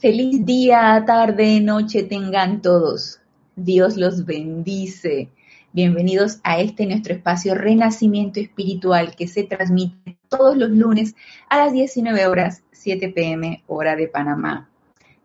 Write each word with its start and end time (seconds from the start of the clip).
Feliz 0.00 0.46
día, 0.46 1.02
tarde, 1.04 1.60
noche 1.60 2.04
tengan 2.04 2.62
todos. 2.62 3.18
Dios 3.56 3.96
los 3.96 4.24
bendice. 4.24 5.28
Bienvenidos 5.72 6.38
a 6.44 6.60
este 6.60 6.86
nuestro 6.86 7.14
espacio 7.14 7.56
Renacimiento 7.56 8.38
Espiritual 8.38 9.16
que 9.16 9.26
se 9.26 9.42
transmite 9.42 10.16
todos 10.28 10.56
los 10.56 10.70
lunes 10.70 11.16
a 11.48 11.58
las 11.58 11.72
19 11.72 12.28
horas 12.28 12.62
7 12.70 13.08
pm 13.08 13.64
hora 13.66 13.96
de 13.96 14.06
Panamá. 14.06 14.70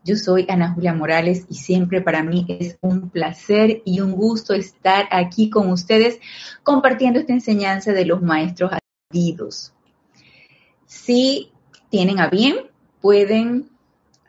Yo 0.03 0.15
soy 0.15 0.47
Ana 0.49 0.73
Julia 0.73 0.95
Morales 0.95 1.45
y 1.51 1.53
siempre 1.53 2.01
para 2.01 2.23
mí 2.23 2.47
es 2.49 2.79
un 2.81 3.11
placer 3.11 3.83
y 3.85 3.99
un 3.99 4.13
gusto 4.13 4.55
estar 4.55 5.07
aquí 5.11 5.51
con 5.51 5.69
ustedes 5.69 6.19
compartiendo 6.63 7.19
esta 7.19 7.33
enseñanza 7.33 7.91
de 7.91 8.05
los 8.05 8.23
maestros 8.23 8.71
ascendidos. 8.71 9.71
Si 10.87 11.51
tienen 11.91 12.19
a 12.19 12.27
bien, 12.27 12.55
pueden 13.01 13.69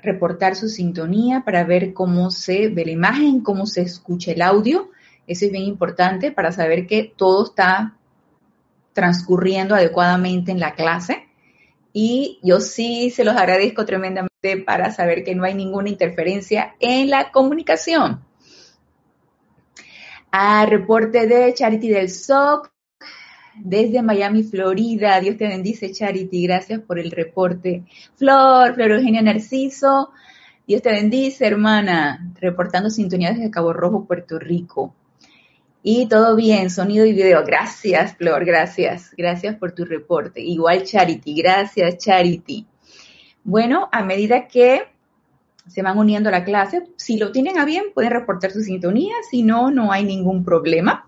reportar 0.05 0.55
su 0.55 0.69
sintonía 0.69 1.43
para 1.45 1.65
ver 1.65 1.93
cómo 1.93 2.31
se 2.31 2.69
ve 2.69 2.85
la 2.85 2.93
imagen, 2.93 3.41
cómo 3.41 3.67
se 3.67 3.83
escucha 3.83 4.33
el 4.33 4.43
audio. 4.43 4.91
Eso 5.27 5.47
es 5.47 5.53
bien 5.53 5.65
importante 5.65 6.31
para 6.31 6.53
saber 6.53 6.87
que 6.87 7.13
todo 7.17 7.47
está 7.47 7.97
transcurriendo 8.93 9.75
adecuadamente 9.75 10.53
en 10.53 10.61
la 10.61 10.75
clase. 10.75 11.27
Y 11.93 12.41
yo 12.43 12.61
sí 12.61 13.11
se 13.11 13.25
los 13.25 13.37
agradezco 13.37 13.85
tremendamente 13.87 14.59
para 14.65 14.91
saber 14.91 15.25
que 15.25 15.35
no 15.35 15.45
hay 15.45 15.55
ninguna 15.55 15.89
interferencia 15.89 16.75
en 16.81 17.11
la 17.11 17.31
comunicación. 17.31 18.25
A 20.31 20.67
reporte 20.67 21.27
de 21.27 21.55
Charity 21.55 21.89
del 21.89 22.11
SOC 22.11 22.74
desde 23.57 24.03
Miami, 24.03 24.43
Florida. 24.43 25.21
Dios 25.21 25.37
te 25.37 25.47
bendice, 25.49 25.93
Charity. 25.93 26.47
Gracias 26.47 26.81
por 26.81 26.99
el 26.99 27.11
reporte. 27.11 27.85
Flor, 28.17 28.75
Flor 28.75 28.93
Eugenia 28.93 29.23
Narciso. 29.23 30.11
Dios 30.67 30.83
te 30.83 30.91
bendice, 30.91 31.47
hermana. 31.47 32.33
Reportando 32.41 32.91
sintonía 32.91 33.33
desde 33.33 33.51
Cabo 33.51 33.73
Rojo, 33.73 34.07
Puerto 34.07 34.39
Rico. 34.39 34.95
Y 35.83 36.07
todo 36.07 36.35
bien, 36.35 36.71
sonido 36.71 37.05
y 37.05 37.13
video. 37.13 37.45
Gracias, 37.45 38.17
Flor, 38.17 38.47
gracias. 38.47 39.11
Gracias 39.17 39.57
por 39.57 39.73
tu 39.73 39.85
reporte. 39.85 40.41
Igual 40.41 40.85
Charity, 40.85 41.35
gracias, 41.35 41.99
Charity. 41.99 42.67
Bueno, 43.45 43.91
a 43.93 44.03
medida 44.03 44.49
que 44.49 44.89
se 45.67 45.83
van 45.83 45.99
uniendo 45.99 46.31
a 46.31 46.33
la 46.33 46.45
clase, 46.45 46.85
si 46.97 47.19
lo 47.19 47.33
tienen 47.33 47.59
a 47.59 47.67
bien, 47.67 47.85
pueden 47.93 48.13
reportar 48.13 48.51
su 48.51 48.63
sintonía, 48.63 49.15
si 49.31 49.43
no, 49.43 49.71
no 49.71 49.93
hay 49.93 50.05
ningún 50.05 50.43
problema. 50.45 51.07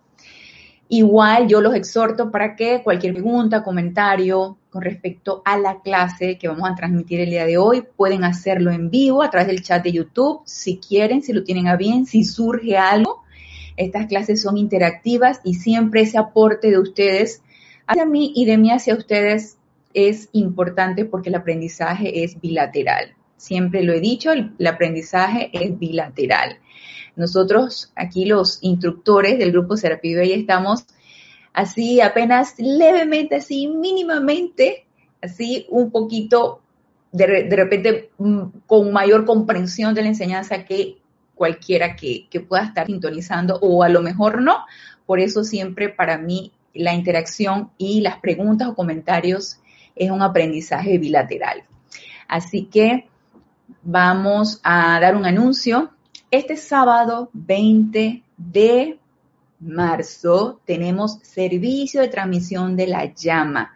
Igual 0.88 1.48
yo 1.48 1.60
los 1.60 1.74
exhorto 1.74 2.30
para 2.30 2.54
que 2.54 2.82
cualquier 2.82 3.12
pregunta, 3.12 3.64
comentario 3.64 4.56
con 4.70 4.82
respecto 4.82 5.42
a 5.44 5.58
la 5.58 5.80
clase 5.80 6.38
que 6.38 6.48
vamos 6.48 6.70
a 6.70 6.74
transmitir 6.74 7.20
el 7.20 7.30
día 7.30 7.44
de 7.44 7.58
hoy, 7.58 7.82
pueden 7.96 8.22
hacerlo 8.22 8.70
en 8.70 8.90
vivo 8.90 9.22
a 9.22 9.30
través 9.30 9.48
del 9.48 9.62
chat 9.62 9.82
de 9.82 9.92
YouTube, 9.92 10.42
si 10.44 10.78
quieren, 10.78 11.22
si 11.22 11.32
lo 11.32 11.42
tienen 11.42 11.66
a 11.66 11.76
bien, 11.76 12.06
si 12.06 12.22
surge 12.22 12.76
algo. 12.76 13.24
Estas 13.76 14.06
clases 14.06 14.40
son 14.40 14.56
interactivas 14.56 15.40
y 15.44 15.54
siempre 15.54 16.02
ese 16.02 16.18
aporte 16.18 16.70
de 16.70 16.78
ustedes 16.78 17.42
hacia 17.86 18.04
mí 18.04 18.32
y 18.36 18.44
de 18.44 18.58
mí 18.58 18.70
hacia 18.70 18.94
ustedes 18.94 19.58
es 19.92 20.28
importante 20.32 21.04
porque 21.04 21.30
el 21.30 21.34
aprendizaje 21.34 22.22
es 22.22 22.40
bilateral. 22.40 23.14
Siempre 23.36 23.82
lo 23.82 23.92
he 23.92 24.00
dicho, 24.00 24.30
el, 24.30 24.54
aprendizaje 24.66 25.50
es 25.52 25.78
bilateral. 25.78 26.58
Nosotros 27.16 27.92
aquí 27.96 28.26
los 28.26 28.58
instructores 28.62 29.38
del 29.38 29.52
grupo 29.52 29.76
Serapio 29.76 30.22
y 30.22 30.32
estamos 30.32 30.86
así 31.52 32.00
apenas 32.00 32.54
levemente, 32.58 33.36
así 33.36 33.66
mínimamente, 33.68 34.86
así 35.22 35.66
un 35.70 35.90
poquito 35.90 36.60
de, 37.12 37.44
de, 37.44 37.56
repente 37.56 38.10
mm, 38.18 38.42
con 38.66 38.92
mayor 38.92 39.24
comprensión 39.24 39.94
de 39.94 40.02
la 40.02 40.08
enseñanza 40.08 40.64
que 40.64 40.98
cualquiera 41.34 41.96
que, 41.96 42.28
que 42.28 42.40
pueda 42.40 42.64
estar 42.64 42.86
sintonizando 42.86 43.58
o 43.60 43.82
a 43.82 43.88
lo 43.88 44.02
mejor 44.02 44.42
no. 44.42 44.64
Por 45.06 45.20
eso 45.20 45.44
siempre 45.44 45.88
para 45.88 46.18
mí 46.18 46.52
la 46.74 46.94
interacción 46.94 47.70
y 47.78 48.00
las 48.00 48.18
preguntas 48.18 48.68
o 48.68 48.74
comentarios 48.74 49.58
es 49.94 50.10
un 50.10 50.22
aprendizaje 50.22 50.98
bilateral. 50.98 51.64
Así 52.28 52.66
que 52.66 53.08
vamos 53.82 54.60
a 54.62 54.98
dar 55.00 55.16
un 55.16 55.24
anuncio. 55.24 55.90
Este 56.32 56.56
sábado 56.56 57.30
20 57.34 58.24
de 58.36 58.98
marzo 59.60 60.60
tenemos 60.64 61.20
servicio 61.22 62.00
de 62.00 62.08
transmisión 62.08 62.74
de 62.76 62.88
la 62.88 63.14
llama, 63.14 63.72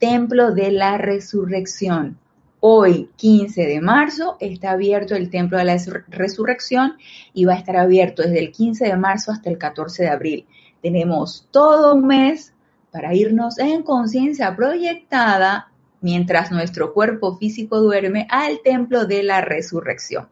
Templo 0.00 0.52
de 0.52 0.72
la 0.72 0.98
Resurrección. 0.98 2.18
Hoy, 2.58 3.10
15 3.14 3.66
de 3.66 3.80
marzo, 3.80 4.36
está 4.40 4.72
abierto 4.72 5.14
el 5.14 5.30
Templo 5.30 5.56
de 5.56 5.64
la 5.66 5.76
Resurrección 6.08 6.94
y 7.32 7.44
va 7.44 7.52
a 7.54 7.58
estar 7.58 7.76
abierto 7.76 8.22
desde 8.22 8.40
el 8.40 8.50
15 8.50 8.86
de 8.86 8.96
marzo 8.96 9.30
hasta 9.30 9.48
el 9.48 9.56
14 9.56 10.02
de 10.02 10.08
abril. 10.08 10.46
Tenemos 10.82 11.46
todo 11.52 11.94
un 11.94 12.08
mes 12.08 12.52
para 12.90 13.14
irnos 13.14 13.58
en 13.60 13.84
conciencia 13.84 14.56
proyectada 14.56 15.70
mientras 16.00 16.50
nuestro 16.50 16.92
cuerpo 16.92 17.38
físico 17.38 17.80
duerme 17.80 18.26
al 18.30 18.60
templo 18.62 19.06
de 19.06 19.22
la 19.22 19.40
resurrección, 19.40 20.28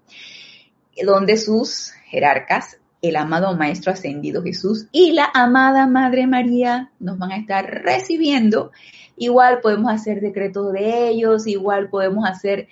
donde 1.04 1.36
sus 1.36 1.92
jerarcas, 2.06 2.78
el 3.00 3.16
amado 3.16 3.56
Maestro 3.56 3.92
Ascendido 3.92 4.42
Jesús 4.42 4.86
y 4.92 5.12
la 5.12 5.28
amada 5.34 5.86
Madre 5.86 6.26
María 6.26 6.92
nos 7.00 7.18
van 7.18 7.32
a 7.32 7.36
estar 7.36 7.64
recibiendo. 7.82 8.70
Igual 9.16 9.60
podemos 9.60 9.92
hacer 9.92 10.20
decretos 10.20 10.72
de 10.72 11.08
ellos, 11.08 11.46
igual 11.46 11.88
podemos 11.88 12.28
hacer 12.28 12.68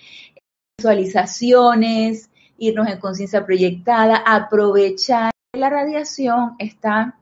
visualizaciones, 0.79 2.31
irnos 2.59 2.89
en 2.89 2.99
conciencia 2.99 3.45
proyectada, 3.45 4.23
aprovechar 4.25 5.31
la 5.53 5.69
radiación 5.69 6.55
está 6.59 7.19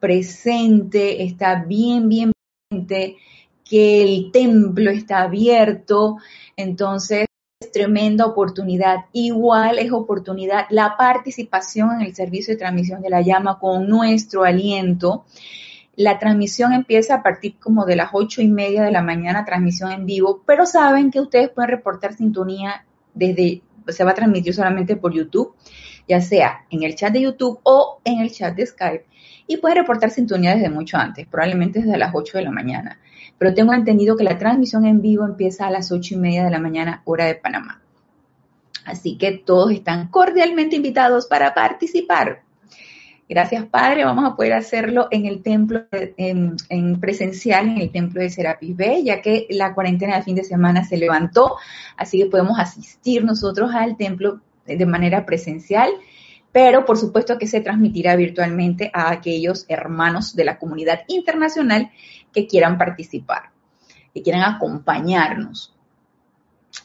presente, 0.00 1.22
está 1.22 1.62
bien, 1.62 2.08
bien 2.08 2.32
presente, 2.68 3.18
que 3.68 4.02
el 4.02 4.32
templo 4.32 4.90
está 4.90 5.22
abierto, 5.22 6.16
entonces 6.56 7.26
tremenda 7.72 8.26
oportunidad. 8.26 9.06
Igual 9.12 9.78
es 9.78 9.92
oportunidad 9.92 10.66
la 10.70 10.96
participación 10.96 11.92
en 11.94 12.02
el 12.02 12.14
servicio 12.14 12.54
de 12.54 12.58
transmisión 12.58 13.02
de 13.02 13.10
la 13.10 13.22
llama 13.22 13.58
con 13.58 13.88
nuestro 13.88 14.44
aliento. 14.44 15.24
La 15.96 16.18
transmisión 16.18 16.72
empieza 16.72 17.16
a 17.16 17.22
partir 17.22 17.56
como 17.58 17.84
de 17.84 17.96
las 17.96 18.10
ocho 18.12 18.42
y 18.42 18.48
media 18.48 18.82
de 18.82 18.90
la 18.90 19.02
mañana, 19.02 19.44
transmisión 19.44 19.92
en 19.92 20.06
vivo, 20.06 20.42
pero 20.46 20.66
saben 20.66 21.10
que 21.10 21.20
ustedes 21.20 21.50
pueden 21.50 21.70
reportar 21.70 22.14
sintonía 22.14 22.84
desde, 23.14 23.62
se 23.88 24.04
va 24.04 24.12
a 24.12 24.14
transmitir 24.14 24.54
solamente 24.54 24.96
por 24.96 25.12
YouTube, 25.12 25.54
ya 26.08 26.20
sea 26.20 26.64
en 26.70 26.82
el 26.82 26.94
chat 26.94 27.12
de 27.12 27.22
YouTube 27.22 27.60
o 27.64 28.00
en 28.04 28.20
el 28.20 28.30
chat 28.30 28.54
de 28.54 28.66
Skype 28.66 29.04
y 29.46 29.56
puede 29.56 29.74
reportar 29.74 30.10
sintonía 30.10 30.54
desde 30.54 30.70
mucho 30.70 30.96
antes, 30.96 31.26
probablemente 31.26 31.80
desde 31.80 31.98
las 31.98 32.12
8 32.14 32.38
de 32.38 32.44
la 32.44 32.50
mañana. 32.52 33.00
Pero 33.40 33.54
tengo 33.54 33.72
entendido 33.72 34.18
que 34.18 34.24
la 34.24 34.36
transmisión 34.36 34.84
en 34.84 35.00
vivo 35.00 35.24
empieza 35.24 35.66
a 35.66 35.70
las 35.70 35.90
8 35.90 36.12
y 36.12 36.16
media 36.18 36.44
de 36.44 36.50
la 36.50 36.58
mañana, 36.58 37.00
hora 37.06 37.24
de 37.24 37.36
Panamá. 37.36 37.80
Así 38.84 39.16
que 39.16 39.32
todos 39.32 39.72
están 39.72 40.08
cordialmente 40.08 40.76
invitados 40.76 41.26
para 41.26 41.54
participar. 41.54 42.42
Gracias, 43.30 43.64
Padre. 43.64 44.04
Vamos 44.04 44.26
a 44.30 44.36
poder 44.36 44.52
hacerlo 44.52 45.08
en 45.10 45.24
el 45.24 45.42
templo, 45.42 45.84
en, 45.90 47.00
presencial, 47.00 47.66
en 47.66 47.78
el 47.78 47.90
templo 47.90 48.20
de 48.20 48.28
Serapis 48.28 48.76
B, 48.76 49.04
ya 49.04 49.22
que 49.22 49.46
la 49.48 49.72
cuarentena 49.72 50.16
de 50.16 50.22
fin 50.22 50.34
de 50.36 50.44
semana 50.44 50.84
se 50.84 50.98
levantó, 50.98 51.56
así 51.96 52.18
que 52.18 52.26
podemos 52.26 52.58
asistir 52.58 53.24
nosotros 53.24 53.70
al 53.72 53.96
templo 53.96 54.42
de 54.66 54.84
manera 54.84 55.24
presencial 55.24 55.88
pero 56.52 56.84
por 56.84 56.98
supuesto 56.98 57.38
que 57.38 57.46
se 57.46 57.60
transmitirá 57.60 58.16
virtualmente 58.16 58.90
a 58.92 59.10
aquellos 59.10 59.64
hermanos 59.68 60.34
de 60.34 60.44
la 60.44 60.58
comunidad 60.58 61.00
internacional 61.08 61.90
que 62.32 62.46
quieran 62.46 62.78
participar, 62.78 63.50
que 64.12 64.22
quieran 64.22 64.42
acompañarnos. 64.42 65.74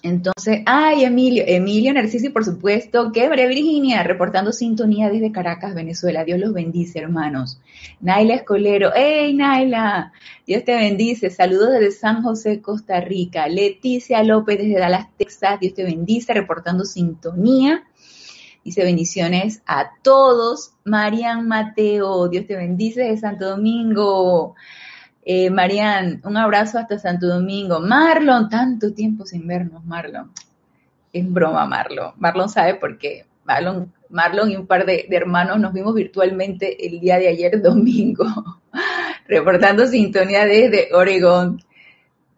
Entonces, 0.01 0.61
ay, 0.65 1.03
Emilio, 1.03 1.43
Emilio 1.47 1.93
Narciso, 1.93 2.31
por 2.31 2.45
supuesto, 2.45 3.11
que 3.11 3.27
María 3.29 3.47
Virginia, 3.47 4.03
reportando 4.03 4.51
sintonía 4.51 5.09
desde 5.09 5.31
Caracas, 5.31 5.73
Venezuela. 5.73 6.23
Dios 6.23 6.39
los 6.39 6.53
bendice, 6.53 6.99
hermanos. 6.99 7.59
Naila 8.01 8.35
Escolero, 8.35 8.91
hey, 8.95 9.33
Naila, 9.33 10.11
Dios 10.45 10.63
te 10.63 10.75
bendice. 10.75 11.29
Saludos 11.29 11.71
desde 11.71 11.91
San 11.91 12.23
José, 12.23 12.61
Costa 12.61 12.99
Rica. 12.99 13.47
Leticia 13.47 14.23
López 14.23 14.57
desde 14.57 14.79
Dallas, 14.79 15.07
Texas. 15.17 15.59
Dios 15.59 15.73
te 15.73 15.83
bendice, 15.83 16.33
reportando 16.33 16.85
sintonía. 16.85 17.83
Dice 18.65 18.83
bendiciones 18.83 19.61
a 19.67 19.91
todos. 20.01 20.71
Marian 20.85 21.47
Mateo, 21.47 22.27
Dios 22.29 22.47
te 22.47 22.55
bendice 22.55 23.03
de 23.03 23.15
Santo 23.15 23.47
Domingo. 23.47 24.55
Eh, 25.23 25.51
Marian, 25.51 26.19
un 26.23 26.35
abrazo 26.35 26.79
hasta 26.79 26.97
Santo 26.97 27.27
Domingo. 27.27 27.79
Marlon, 27.79 28.49
tanto 28.49 28.91
tiempo 28.91 29.23
sin 29.27 29.45
vernos, 29.45 29.85
Marlon. 29.85 30.31
Es 31.13 31.31
broma, 31.31 31.67
Marlon. 31.67 32.13
Marlon 32.17 32.49
sabe 32.49 32.73
por 32.73 32.97
qué. 32.97 33.27
Marlon, 33.43 33.93
Marlon 34.09 34.49
y 34.49 34.55
un 34.55 34.65
par 34.65 34.87
de, 34.87 35.05
de 35.07 35.15
hermanos 35.15 35.59
nos 35.59 35.71
vimos 35.71 35.93
virtualmente 35.93 36.87
el 36.87 36.99
día 36.99 37.19
de 37.19 37.27
ayer, 37.27 37.61
domingo, 37.61 38.25
reportando 39.27 39.85
sintonía 39.85 40.43
desde 40.47 40.89
Oregón. 40.91 41.61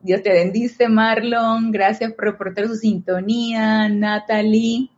Dios 0.01 0.21
te 0.23 0.33
bendice, 0.33 0.89
Marlon. 0.89 1.71
Gracias 1.71 2.11
por 2.11 2.25
reportar 2.25 2.67
su 2.67 2.75
sintonía, 2.75 3.87
Natalie. 3.87 4.89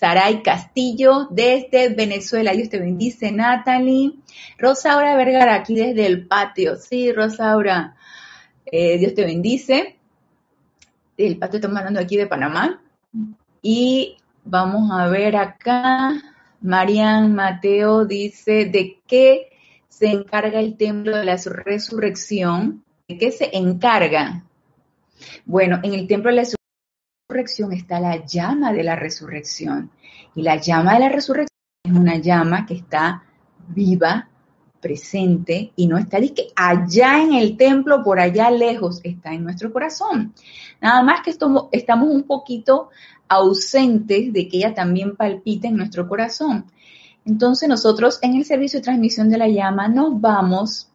Saray 0.00 0.42
Castillo 0.42 1.28
desde 1.30 1.90
Venezuela. 1.90 2.52
Dios 2.52 2.70
te 2.70 2.78
bendice, 2.78 3.32
Natalie. 3.32 4.14
Rosaura 4.56 5.14
Vergara, 5.14 5.56
aquí 5.56 5.74
desde 5.74 6.06
el 6.06 6.26
patio. 6.26 6.76
Sí, 6.76 7.12
Rosaura. 7.12 7.96
Eh, 8.64 8.96
Dios 8.96 9.12
te 9.12 9.26
bendice. 9.26 9.98
El 11.18 11.36
patio 11.36 11.58
estamos 11.58 11.76
hablando 11.76 12.00
aquí 12.00 12.16
de 12.16 12.26
Panamá. 12.26 12.80
Y 13.60 14.16
vamos 14.42 14.90
a 14.90 15.06
ver 15.08 15.36
acá. 15.36 16.14
Marian 16.62 17.34
Mateo 17.34 18.06
dice, 18.06 18.64
¿de 18.64 19.00
qué 19.06 19.50
se 19.90 20.06
encarga 20.06 20.60
el 20.60 20.78
templo 20.78 21.18
de 21.18 21.26
la 21.26 21.36
resurrección? 21.36 22.82
¿De 23.06 23.18
qué 23.18 23.32
se 23.32 23.54
encarga? 23.54 24.44
Bueno, 25.44 25.78
en 25.82 25.92
el 25.92 26.06
templo 26.06 26.30
de 26.30 26.36
la 26.36 26.44
resurrección 27.30 27.72
está 27.72 28.00
la 28.00 28.24
llama 28.26 28.72
de 28.72 28.82
la 28.82 28.96
resurrección. 28.96 29.90
Y 30.34 30.42
la 30.42 30.56
llama 30.56 30.94
de 30.94 31.00
la 31.00 31.08
resurrección 31.08 31.48
es 31.84 31.92
una 31.92 32.16
llama 32.16 32.66
que 32.66 32.74
está 32.74 33.22
viva, 33.68 34.28
presente 34.80 35.72
y 35.76 35.86
no 35.86 35.98
está 35.98 36.18
que 36.20 36.48
allá 36.56 37.22
en 37.22 37.34
el 37.34 37.56
templo, 37.56 38.02
por 38.02 38.18
allá 38.18 38.50
lejos, 38.50 39.00
está 39.04 39.32
en 39.32 39.44
nuestro 39.44 39.72
corazón. 39.72 40.34
Nada 40.80 41.02
más 41.02 41.20
que 41.22 41.30
estamos 41.30 42.08
un 42.08 42.22
poquito 42.24 42.88
ausentes 43.28 44.32
de 44.32 44.48
que 44.48 44.56
ella 44.56 44.74
también 44.74 45.16
palpita 45.16 45.68
en 45.68 45.76
nuestro 45.76 46.08
corazón. 46.08 46.64
Entonces 47.24 47.68
nosotros 47.68 48.18
en 48.22 48.34
el 48.34 48.44
servicio 48.44 48.80
de 48.80 48.84
transmisión 48.84 49.28
de 49.28 49.38
la 49.38 49.48
llama 49.48 49.86
nos 49.88 50.20
vamos 50.20 50.88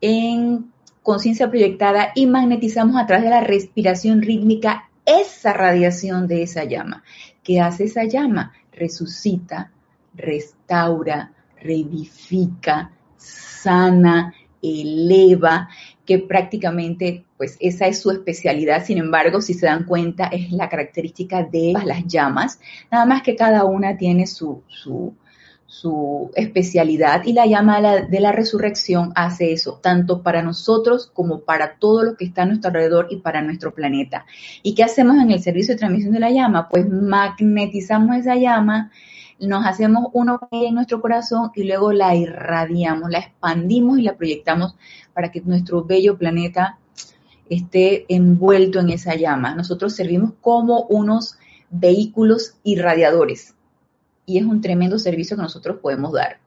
en 0.00 0.70
conciencia 1.02 1.48
proyectada 1.48 2.12
y 2.14 2.26
magnetizamos 2.26 3.00
a 3.00 3.06
través 3.06 3.24
de 3.24 3.30
la 3.30 3.40
respiración 3.40 4.20
rítmica 4.20 4.87
esa 5.08 5.52
radiación 5.52 6.28
de 6.28 6.42
esa 6.42 6.64
llama. 6.64 7.02
¿Qué 7.42 7.60
hace 7.60 7.84
esa 7.84 8.04
llama? 8.04 8.52
Resucita, 8.72 9.72
restaura, 10.14 11.32
revivifica, 11.60 12.92
sana, 13.16 14.34
eleva, 14.62 15.68
que 16.04 16.18
prácticamente, 16.18 17.24
pues 17.36 17.56
esa 17.60 17.86
es 17.86 18.00
su 18.00 18.10
especialidad. 18.10 18.84
Sin 18.84 18.98
embargo, 18.98 19.40
si 19.40 19.54
se 19.54 19.66
dan 19.66 19.84
cuenta, 19.84 20.26
es 20.26 20.50
la 20.52 20.68
característica 20.68 21.42
de 21.42 21.74
las 21.84 22.06
llamas, 22.06 22.60
nada 22.90 23.06
más 23.06 23.22
que 23.22 23.36
cada 23.36 23.64
una 23.64 23.96
tiene 23.96 24.26
su, 24.26 24.62
su, 24.68 25.14
su 25.68 26.30
especialidad 26.34 27.24
y 27.26 27.34
la 27.34 27.46
llama 27.46 27.80
de 27.82 28.20
la 28.20 28.32
resurrección 28.32 29.12
hace 29.14 29.52
eso, 29.52 29.78
tanto 29.82 30.22
para 30.22 30.42
nosotros 30.42 31.10
como 31.12 31.40
para 31.40 31.74
todo 31.74 32.04
lo 32.04 32.16
que 32.16 32.24
está 32.24 32.42
a 32.42 32.46
nuestro 32.46 32.68
alrededor 32.68 33.08
y 33.10 33.16
para 33.18 33.42
nuestro 33.42 33.74
planeta. 33.74 34.24
¿Y 34.62 34.74
qué 34.74 34.82
hacemos 34.82 35.18
en 35.18 35.30
el 35.30 35.42
servicio 35.42 35.74
de 35.74 35.78
transmisión 35.78 36.14
de 36.14 36.20
la 36.20 36.30
llama? 36.30 36.70
Pues 36.70 36.88
magnetizamos 36.88 38.16
esa 38.16 38.34
llama 38.34 38.90
nos 39.40 39.64
hacemos 39.66 40.06
uno 40.14 40.40
en 40.50 40.74
nuestro 40.74 41.00
corazón 41.00 41.52
y 41.54 41.64
luego 41.64 41.92
la 41.92 42.16
irradiamos, 42.16 43.10
la 43.10 43.18
expandimos 43.18 43.98
y 43.98 44.02
la 44.02 44.16
proyectamos 44.16 44.74
para 45.12 45.30
que 45.30 45.42
nuestro 45.42 45.84
bello 45.84 46.18
planeta 46.18 46.78
esté 47.48 48.04
envuelto 48.08 48.80
en 48.80 48.90
esa 48.90 49.14
llama. 49.14 49.54
Nosotros 49.54 49.94
servimos 49.94 50.32
como 50.40 50.86
unos 50.86 51.36
vehículos 51.70 52.54
irradiadores 52.64 53.54
y 54.28 54.38
es 54.38 54.44
un 54.44 54.60
tremendo 54.60 54.98
servicio 54.98 55.36
que 55.36 55.42
nosotros 55.42 55.78
podemos 55.80 56.12
dar. 56.12 56.38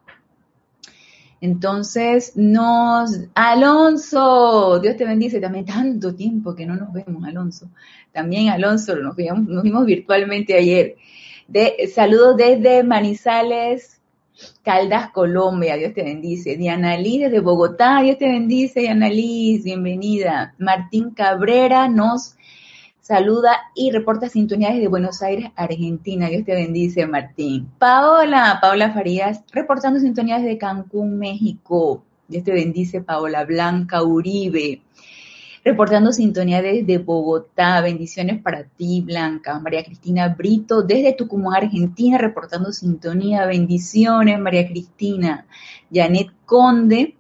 Entonces, 1.42 2.33
nos, 2.36 3.12
Alonso, 3.33 4.80
Dios 4.80 4.95
te 4.95 5.06
bendice, 5.06 5.39
también 5.39 5.66
tanto 5.66 6.13
tiempo 6.13 6.54
que 6.54 6.68
no 6.68 6.75
nos 6.75 6.94
vemos, 6.94 7.24
Alonso. 7.25 7.68
También, 8.12 8.50
Alonso, 8.50 8.95
nos 8.95 9.16
vimos, 9.16 9.48
nos 9.48 9.86
virtualmente 9.86 10.56
ayer. 10.56 10.98
Saludos 11.94 12.38
desde 12.38 12.83
Manizales, 12.83 14.00
Caldas, 14.63 15.10
Colombia. 15.10 15.75
Dios 15.77 15.95
te 15.95 16.04
bendice. 16.04 16.57
Diana 16.57 16.95
Liz 16.98 17.22
desde 17.22 17.39
Bogotá. 17.39 18.01
Dios 18.04 18.19
te 18.19 18.27
bendice, 18.27 18.81
Diana 18.81 19.10
Liz. 19.10 19.63
Bienvenida. 19.63 20.54
Martín 20.60 21.10
Cabrera 21.10 21.88
nos 21.88 22.36
saluda 23.12 23.52
y 23.75 23.92
reporta 23.92 24.30
sintonía 24.30 24.69
desde 24.72 24.88
Buenos 24.88 25.22
Aires, 25.22 25.52
Argentina. 25.58 26.30
Dios 26.30 26.46
te 26.46 26.56
bendice, 26.56 27.06
Martín. 27.06 27.69
Paola, 27.78 28.60
Paola 28.62 28.94
Farías, 28.94 29.44
reportando 29.52 30.00
sintonía 30.00 30.38
desde 30.38 30.58
Cancún, 30.58 31.19
México. 31.19 32.06
Dios 32.30 32.46
te 32.46 32.54
bendice, 32.54 33.02
Paola 33.02 33.44
Blanca 33.44 34.02
Uribe 34.02 34.81
reportando 35.63 36.12
sintonía 36.13 36.62
desde 36.62 37.00
Bogotá. 37.00 37.81
Bendiciones 37.81 38.42
para 38.42 38.63
ti, 38.63 39.02
Blanca. 39.02 39.60
María 39.60 39.84
Cristina 39.84 40.30
Brito, 40.30 40.81
desde 40.81 41.13
Tucumán, 41.13 41.66
Argentina, 41.66 42.18
reportando 42.18 42.72
sintonía. 42.72 43.46
Bendiciones, 43.46 44.40
María 44.40 44.68
Cristina. 44.68 45.46
Janet 45.94 46.30
Conde, 46.46 47.16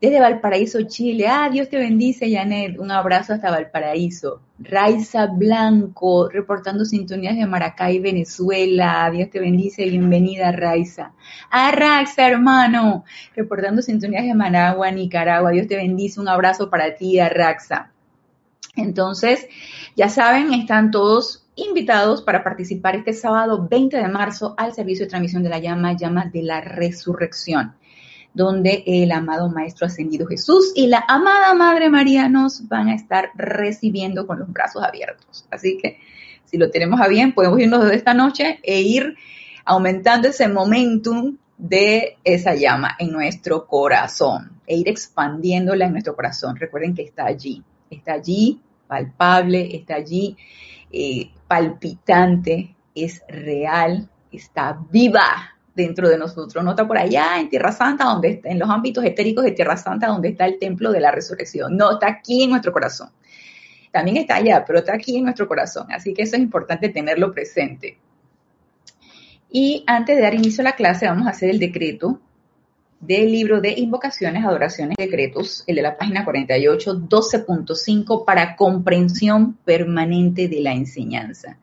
desde 0.00 0.20
Valparaíso, 0.20 0.82
Chile. 0.82 1.26
Ah, 1.26 1.48
Dios 1.50 1.68
te 1.68 1.78
bendice, 1.78 2.30
Janet. 2.30 2.78
Un 2.78 2.90
abrazo 2.90 3.32
hasta 3.32 3.50
Valparaíso. 3.50 4.40
Raiza 4.58 5.26
Blanco, 5.26 6.28
reportando 6.28 6.84
sintonías 6.84 7.36
de 7.36 7.46
Maracay, 7.46 7.98
Venezuela. 7.98 9.10
Dios 9.10 9.30
te 9.30 9.40
bendice, 9.40 9.84
bienvenida, 9.84 10.52
Raiza. 10.52 11.12
Ah, 11.50 11.72
Raxa, 11.72 12.28
hermano, 12.28 13.04
reportando 13.34 13.80
sintonías 13.82 14.24
de 14.24 14.34
Managua, 14.34 14.90
Nicaragua. 14.90 15.50
Dios 15.50 15.66
te 15.66 15.76
bendice, 15.76 16.20
un 16.20 16.28
abrazo 16.28 16.68
para 16.68 16.94
ti, 16.94 17.18
Raxa. 17.18 17.90
Entonces, 18.76 19.48
ya 19.96 20.10
saben, 20.10 20.52
están 20.52 20.90
todos 20.90 21.46
invitados 21.54 22.20
para 22.20 22.44
participar 22.44 22.96
este 22.96 23.14
sábado 23.14 23.66
20 23.66 23.96
de 23.96 24.08
marzo 24.08 24.54
al 24.58 24.74
servicio 24.74 25.06
de 25.06 25.10
transmisión 25.10 25.42
de 25.42 25.48
la 25.48 25.58
llama, 25.58 25.94
llama 25.94 26.26
de 26.26 26.42
la 26.42 26.60
resurrección 26.60 27.74
donde 28.36 28.84
el 28.86 29.12
amado 29.12 29.48
Maestro 29.48 29.86
Ascendido 29.86 30.26
Jesús 30.26 30.72
y 30.74 30.88
la 30.88 31.02
amada 31.08 31.54
Madre 31.54 31.88
María 31.88 32.28
nos 32.28 32.68
van 32.68 32.88
a 32.88 32.94
estar 32.94 33.30
recibiendo 33.34 34.26
con 34.26 34.38
los 34.38 34.52
brazos 34.52 34.82
abiertos. 34.84 35.46
Así 35.50 35.78
que 35.78 35.98
si 36.44 36.58
lo 36.58 36.70
tenemos 36.70 37.00
a 37.00 37.08
bien, 37.08 37.32
podemos 37.32 37.58
irnos 37.58 37.82
desde 37.82 37.96
esta 37.96 38.12
noche 38.12 38.60
e 38.62 38.82
ir 38.82 39.16
aumentando 39.64 40.28
ese 40.28 40.48
momentum 40.48 41.38
de 41.56 42.18
esa 42.24 42.54
llama 42.54 42.94
en 42.98 43.10
nuestro 43.10 43.66
corazón 43.66 44.52
e 44.66 44.76
ir 44.76 44.88
expandiéndola 44.90 45.86
en 45.86 45.92
nuestro 45.92 46.14
corazón. 46.14 46.56
Recuerden 46.56 46.94
que 46.94 47.04
está 47.04 47.24
allí, 47.24 47.64
está 47.90 48.12
allí 48.12 48.60
palpable, 48.86 49.74
está 49.74 49.94
allí 49.94 50.36
eh, 50.92 51.30
palpitante, 51.48 52.76
es 52.94 53.22
real, 53.30 54.10
está 54.30 54.78
viva, 54.90 55.55
dentro 55.76 56.08
de 56.08 56.16
nosotros, 56.16 56.64
no 56.64 56.70
está 56.70 56.88
por 56.88 56.96
allá 56.96 57.38
en 57.38 57.50
Tierra 57.50 57.70
Santa, 57.70 58.04
donde 58.04 58.40
en 58.42 58.58
los 58.58 58.68
ámbitos 58.68 59.04
etéricos 59.04 59.44
de 59.44 59.52
Tierra 59.52 59.76
Santa, 59.76 60.08
donde 60.08 60.30
está 60.30 60.46
el 60.46 60.58
templo 60.58 60.90
de 60.90 61.00
la 61.00 61.12
resurrección. 61.12 61.76
No, 61.76 61.92
está 61.92 62.08
aquí 62.08 62.44
en 62.44 62.50
nuestro 62.50 62.72
corazón. 62.72 63.10
También 63.92 64.16
está 64.16 64.36
allá, 64.36 64.64
pero 64.66 64.78
está 64.78 64.94
aquí 64.94 65.16
en 65.16 65.24
nuestro 65.24 65.46
corazón. 65.46 65.86
Así 65.92 66.14
que 66.14 66.22
eso 66.22 66.36
es 66.36 66.42
importante 66.42 66.88
tenerlo 66.88 67.32
presente. 67.32 67.98
Y 69.50 69.84
antes 69.86 70.16
de 70.16 70.22
dar 70.22 70.34
inicio 70.34 70.62
a 70.62 70.64
la 70.64 70.72
clase, 70.74 71.06
vamos 71.06 71.26
a 71.26 71.30
hacer 71.30 71.50
el 71.50 71.58
decreto 71.58 72.20
del 72.98 73.30
libro 73.30 73.60
de 73.60 73.74
invocaciones, 73.76 74.44
adoraciones 74.44 74.96
y 74.98 75.02
decretos, 75.02 75.62
el 75.66 75.76
de 75.76 75.82
la 75.82 75.96
página 75.96 76.24
48, 76.24 77.00
12.5, 77.00 78.24
para 78.24 78.56
comprensión 78.56 79.54
permanente 79.64 80.48
de 80.48 80.60
la 80.62 80.72
enseñanza. 80.72 81.58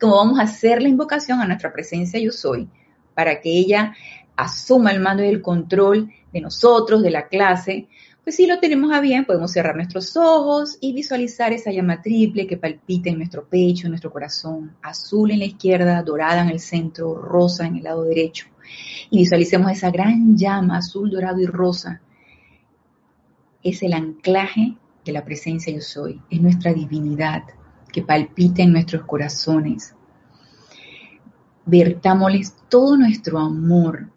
Como 0.00 0.16
vamos 0.16 0.40
a 0.40 0.42
hacer 0.42 0.82
la 0.82 0.88
invocación 0.88 1.40
a 1.40 1.46
nuestra 1.46 1.72
presencia 1.72 2.18
yo 2.20 2.32
soy, 2.32 2.68
para 3.14 3.40
que 3.40 3.50
ella 3.50 3.94
asuma 4.36 4.90
el 4.90 5.00
mando 5.00 5.22
y 5.24 5.28
el 5.28 5.42
control 5.42 6.10
de 6.32 6.40
nosotros, 6.40 7.02
de 7.02 7.10
la 7.10 7.28
clase, 7.28 7.88
pues 8.24 8.36
si 8.36 8.46
lo 8.46 8.60
tenemos 8.60 8.92
a 8.92 9.00
bien, 9.00 9.24
podemos 9.24 9.50
cerrar 9.50 9.74
nuestros 9.74 10.16
ojos 10.16 10.78
y 10.80 10.92
visualizar 10.92 11.52
esa 11.52 11.72
llama 11.72 12.00
triple 12.00 12.46
que 12.46 12.56
palpita 12.56 13.10
en 13.10 13.18
nuestro 13.18 13.44
pecho, 13.44 13.86
en 13.86 13.90
nuestro 13.90 14.12
corazón, 14.12 14.76
azul 14.80 15.32
en 15.32 15.40
la 15.40 15.46
izquierda, 15.46 16.02
dorada 16.02 16.42
en 16.42 16.50
el 16.50 16.60
centro, 16.60 17.16
rosa 17.16 17.66
en 17.66 17.76
el 17.76 17.82
lado 17.82 18.04
derecho. 18.04 18.46
Y 19.10 19.18
visualicemos 19.18 19.72
esa 19.72 19.90
gran 19.90 20.36
llama 20.36 20.78
azul, 20.78 21.10
dorado 21.10 21.40
y 21.40 21.46
rosa. 21.46 22.00
Es 23.64 23.82
el 23.82 23.92
anclaje 23.92 24.76
de 25.04 25.12
la 25.12 25.24
presencia 25.24 25.72
yo 25.74 25.80
soy, 25.80 26.20
es 26.30 26.40
nuestra 26.40 26.72
divinidad 26.72 27.42
que 27.92 28.02
palpita 28.02 28.62
en 28.62 28.72
nuestros 28.72 29.02
corazones, 29.02 29.96
vertámosles 31.66 32.54
todo 32.68 32.96
nuestro 32.96 33.38
amor 33.38 34.10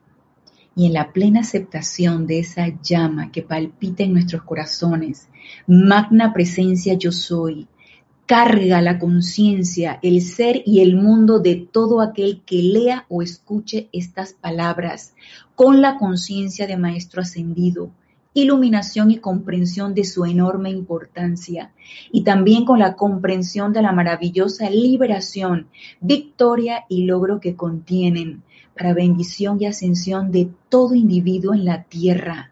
y 0.76 0.88
en 0.88 0.94
la 0.94 1.14
plena 1.14 1.42
aceptación 1.42 2.28
de 2.28 2.40
esa 2.40 2.68
llama 2.82 3.32
que 3.32 3.42
palpita 3.42 4.04
en 4.04 4.14
nuestros 4.14 4.44
corazones, 4.44 5.30
magna 5.68 6.34
presencia 6.34 6.96
yo 6.96 7.12
soy, 7.12 7.68
carga 8.26 8.82
la 8.82 9.00
conciencia, 9.00 10.00
el 10.02 10.22
ser 10.22 10.64
y 10.66 10.82
el 10.82 10.96
mundo 10.96 11.40
de 11.40 11.56
todo 11.72 12.02
aquel 12.02 12.42
que 12.46 12.62
lea 12.62 13.06
o 13.08 13.22
escuche 13.22 13.88
estas 13.94 14.34
palabras 14.34 15.14
con 15.56 15.82
la 15.82 15.98
conciencia 15.98 16.68
de 16.68 16.78
Maestro 16.78 17.22
Ascendido 17.22 17.92
iluminación 18.36 19.12
y 19.12 19.18
comprensión 19.18 19.96
de 19.96 20.04
su 20.04 20.26
enorme 20.26 20.70
importancia. 20.70 21.72
Y 22.12 22.24
también 22.24 22.66
con 22.66 22.78
la 22.78 22.96
comprensión 22.96 23.74
de 23.74 23.82
la 23.82 23.94
maravillosa 23.94 24.70
liberación, 24.70 25.70
victoria 26.02 26.86
y 26.90 27.06
logro 27.06 27.40
que 27.40 27.56
contienen 27.56 28.44
para 28.78 28.94
bendición 28.94 29.58
y 29.60 29.66
ascensión 29.66 30.32
de 30.32 30.50
todo 30.70 30.94
individuo 30.94 31.54
en 31.54 31.64
la 31.64 31.84
tierra 31.84 32.52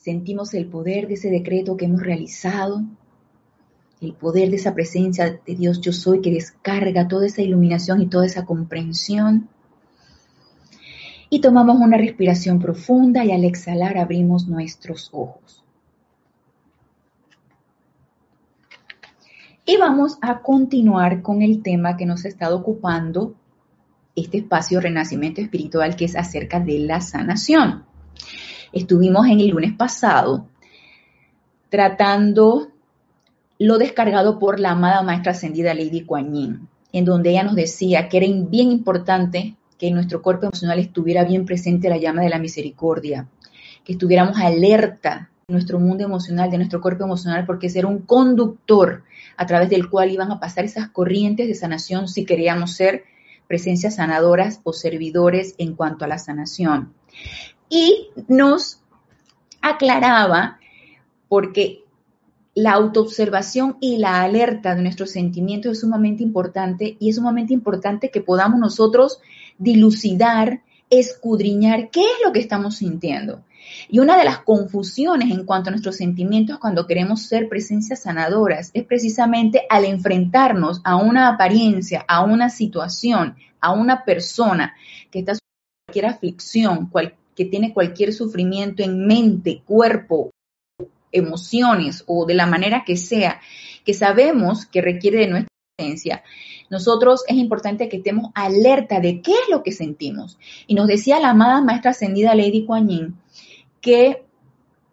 sentimos 0.00 0.54
el 0.54 0.66
poder 0.66 1.08
de 1.08 1.14
ese 1.14 1.30
decreto 1.30 1.76
que 1.76 1.84
hemos 1.84 2.02
realizado, 2.02 2.82
el 4.00 4.14
poder 4.14 4.48
de 4.48 4.56
esa 4.56 4.74
presencia 4.74 5.38
de 5.46 5.54
Dios 5.54 5.80
yo 5.82 5.92
soy 5.92 6.22
que 6.22 6.30
descarga 6.30 7.06
toda 7.06 7.26
esa 7.26 7.42
iluminación 7.42 8.00
y 8.00 8.06
toda 8.06 8.24
esa 8.24 8.46
comprensión. 8.46 9.48
Y 11.28 11.42
tomamos 11.42 11.76
una 11.76 11.98
respiración 11.98 12.58
profunda 12.58 13.24
y 13.24 13.30
al 13.30 13.44
exhalar 13.44 13.98
abrimos 13.98 14.48
nuestros 14.48 15.10
ojos. 15.12 15.62
Y 19.66 19.76
vamos 19.76 20.16
a 20.22 20.40
continuar 20.40 21.20
con 21.20 21.42
el 21.42 21.62
tema 21.62 21.98
que 21.98 22.06
nos 22.06 22.24
ha 22.24 22.28
estado 22.28 22.56
ocupando 22.56 23.34
este 24.16 24.38
espacio 24.38 24.80
Renacimiento 24.80 25.42
Espiritual 25.42 25.94
que 25.94 26.06
es 26.06 26.16
acerca 26.16 26.58
de 26.58 26.78
la 26.80 27.02
sanación. 27.02 27.84
Estuvimos 28.72 29.26
en 29.26 29.40
el 29.40 29.48
lunes 29.48 29.72
pasado 29.72 30.46
tratando 31.70 32.68
lo 33.58 33.78
descargado 33.78 34.38
por 34.38 34.60
la 34.60 34.70
amada 34.70 35.02
maestra 35.02 35.32
ascendida 35.32 35.74
Lady 35.74 36.02
Kuan 36.02 36.32
Yin, 36.32 36.68
en 36.92 37.04
donde 37.04 37.30
ella 37.30 37.42
nos 37.42 37.56
decía 37.56 38.08
que 38.08 38.18
era 38.18 38.26
bien 38.28 38.70
importante 38.70 39.56
que 39.78 39.90
nuestro 39.90 40.22
cuerpo 40.22 40.46
emocional 40.46 40.78
estuviera 40.78 41.24
bien 41.24 41.44
presente 41.44 41.88
la 41.88 41.96
llama 41.96 42.22
de 42.22 42.30
la 42.30 42.38
misericordia, 42.38 43.28
que 43.84 43.92
estuviéramos 43.92 44.38
alerta 44.38 45.30
de 45.48 45.54
nuestro 45.54 45.78
mundo 45.78 46.04
emocional, 46.04 46.50
de 46.50 46.58
nuestro 46.58 46.80
cuerpo 46.80 47.04
emocional, 47.04 47.46
porque 47.46 47.66
ese 47.66 47.80
era 47.80 47.88
un 47.88 48.00
conductor 48.00 49.04
a 49.36 49.46
través 49.46 49.68
del 49.68 49.90
cual 49.90 50.10
iban 50.10 50.30
a 50.30 50.38
pasar 50.38 50.64
esas 50.64 50.88
corrientes 50.90 51.48
de 51.48 51.54
sanación 51.54 52.08
si 52.08 52.24
queríamos 52.24 52.72
ser 52.72 53.04
presencias 53.46 53.96
sanadoras 53.96 54.60
o 54.62 54.72
servidores 54.72 55.54
en 55.58 55.74
cuanto 55.74 56.04
a 56.04 56.08
la 56.08 56.18
sanación 56.18 56.94
y 57.70 58.08
nos 58.28 58.82
aclaraba 59.62 60.58
porque 61.28 61.84
la 62.54 62.72
autoobservación 62.72 63.76
y 63.80 63.98
la 63.98 64.22
alerta 64.22 64.74
de 64.74 64.82
nuestros 64.82 65.12
sentimientos 65.12 65.72
es 65.72 65.80
sumamente 65.80 66.22
importante 66.22 66.96
y 66.98 67.08
es 67.08 67.16
sumamente 67.16 67.54
importante 67.54 68.10
que 68.10 68.20
podamos 68.20 68.58
nosotros 68.60 69.20
dilucidar, 69.56 70.62
escudriñar 70.90 71.90
qué 71.90 72.00
es 72.00 72.18
lo 72.26 72.32
que 72.32 72.40
estamos 72.40 72.76
sintiendo. 72.76 73.44
Y 73.88 74.00
una 74.00 74.16
de 74.16 74.24
las 74.24 74.40
confusiones 74.40 75.30
en 75.30 75.44
cuanto 75.44 75.68
a 75.68 75.70
nuestros 75.70 75.96
sentimientos 75.96 76.58
cuando 76.58 76.86
queremos 76.86 77.22
ser 77.22 77.48
presencias 77.48 78.02
sanadoras 78.02 78.70
es 78.74 78.84
precisamente 78.84 79.62
al 79.70 79.84
enfrentarnos 79.84 80.80
a 80.82 80.96
una 80.96 81.28
apariencia, 81.28 82.04
a 82.08 82.24
una 82.24 82.50
situación, 82.50 83.36
a 83.60 83.70
una 83.72 84.04
persona 84.04 84.74
que 85.10 85.20
está 85.20 85.34
cualquier 85.86 86.06
aflicción, 86.06 86.86
cualquier 86.86 87.19
que 87.40 87.46
tiene 87.46 87.72
cualquier 87.72 88.12
sufrimiento 88.12 88.82
en 88.82 89.06
mente, 89.06 89.62
cuerpo, 89.64 90.30
emociones 91.10 92.04
o 92.06 92.26
de 92.26 92.34
la 92.34 92.44
manera 92.44 92.84
que 92.84 92.98
sea, 92.98 93.40
que 93.82 93.94
sabemos 93.94 94.66
que 94.66 94.82
requiere 94.82 95.20
de 95.20 95.28
nuestra 95.28 95.48
presencia, 95.74 96.22
nosotros 96.68 97.24
es 97.26 97.36
importante 97.36 97.88
que 97.88 97.96
estemos 97.96 98.30
alerta 98.34 99.00
de 99.00 99.22
qué 99.22 99.30
es 99.30 99.48
lo 99.50 99.62
que 99.62 99.72
sentimos. 99.72 100.38
Y 100.66 100.74
nos 100.74 100.86
decía 100.86 101.18
la 101.18 101.30
amada 101.30 101.62
maestra 101.62 101.92
ascendida 101.92 102.34
Lady 102.34 102.66
Kuan 102.66 103.18
que 103.80 104.22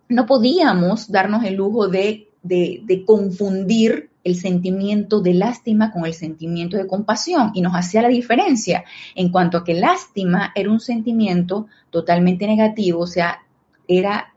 no 0.08 0.26
podíamos 0.26 1.12
darnos 1.12 1.44
el 1.44 1.56
lujo 1.56 1.90
de, 1.90 2.27
de, 2.48 3.04
confundir 3.06 4.10
el 4.24 4.36
sentimiento 4.36 5.22
de 5.22 5.34
lástima 5.34 5.92
con 5.92 6.06
el 6.06 6.14
sentimiento 6.14 6.78
de 6.78 6.88
compasión 6.88 7.52
y 7.54 7.62
nos 7.62 7.74
hacía 7.74 8.02
la 8.02 8.10
diferencia 8.10 8.84
en 9.16 9.30
cuanto 9.30 9.58
a 9.58 9.64
que 9.64 9.74
lástima 9.74 10.52
era 10.56 10.70
un 10.70 10.80
sentimiento 10.80 11.68
totalmente 11.90 12.46
negativo, 12.46 13.02
o 13.02 13.08
sea, 13.08 13.40
era 13.88 14.34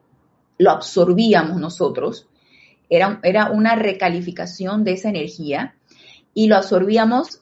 lo 0.58 0.70
absorbíamos 0.70 1.60
nosotros, 1.60 2.28
era, 2.88 3.18
era 3.22 3.50
una 3.50 3.74
recalificación 3.74 4.84
de 4.84 4.92
esa 4.92 5.08
energía 5.08 5.74
y 6.34 6.46
lo 6.46 6.56
absorbíamos 6.56 7.40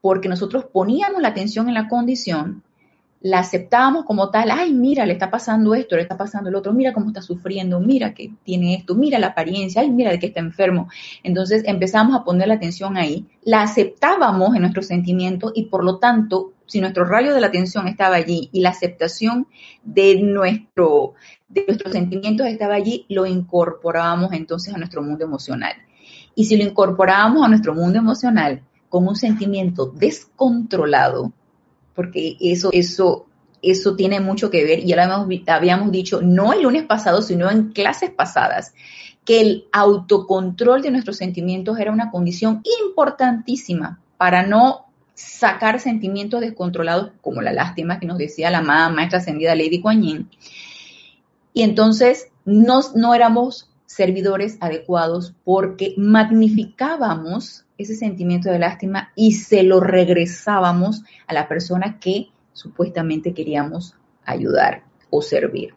porque 0.00 0.28
nosotros 0.28 0.64
poníamos 0.72 1.20
la 1.20 1.28
atención 1.28 1.68
en 1.68 1.74
la 1.74 1.88
condición 1.88 2.62
la 3.20 3.40
aceptábamos 3.40 4.04
como 4.04 4.30
tal, 4.30 4.50
ay, 4.50 4.72
mira, 4.72 5.04
le 5.04 5.14
está 5.14 5.30
pasando 5.30 5.74
esto, 5.74 5.96
le 5.96 6.02
está 6.02 6.16
pasando 6.16 6.48
el 6.48 6.54
otro, 6.54 6.72
mira 6.72 6.92
cómo 6.92 7.08
está 7.08 7.20
sufriendo, 7.20 7.80
mira 7.80 8.14
que 8.14 8.32
tiene 8.44 8.76
esto, 8.76 8.94
mira 8.94 9.18
la 9.18 9.28
apariencia, 9.28 9.82
ay, 9.82 9.90
mira 9.90 10.10
de 10.10 10.18
que 10.18 10.26
está 10.26 10.40
enfermo. 10.40 10.88
Entonces 11.24 11.62
empezamos 11.66 12.14
a 12.14 12.24
poner 12.24 12.48
la 12.48 12.54
atención 12.54 12.96
ahí, 12.96 13.26
la 13.42 13.62
aceptábamos 13.62 14.54
en 14.54 14.62
nuestros 14.62 14.86
sentimientos 14.86 15.52
y 15.54 15.64
por 15.64 15.84
lo 15.84 15.98
tanto, 15.98 16.52
si 16.66 16.80
nuestro 16.80 17.04
rayo 17.04 17.34
de 17.34 17.40
la 17.40 17.48
atención 17.48 17.88
estaba 17.88 18.16
allí 18.16 18.50
y 18.52 18.60
la 18.60 18.70
aceptación 18.70 19.48
de, 19.82 20.20
nuestro, 20.22 21.14
de 21.48 21.64
nuestros 21.66 21.92
sentimientos 21.92 22.46
estaba 22.46 22.74
allí, 22.74 23.04
lo 23.08 23.26
incorporábamos 23.26 24.32
entonces 24.32 24.74
a 24.74 24.78
nuestro 24.78 25.02
mundo 25.02 25.24
emocional. 25.24 25.72
Y 26.34 26.44
si 26.44 26.56
lo 26.56 26.62
incorporábamos 26.62 27.44
a 27.44 27.48
nuestro 27.48 27.74
mundo 27.74 27.98
emocional 27.98 28.62
con 28.88 29.08
un 29.08 29.16
sentimiento 29.16 29.86
descontrolado, 29.86 31.32
porque 31.98 32.36
eso, 32.38 32.70
eso, 32.72 33.26
eso 33.60 33.96
tiene 33.96 34.20
mucho 34.20 34.52
que 34.52 34.62
ver, 34.62 34.78
y 34.78 34.86
ya 34.86 34.94
lo 34.94 35.02
habíamos, 35.02 35.48
habíamos 35.48 35.90
dicho, 35.90 36.22
no 36.22 36.52
el 36.52 36.62
lunes 36.62 36.84
pasado, 36.84 37.22
sino 37.22 37.50
en 37.50 37.72
clases 37.72 38.10
pasadas, 38.10 38.72
que 39.24 39.40
el 39.40 39.64
autocontrol 39.72 40.80
de 40.80 40.92
nuestros 40.92 41.16
sentimientos 41.16 41.76
era 41.76 41.90
una 41.90 42.12
condición 42.12 42.62
importantísima 42.84 43.98
para 44.16 44.46
no 44.46 44.86
sacar 45.14 45.80
sentimientos 45.80 46.40
descontrolados 46.40 47.10
como 47.20 47.42
la 47.42 47.52
lástima 47.52 47.98
que 47.98 48.06
nos 48.06 48.18
decía 48.18 48.48
la 48.48 48.58
amada 48.58 48.90
maestra 48.90 49.18
ascendida 49.18 49.56
Lady 49.56 49.80
Kuan 49.80 50.00
Yin. 50.00 50.30
Y 51.52 51.62
entonces 51.62 52.28
no, 52.44 52.78
no 52.94 53.12
éramos 53.12 53.67
servidores 53.88 54.58
adecuados 54.60 55.34
porque 55.44 55.94
magnificábamos 55.96 57.64
ese 57.78 57.96
sentimiento 57.96 58.50
de 58.50 58.58
lástima 58.58 59.12
y 59.16 59.32
se 59.32 59.62
lo 59.62 59.80
regresábamos 59.80 61.04
a 61.26 61.32
la 61.32 61.48
persona 61.48 61.98
que 61.98 62.28
supuestamente 62.52 63.32
queríamos 63.32 63.96
ayudar 64.26 64.84
o 65.08 65.22
servir. 65.22 65.74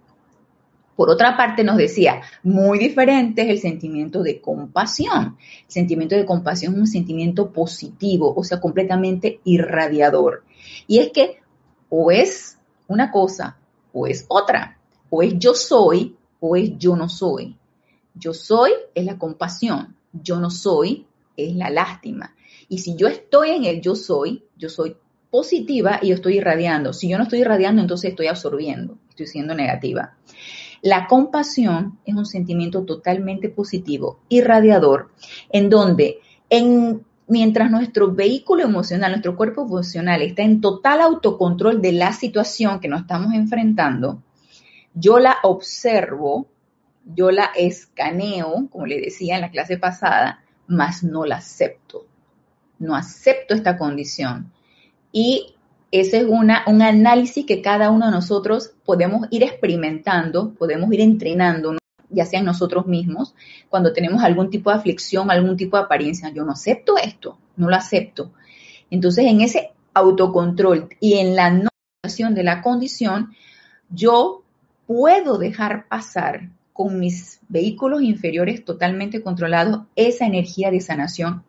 Por 0.97 1.09
otra 1.09 1.37
parte, 1.37 1.63
nos 1.63 1.77
decía, 1.77 2.21
muy 2.43 2.79
diferente 2.79 3.43
es 3.43 3.49
el 3.49 3.59
sentimiento 3.59 4.21
de 4.21 4.41
compasión. 4.41 5.37
El 5.65 5.71
sentimiento 5.71 6.15
de 6.15 6.25
compasión 6.25 6.73
es 6.73 6.79
un 6.79 6.87
sentimiento 6.87 7.53
positivo, 7.53 8.33
o 8.35 8.43
sea, 8.43 8.59
completamente 8.59 9.39
irradiador. 9.45 10.43
Y 10.85 10.99
es 10.99 11.11
que 11.13 11.39
o 11.87 12.11
es 12.11 12.57
una 12.87 13.09
cosa 13.09 13.57
o 13.93 14.05
es 14.05 14.25
otra, 14.27 14.77
o 15.09 15.23
es 15.23 15.39
yo 15.39 15.53
soy 15.53 16.17
o 16.41 16.57
es 16.57 16.77
yo 16.77 16.97
no 16.97 17.07
soy. 17.07 17.57
Yo 18.13 18.33
soy 18.33 18.71
es 18.93 19.05
la 19.05 19.17
compasión, 19.17 19.95
yo 20.13 20.39
no 20.39 20.49
soy 20.49 21.07
es 21.37 21.55
la 21.55 21.69
lástima. 21.69 22.35
Y 22.67 22.79
si 22.79 22.95
yo 22.95 23.07
estoy 23.07 23.51
en 23.51 23.65
el 23.65 23.81
yo 23.81 23.95
soy, 23.95 24.43
yo 24.57 24.69
soy 24.69 24.95
positiva 25.29 25.99
y 26.01 26.09
yo 26.09 26.15
estoy 26.15 26.37
irradiando. 26.37 26.93
Si 26.93 27.09
yo 27.09 27.17
no 27.17 27.23
estoy 27.23 27.39
irradiando, 27.39 27.81
entonces 27.81 28.11
estoy 28.11 28.27
absorbiendo, 28.27 28.97
estoy 29.09 29.27
siendo 29.27 29.55
negativa. 29.55 30.15
La 30.81 31.07
compasión 31.07 31.99
es 32.05 32.15
un 32.15 32.25
sentimiento 32.25 32.83
totalmente 32.83 33.49
positivo, 33.49 34.19
irradiador, 34.29 35.11
en 35.51 35.69
donde 35.69 36.19
en, 36.49 37.03
mientras 37.27 37.69
nuestro 37.71 38.11
vehículo 38.13 38.63
emocional, 38.63 39.11
nuestro 39.11 39.37
cuerpo 39.37 39.63
emocional 39.63 40.21
está 40.21 40.41
en 40.41 40.59
total 40.59 41.01
autocontrol 41.01 41.81
de 41.81 41.93
la 41.93 42.13
situación 42.13 42.79
que 42.79 42.87
nos 42.87 43.01
estamos 43.01 43.33
enfrentando, 43.33 44.23
yo 44.93 45.19
la 45.19 45.37
observo, 45.43 46.47
yo 47.05 47.31
la 47.31 47.51
escaneo, 47.55 48.67
como 48.71 48.85
le 48.85 48.99
decía 48.99 49.35
en 49.35 49.41
la 49.41 49.51
clase 49.51 49.77
pasada, 49.77 50.43
mas 50.67 51.03
no 51.03 51.25
la 51.25 51.37
acepto. 51.37 52.05
No 52.79 52.95
acepto 52.95 53.53
esta 53.53 53.77
condición. 53.77 54.51
Y 55.11 55.55
ese 55.91 56.19
es 56.19 56.25
una, 56.25 56.63
un 56.67 56.81
análisis 56.81 57.45
que 57.45 57.61
cada 57.61 57.91
uno 57.91 58.05
de 58.05 58.11
nosotros 58.11 58.73
podemos 58.85 59.27
ir 59.29 59.43
experimentando, 59.43 60.53
podemos 60.53 60.91
ir 60.93 61.01
entrenando 61.01 61.75
ya 62.11 62.25
sea 62.25 62.41
nosotros 62.41 62.85
mismos, 62.87 63.33
cuando 63.69 63.93
tenemos 63.93 64.21
algún 64.23 64.49
tipo 64.49 64.69
de 64.69 64.77
aflicción, 64.77 65.31
algún 65.31 65.57
tipo 65.57 65.77
de 65.77 65.83
apariencia. 65.83 66.29
Yo 66.29 66.43
no 66.43 66.51
acepto 66.51 66.97
esto, 66.97 67.37
no 67.55 67.69
lo 67.69 67.75
acepto. 67.75 68.33
Entonces, 68.89 69.25
en 69.25 69.41
ese 69.41 69.71
autocontrol 69.93 70.89
y 70.99 71.13
en 71.19 71.35
la 71.35 71.49
no 71.49 71.69
de 72.03 72.43
la 72.43 72.61
condición, 72.61 73.33
yo 73.89 74.43
puedo 74.87 75.37
dejar 75.37 75.87
pasar 75.87 76.49
con 76.81 76.99
mis 76.99 77.39
vehículos 77.47 78.01
inferiores 78.01 78.65
totalmente 78.65 79.21
controlados 79.21 79.83
esa 79.95 80.25
energía 80.25 80.71
de 80.71 80.81
sanación 80.81 81.43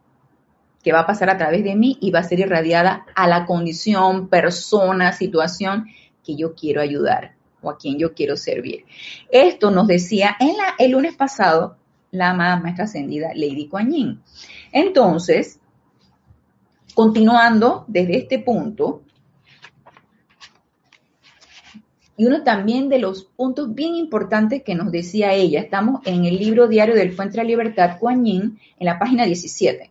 que 0.82 0.92
va 0.92 1.00
a 1.00 1.06
pasar 1.06 1.30
a 1.30 1.38
través 1.38 1.64
de 1.64 1.74
mí 1.74 1.96
y 2.02 2.10
va 2.10 2.18
a 2.18 2.22
ser 2.22 2.40
irradiada 2.40 3.06
a 3.14 3.26
la 3.26 3.46
condición, 3.46 4.28
persona, 4.28 5.14
situación 5.14 5.86
que 6.22 6.36
yo 6.36 6.54
quiero 6.54 6.82
ayudar 6.82 7.34
o 7.62 7.70
a 7.70 7.78
quien 7.78 7.98
yo 7.98 8.12
quiero 8.12 8.36
servir. 8.36 8.84
Esto 9.30 9.70
nos 9.70 9.86
decía 9.86 10.36
en 10.38 10.54
la, 10.54 10.74
el 10.78 10.90
lunes 10.90 11.16
pasado 11.16 11.78
la 12.10 12.28
amada 12.28 12.60
maestra 12.60 12.84
ascendida 12.84 13.30
Lady 13.34 13.68
Kuan 13.68 13.90
Yin. 13.90 14.20
Entonces, 14.70 15.60
continuando 16.92 17.86
desde 17.88 18.18
este 18.18 18.38
punto, 18.38 19.00
y 22.22 22.24
uno 22.24 22.44
también 22.44 22.88
de 22.88 23.00
los 23.00 23.24
puntos 23.24 23.74
bien 23.74 23.96
importantes 23.96 24.62
que 24.62 24.76
nos 24.76 24.92
decía 24.92 25.32
ella, 25.32 25.58
estamos 25.58 26.06
en 26.06 26.24
el 26.24 26.38
libro 26.38 26.68
diario 26.68 26.94
del 26.94 27.10
Fuente 27.10 27.32
de 27.32 27.38
la 27.38 27.48
Libertad, 27.48 27.98
Kuan 27.98 28.24
Yin, 28.24 28.60
en 28.78 28.86
la 28.86 29.00
página 29.00 29.24
17. 29.26 29.90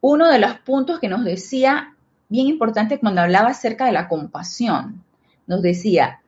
Uno 0.00 0.30
de 0.30 0.38
los 0.38 0.54
puntos 0.60 1.00
que 1.00 1.10
nos 1.10 1.22
decía 1.22 1.94
bien 2.30 2.46
importante 2.46 2.98
cuando 2.98 3.20
hablaba 3.20 3.50
acerca 3.50 3.84
de 3.84 3.92
la 3.92 4.08
compasión, 4.08 5.04
nos 5.46 5.60
decía, 5.60 6.22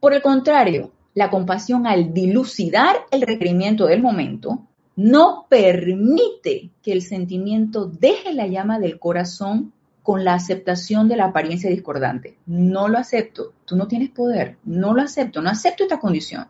por 0.00 0.12
el 0.12 0.22
contrario, 0.22 0.90
la 1.14 1.30
compasión 1.30 1.86
al 1.86 2.12
dilucidar 2.12 2.96
el 3.12 3.22
requerimiento 3.22 3.86
del 3.86 4.02
momento 4.02 4.66
no 4.96 5.46
permite 5.48 6.70
que 6.82 6.90
el 6.90 7.02
sentimiento 7.02 7.86
deje 7.86 8.34
la 8.34 8.48
llama 8.48 8.80
del 8.80 8.98
corazón 8.98 9.72
con 10.02 10.24
la 10.24 10.34
aceptación 10.34 11.08
de 11.08 11.16
la 11.16 11.26
apariencia 11.26 11.70
discordante. 11.70 12.36
No 12.46 12.88
lo 12.88 12.98
acepto, 12.98 13.52
tú 13.64 13.76
no 13.76 13.86
tienes 13.86 14.10
poder, 14.10 14.56
no 14.64 14.94
lo 14.94 15.02
acepto, 15.02 15.40
no 15.40 15.50
acepto 15.50 15.84
esta 15.84 16.00
condición. 16.00 16.48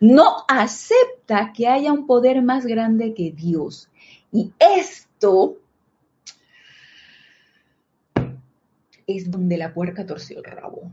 No 0.00 0.44
acepta 0.46 1.52
que 1.54 1.68
haya 1.68 1.92
un 1.92 2.06
poder 2.06 2.42
más 2.42 2.66
grande 2.66 3.14
que 3.14 3.32
Dios. 3.32 3.88
Y 4.30 4.52
esto 4.58 5.56
es 9.06 9.30
donde 9.30 9.56
la 9.56 9.72
puerca 9.72 10.04
torció 10.04 10.38
el 10.38 10.44
rabo. 10.44 10.92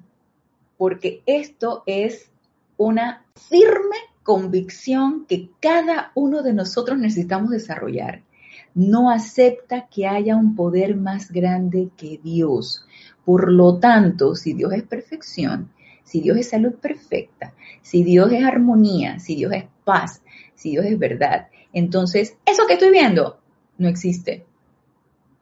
Porque 0.77 1.22
esto 1.25 1.84
es 1.86 2.32
una 2.77 3.25
firme 3.36 3.98
convicción 4.24 5.25
que 5.25 5.50
cada 5.60 6.12
uno 6.15 6.44
de 6.44 6.53
nosotros 6.53 6.98
necesitamos 6.98 7.50
desarrollar 7.50 8.24
no 8.73 9.09
acepta 9.09 9.88
que 9.88 10.07
haya 10.07 10.35
un 10.35 10.55
poder 10.55 10.95
más 10.95 11.31
grande 11.31 11.89
que 11.97 12.19
Dios. 12.23 12.85
Por 13.25 13.51
lo 13.51 13.77
tanto, 13.79 14.35
si 14.35 14.53
Dios 14.53 14.73
es 14.73 14.83
perfección, 14.83 15.71
si 16.03 16.21
Dios 16.21 16.38
es 16.38 16.49
salud 16.49 16.73
perfecta, 16.75 17.53
si 17.81 18.03
Dios 18.03 18.31
es 18.31 18.43
armonía, 18.43 19.19
si 19.19 19.35
Dios 19.35 19.53
es 19.53 19.65
paz, 19.83 20.21
si 20.55 20.71
Dios 20.71 20.85
es 20.85 20.97
verdad, 20.97 21.47
entonces 21.73 22.35
eso 22.45 22.65
que 22.67 22.73
estoy 22.73 22.91
viendo 22.91 23.39
no 23.77 23.88
existe, 23.88 24.45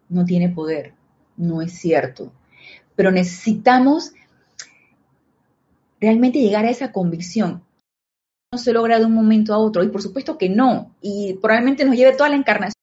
no 0.09 0.25
tiene 0.25 0.49
poder, 0.49 0.93
no 1.37 1.61
es 1.61 1.73
cierto. 1.73 2.31
Pero 2.95 3.11
necesitamos 3.11 4.13
realmente 5.99 6.39
llegar 6.39 6.65
a 6.65 6.69
esa 6.69 6.91
convicción. 6.91 7.63
No 8.51 8.57
se 8.57 8.73
logra 8.73 8.99
de 8.99 9.05
un 9.05 9.13
momento 9.13 9.53
a 9.53 9.57
otro, 9.57 9.83
y 9.83 9.89
por 9.89 10.01
supuesto 10.01 10.37
que 10.37 10.49
no, 10.49 10.95
y 11.01 11.33
probablemente 11.41 11.85
nos 11.85 11.95
lleve 11.95 12.15
toda 12.15 12.29
la 12.29 12.37
encarnación 12.37 12.76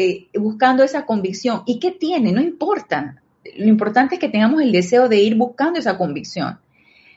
eh, 0.00 0.28
buscando 0.38 0.84
esa 0.84 1.04
convicción. 1.06 1.64
¿Y 1.66 1.80
qué 1.80 1.90
tiene? 1.90 2.30
No 2.30 2.40
importa. 2.40 3.20
Lo 3.56 3.66
importante 3.66 4.14
es 4.14 4.20
que 4.20 4.28
tengamos 4.28 4.62
el 4.62 4.70
deseo 4.70 5.08
de 5.08 5.20
ir 5.20 5.34
buscando 5.34 5.80
esa 5.80 5.98
convicción. 5.98 6.60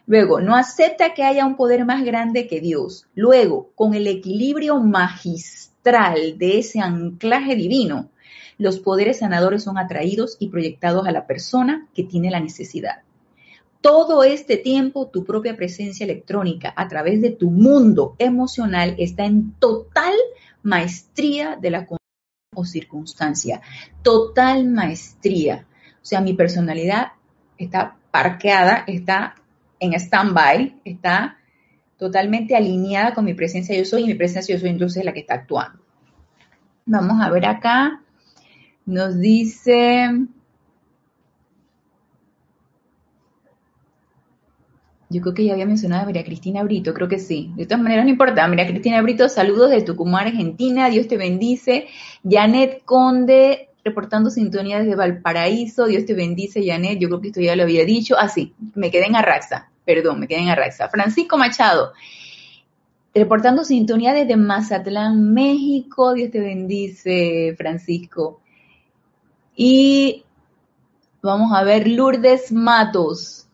Luego, 0.07 0.41
no 0.41 0.55
acepta 0.55 1.13
que 1.13 1.23
haya 1.23 1.45
un 1.45 1.55
poder 1.55 1.85
más 1.85 2.03
grande 2.03 2.47
que 2.47 2.59
Dios. 2.59 3.05
Luego, 3.13 3.69
con 3.75 3.93
el 3.93 4.07
equilibrio 4.07 4.79
magistral 4.79 6.39
de 6.39 6.57
ese 6.57 6.79
anclaje 6.79 7.55
divino, 7.55 8.09
los 8.57 8.79
poderes 8.79 9.19
sanadores 9.19 9.61
son 9.61 9.77
atraídos 9.77 10.37
y 10.39 10.49
proyectados 10.49 11.05
a 11.05 11.11
la 11.11 11.27
persona 11.27 11.87
que 11.93 12.03
tiene 12.03 12.31
la 12.31 12.39
necesidad. 12.39 13.03
Todo 13.81 14.23
este 14.23 14.57
tiempo, 14.57 15.05
tu 15.05 15.23
propia 15.23 15.55
presencia 15.55 16.03
electrónica 16.03 16.73
a 16.75 16.87
través 16.87 17.21
de 17.21 17.29
tu 17.29 17.51
mundo 17.51 18.15
emocional 18.17 18.95
está 18.97 19.25
en 19.25 19.53
total 19.59 20.15
maestría 20.63 21.59
de 21.61 21.69
la 21.69 21.85
o 22.53 22.65
circunstancia. 22.65 23.61
Total 24.01 24.67
maestría. 24.67 25.65
O 26.01 26.05
sea, 26.05 26.19
mi 26.19 26.33
personalidad 26.33 27.13
está 27.57 27.95
parqueada, 28.11 28.83
está 28.87 29.35
en 29.79 29.93
stand-by, 29.93 30.81
está 30.83 31.37
totalmente 31.97 32.55
alineada 32.55 33.13
con 33.13 33.23
mi 33.23 33.33
presencia 33.33 33.77
yo 33.77 33.85
soy 33.85 34.03
y 34.03 34.07
mi 34.07 34.15
presencia 34.15 34.53
yo 34.53 34.59
soy 34.59 34.69
entonces 34.69 35.05
la 35.05 35.13
que 35.13 35.21
está 35.21 35.35
actuando. 35.35 35.79
Vamos 36.85 37.21
a 37.21 37.29
ver 37.29 37.45
acá. 37.45 38.01
Nos 38.85 39.19
dice 39.19 40.09
Yo 45.11 45.21
creo 45.21 45.33
que 45.33 45.43
ya 45.43 45.53
había 45.53 45.65
mencionado 45.65 46.03
a 46.03 46.05
María 46.05 46.23
Cristina 46.23 46.63
Brito, 46.63 46.93
creo 46.93 47.09
que 47.09 47.19
sí. 47.19 47.51
De 47.57 47.65
todas 47.65 47.83
maneras, 47.83 48.05
no 48.05 48.11
importa. 48.11 48.47
María 48.47 48.65
Cristina 48.65 49.01
Brito, 49.01 49.27
saludos 49.27 49.69
de 49.69 49.81
Tucumán, 49.81 50.27
Argentina. 50.27 50.89
Dios 50.89 51.09
te 51.09 51.17
bendice. 51.17 51.87
Janet 52.23 52.85
Conde, 52.85 53.69
reportando 53.83 54.29
sintonía 54.29 54.79
desde 54.79 54.95
Valparaíso. 54.95 55.85
Dios 55.85 56.05
te 56.05 56.13
bendice, 56.13 56.65
Janet. 56.65 56.97
Yo 56.97 57.09
creo 57.09 57.19
que 57.19 57.27
esto 57.27 57.41
ya 57.41 57.57
lo 57.57 57.63
había 57.63 57.83
dicho. 57.83 58.15
Ah, 58.17 58.29
sí, 58.29 58.53
me 58.73 58.89
quedé 58.89 59.07
en 59.07 59.17
Arraxa. 59.17 59.69
Perdón, 59.83 60.21
me 60.21 60.29
quedé 60.29 60.39
en 60.39 60.49
Arraxa. 60.49 60.87
Francisco 60.87 61.37
Machado, 61.37 61.91
reportando 63.13 63.65
sintonía 63.65 64.13
desde 64.13 64.37
Mazatlán, 64.37 65.33
México. 65.33 66.13
Dios 66.13 66.31
te 66.31 66.39
bendice, 66.39 67.53
Francisco. 67.57 68.39
Y 69.57 70.23
vamos 71.21 71.51
a 71.53 71.63
ver, 71.63 71.89
Lourdes 71.89 72.53
Matos 72.53 73.49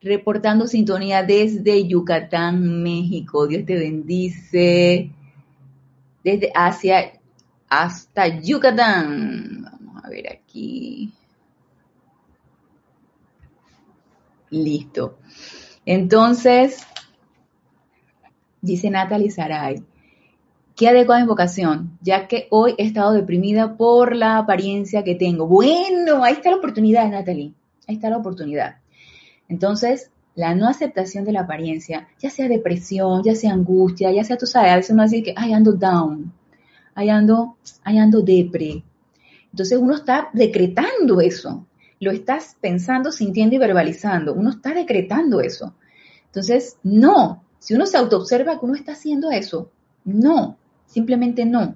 reportando 0.00 0.66
sintonía 0.66 1.22
desde 1.22 1.86
Yucatán, 1.86 2.82
México. 2.82 3.46
Dios 3.46 3.64
te 3.64 3.76
bendice. 3.76 5.10
Desde 6.22 6.50
Asia 6.54 7.12
hasta 7.68 8.28
Yucatán. 8.40 9.62
Vamos 9.62 10.04
a 10.04 10.08
ver 10.08 10.32
aquí. 10.32 11.12
Listo. 14.50 15.18
Entonces, 15.84 16.86
dice 18.60 18.90
Natalie 18.90 19.30
Saray, 19.30 19.82
qué 20.74 20.88
adecuada 20.88 21.22
invocación, 21.22 21.98
ya 22.00 22.28
que 22.28 22.46
hoy 22.50 22.74
he 22.78 22.84
estado 22.84 23.12
deprimida 23.12 23.76
por 23.76 24.14
la 24.14 24.38
apariencia 24.38 25.04
que 25.04 25.14
tengo. 25.14 25.46
Bueno, 25.46 26.24
ahí 26.24 26.34
está 26.34 26.50
la 26.50 26.56
oportunidad, 26.56 27.10
Natalie. 27.10 27.52
Ahí 27.86 27.96
está 27.96 28.10
la 28.10 28.18
oportunidad. 28.18 28.76
Entonces, 29.48 30.10
la 30.34 30.54
no 30.54 30.68
aceptación 30.68 31.24
de 31.24 31.32
la 31.32 31.40
apariencia, 31.40 32.08
ya 32.20 32.30
sea 32.30 32.48
depresión, 32.48 33.22
ya 33.24 33.34
sea 33.34 33.52
angustia, 33.52 34.12
ya 34.12 34.22
sea, 34.22 34.36
tú 34.36 34.46
sabes, 34.46 34.70
a 34.70 34.76
veces 34.76 34.90
uno 34.92 35.02
dice 35.02 35.22
que, 35.22 35.34
ay, 35.36 35.52
ando 35.52 35.72
down, 35.72 36.32
ay, 36.94 37.10
ando, 37.10 37.56
ay, 37.82 37.98
ando 37.98 38.22
depre. 38.22 38.84
Entonces 39.50 39.78
uno 39.78 39.96
está 39.96 40.28
decretando 40.32 41.20
eso, 41.20 41.66
lo 41.98 42.12
estás 42.12 42.56
pensando, 42.60 43.10
sintiendo 43.10 43.56
y 43.56 43.58
verbalizando, 43.58 44.34
uno 44.34 44.50
está 44.50 44.72
decretando 44.72 45.40
eso. 45.40 45.74
Entonces, 46.26 46.76
no, 46.84 47.42
si 47.58 47.74
uno 47.74 47.86
se 47.86 47.96
autoobserva 47.96 48.60
que 48.60 48.66
uno 48.66 48.74
está 48.74 48.92
haciendo 48.92 49.30
eso, 49.30 49.70
no, 50.04 50.56
simplemente 50.86 51.44
no, 51.46 51.74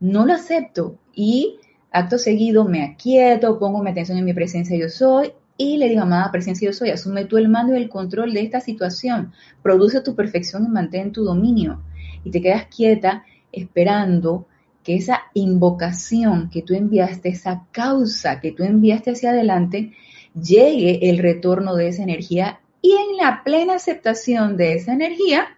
no 0.00 0.26
lo 0.26 0.32
acepto 0.32 0.98
y 1.14 1.58
acto 1.92 2.18
seguido 2.18 2.64
me 2.64 2.82
aquieto, 2.82 3.58
pongo 3.58 3.82
mi 3.82 3.90
atención 3.90 4.18
en 4.18 4.24
mi 4.24 4.32
presencia 4.32 4.76
yo 4.76 4.88
soy 4.88 5.32
y 5.56 5.76
le 5.76 5.88
digo, 5.88 6.02
amada 6.02 6.30
presencia 6.32 6.66
yo 6.66 6.72
soy, 6.72 6.90
asume 6.90 7.24
tú 7.24 7.36
el 7.36 7.48
mando 7.48 7.74
y 7.74 7.82
el 7.82 7.88
control 7.88 8.32
de 8.32 8.42
esta 8.42 8.60
situación, 8.60 9.32
produce 9.62 10.00
tu 10.00 10.14
perfección 10.14 10.64
y 10.66 10.68
mantén 10.68 11.12
tu 11.12 11.24
dominio. 11.24 11.82
Y 12.24 12.30
te 12.30 12.40
quedas 12.40 12.66
quieta 12.66 13.24
esperando 13.52 14.46
que 14.82 14.96
esa 14.96 15.22
invocación 15.34 16.50
que 16.50 16.62
tú 16.62 16.74
enviaste, 16.74 17.28
esa 17.28 17.66
causa 17.70 18.40
que 18.40 18.52
tú 18.52 18.64
enviaste 18.64 19.12
hacia 19.12 19.30
adelante, 19.30 19.92
llegue 20.34 21.10
el 21.10 21.18
retorno 21.18 21.74
de 21.76 21.88
esa 21.88 22.02
energía 22.02 22.60
y 22.80 22.92
en 22.92 23.16
la 23.16 23.42
plena 23.44 23.74
aceptación 23.74 24.56
de 24.56 24.74
esa 24.74 24.92
energía, 24.92 25.56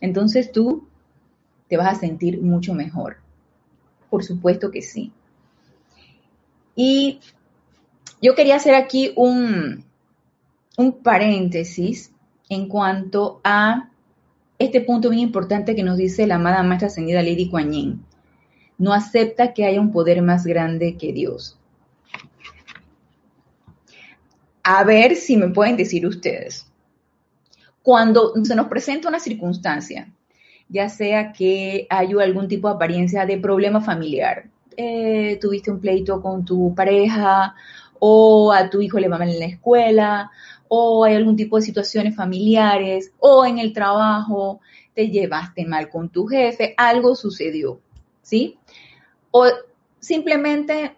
entonces 0.00 0.52
tú 0.52 0.86
te 1.68 1.76
vas 1.76 1.96
a 1.96 2.00
sentir 2.00 2.42
mucho 2.42 2.74
mejor. 2.74 3.16
Por 4.10 4.24
supuesto 4.24 4.70
que 4.70 4.82
sí. 4.82 5.12
Y 6.74 7.20
yo 8.20 8.34
quería 8.34 8.56
hacer 8.56 8.74
aquí 8.74 9.12
un, 9.16 9.84
un 10.76 10.92
paréntesis 11.02 12.12
en 12.48 12.68
cuanto 12.68 13.40
a 13.44 13.90
este 14.58 14.80
punto 14.82 15.08
bien 15.08 15.22
importante 15.22 15.74
que 15.74 15.82
nos 15.82 15.96
dice 15.96 16.26
la 16.26 16.34
amada 16.34 16.62
maestra 16.62 16.88
ascendida 16.88 17.22
Lady 17.22 17.48
Kuan 17.48 17.72
Yin. 17.72 18.04
No 18.76 18.92
acepta 18.92 19.54
que 19.54 19.64
haya 19.64 19.80
un 19.80 19.92
poder 19.92 20.20
más 20.22 20.44
grande 20.44 20.96
que 20.96 21.12
Dios. 21.12 21.58
A 24.62 24.84
ver 24.84 25.16
si 25.16 25.36
me 25.36 25.48
pueden 25.48 25.76
decir 25.76 26.06
ustedes. 26.06 26.66
Cuando 27.82 28.34
se 28.44 28.54
nos 28.54 28.68
presenta 28.68 29.08
una 29.08 29.18
circunstancia, 29.18 30.12
ya 30.68 30.88
sea 30.88 31.32
que 31.32 31.86
hay 31.88 32.12
algún 32.12 32.46
tipo 32.46 32.68
de 32.68 32.74
apariencia 32.74 33.24
de 33.24 33.38
problema 33.38 33.80
familiar, 33.80 34.50
eh, 34.76 35.38
tuviste 35.40 35.70
un 35.70 35.80
pleito 35.80 36.20
con 36.22 36.44
tu 36.44 36.74
pareja 36.74 37.54
o 38.00 38.52
a 38.52 38.68
tu 38.68 38.80
hijo 38.80 38.98
le 38.98 39.08
va 39.08 39.18
mal 39.18 39.28
en 39.28 39.38
la 39.38 39.46
escuela 39.46 40.30
o 40.66 41.04
hay 41.04 41.14
algún 41.14 41.36
tipo 41.36 41.56
de 41.56 41.62
situaciones 41.62 42.16
familiares 42.16 43.12
o 43.18 43.44
en 43.46 43.58
el 43.58 43.72
trabajo 43.72 44.60
te 44.94 45.08
llevaste 45.08 45.64
mal 45.66 45.88
con 45.88 46.08
tu 46.08 46.26
jefe, 46.26 46.74
algo 46.76 47.14
sucedió, 47.14 47.80
¿sí? 48.22 48.58
O 49.30 49.46
simplemente 49.98 50.96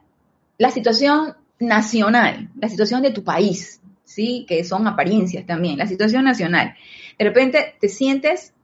la 0.58 0.70
situación 0.70 1.36
nacional, 1.58 2.50
la 2.58 2.68
situación 2.68 3.02
de 3.02 3.10
tu 3.10 3.24
país, 3.24 3.80
¿sí? 4.04 4.46
Que 4.48 4.64
son 4.64 4.86
apariencias 4.86 5.44
también, 5.46 5.78
la 5.78 5.86
situación 5.86 6.24
nacional. 6.24 6.74
De 7.18 7.24
repente 7.24 7.74
te 7.80 7.88
sientes 7.88 8.54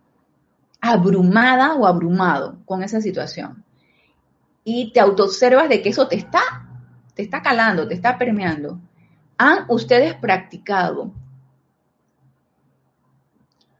abrumada 0.80 1.74
o 1.74 1.86
abrumado 1.86 2.58
con 2.64 2.82
esa 2.82 3.00
situación 3.00 3.64
y 4.64 4.92
te 4.92 5.00
autoobservas 5.00 5.68
de 5.68 5.82
que 5.82 5.88
eso 5.88 6.06
te 6.06 6.16
está, 6.16 6.67
te 7.18 7.24
está 7.24 7.42
calando, 7.42 7.88
te 7.88 7.94
está 7.94 8.16
permeando. 8.16 8.78
¿Han 9.38 9.64
ustedes 9.70 10.14
practicado 10.14 11.12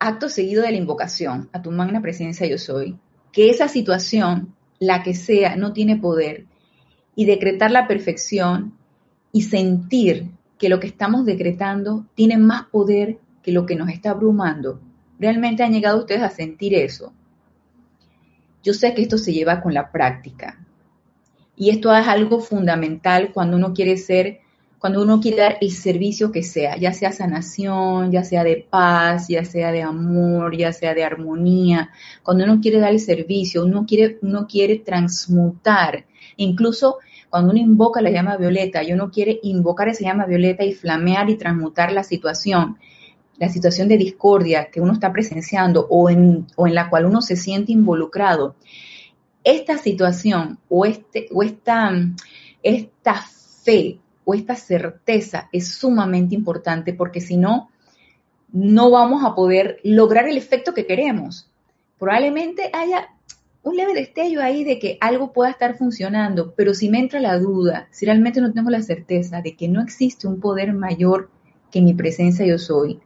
acto 0.01 0.29
seguido 0.29 0.64
de 0.64 0.72
la 0.72 0.77
invocación 0.77 1.48
a 1.53 1.62
tu 1.62 1.70
magna 1.70 2.03
presencia 2.03 2.48
yo 2.48 2.59
soy, 2.59 2.98
que 3.31 3.48
esa 3.48 3.68
situación, 3.68 4.57
la 4.81 5.05
que 5.05 5.14
sea, 5.14 5.55
no 5.55 5.72
tiene 5.72 5.98
poder, 5.98 6.46
y 7.14 7.27
decretar 7.27 7.70
la 7.70 7.87
perfección 7.87 8.77
y 9.31 9.42
sentir 9.42 10.33
que 10.59 10.68
lo 10.68 10.81
que 10.81 10.88
estamos 10.88 11.24
decretando 11.24 12.07
tiene 12.16 12.38
más 12.38 12.64
poder 12.64 13.18
que 13.44 13.53
lo 13.53 13.66
que 13.66 13.77
nos 13.77 13.88
está 13.88 14.11
abrumando. 14.11 14.81
¿Realmente 15.20 15.62
han 15.62 15.72
llegado 15.72 16.01
ustedes 16.01 16.22
a 16.22 16.31
sentir 16.31 16.74
eso? 16.74 17.12
Yo 18.64 18.74
sé 18.74 18.94
que 18.94 19.03
esto 19.03 19.16
se 19.16 19.33
lleva 19.33 19.61
con 19.61 19.74
la 19.74 19.92
práctica. 19.92 20.59
Y 21.59 21.71
esto 21.71 21.92
es 21.92 22.07
algo 22.07 22.38
fundamental 22.38 23.33
cuando 23.33 23.57
uno 23.57 23.75
quiere 23.75 23.97
ser, 23.97 24.38
cuando 24.79 25.03
uno 25.03 25.21
quiere 25.21 25.38
dar 25.38 25.59
el 25.61 25.73
servicio 25.73 26.31
que 26.31 26.44
sea, 26.44 26.77
ya 26.77 26.92
sea 26.92 27.11
sanación, 27.11 28.12
ya 28.12 28.23
sea 28.23 28.44
de 28.44 28.64
paz, 28.71 29.27
ya 29.27 29.44
sea 29.44 29.73
de 29.73 29.83
amor, 29.83 30.57
ya 30.57 30.73
sea 30.73 30.94
de 30.94 31.03
armonía. 31.03 31.90
Cuando 32.23 32.44
uno 32.44 32.61
quiere 32.61 32.79
dar 32.79 32.92
el 32.92 33.01
servicio, 33.01 33.64
uno 33.64 33.85
quiere, 33.87 34.18
uno 34.23 34.47
quiere 34.47 34.77
transmutar. 34.77 36.07
Incluso 36.37 36.99
cuando 37.29 37.51
uno 37.51 37.59
invoca 37.59 38.01
la 38.01 38.11
llama 38.11 38.37
violeta 38.37 38.85
y 38.85 38.92
uno 38.92 39.11
quiere 39.11 39.40
invocar 39.42 39.88
esa 39.88 40.05
llama 40.05 40.27
violeta 40.27 40.62
y 40.62 40.75
flamear 40.75 41.29
y 41.29 41.37
transmutar 41.37 41.90
la 41.90 42.05
situación, 42.05 42.79
la 43.37 43.49
situación 43.49 43.88
de 43.88 43.99
discordia 43.99 44.71
que 44.71 44.81
uno 44.81 44.92
está 44.92 45.12
presenciando 45.12 45.88
o 45.90 46.09
en, 46.09 46.47
o 46.55 46.68
en 46.68 46.75
la 46.77 46.88
cual 46.88 47.07
uno 47.07 47.21
se 47.21 47.35
siente 47.35 47.73
involucrado, 47.73 48.55
esta 49.44 49.79
situación 49.79 50.59
o, 50.68 50.85
este, 50.85 51.29
o 51.33 51.42
esta, 51.42 51.92
esta 52.62 53.14
fe 53.14 53.98
o 54.24 54.35
esta 54.35 54.55
certeza 54.57 55.48
es 55.53 55.68
sumamente 55.68 56.35
importante 56.35 56.92
porque 56.92 57.20
si 57.20 57.37
no, 57.37 57.70
no 58.53 58.90
vamos 58.90 59.24
a 59.24 59.35
poder 59.35 59.81
lograr 59.85 60.29
el 60.29 60.37
efecto 60.37 60.74
que 60.74 60.87
queremos. 60.87 61.51
Probablemente 61.98 62.70
haya 62.72 63.09
un 63.62 63.77
leve 63.77 63.94
destello 63.94 64.42
ahí 64.42 64.64
de 64.64 64.79
que 64.79 64.98
algo 65.01 65.33
pueda 65.33 65.51
estar 65.51 65.77
funcionando, 65.77 66.55
pero 66.55 66.74
si 66.74 66.88
me 66.88 66.98
entra 66.98 67.20
la 67.20 67.38
duda, 67.38 67.88
si 67.90 68.07
realmente 68.07 68.40
no 68.40 68.53
tengo 68.53 68.70
la 68.70 68.83
certeza 68.83 69.42
de 69.42 69.57
que 69.57 69.68
no 69.68 69.81
existe 69.81 70.27
un 70.27 70.40
poder 70.40 70.72
mayor 70.72 71.31
que 71.70 71.83
mi 71.83 71.94
presencia 71.94 72.46
yo 72.46 72.59
soy, 72.59 73.01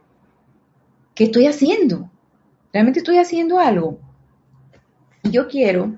¿qué 1.15 1.25
estoy 1.25 1.47
haciendo? 1.47 2.09
¿Realmente 2.71 2.99
estoy 2.99 3.17
haciendo 3.17 3.59
algo? 3.59 3.99
Yo 5.23 5.47
quiero, 5.47 5.95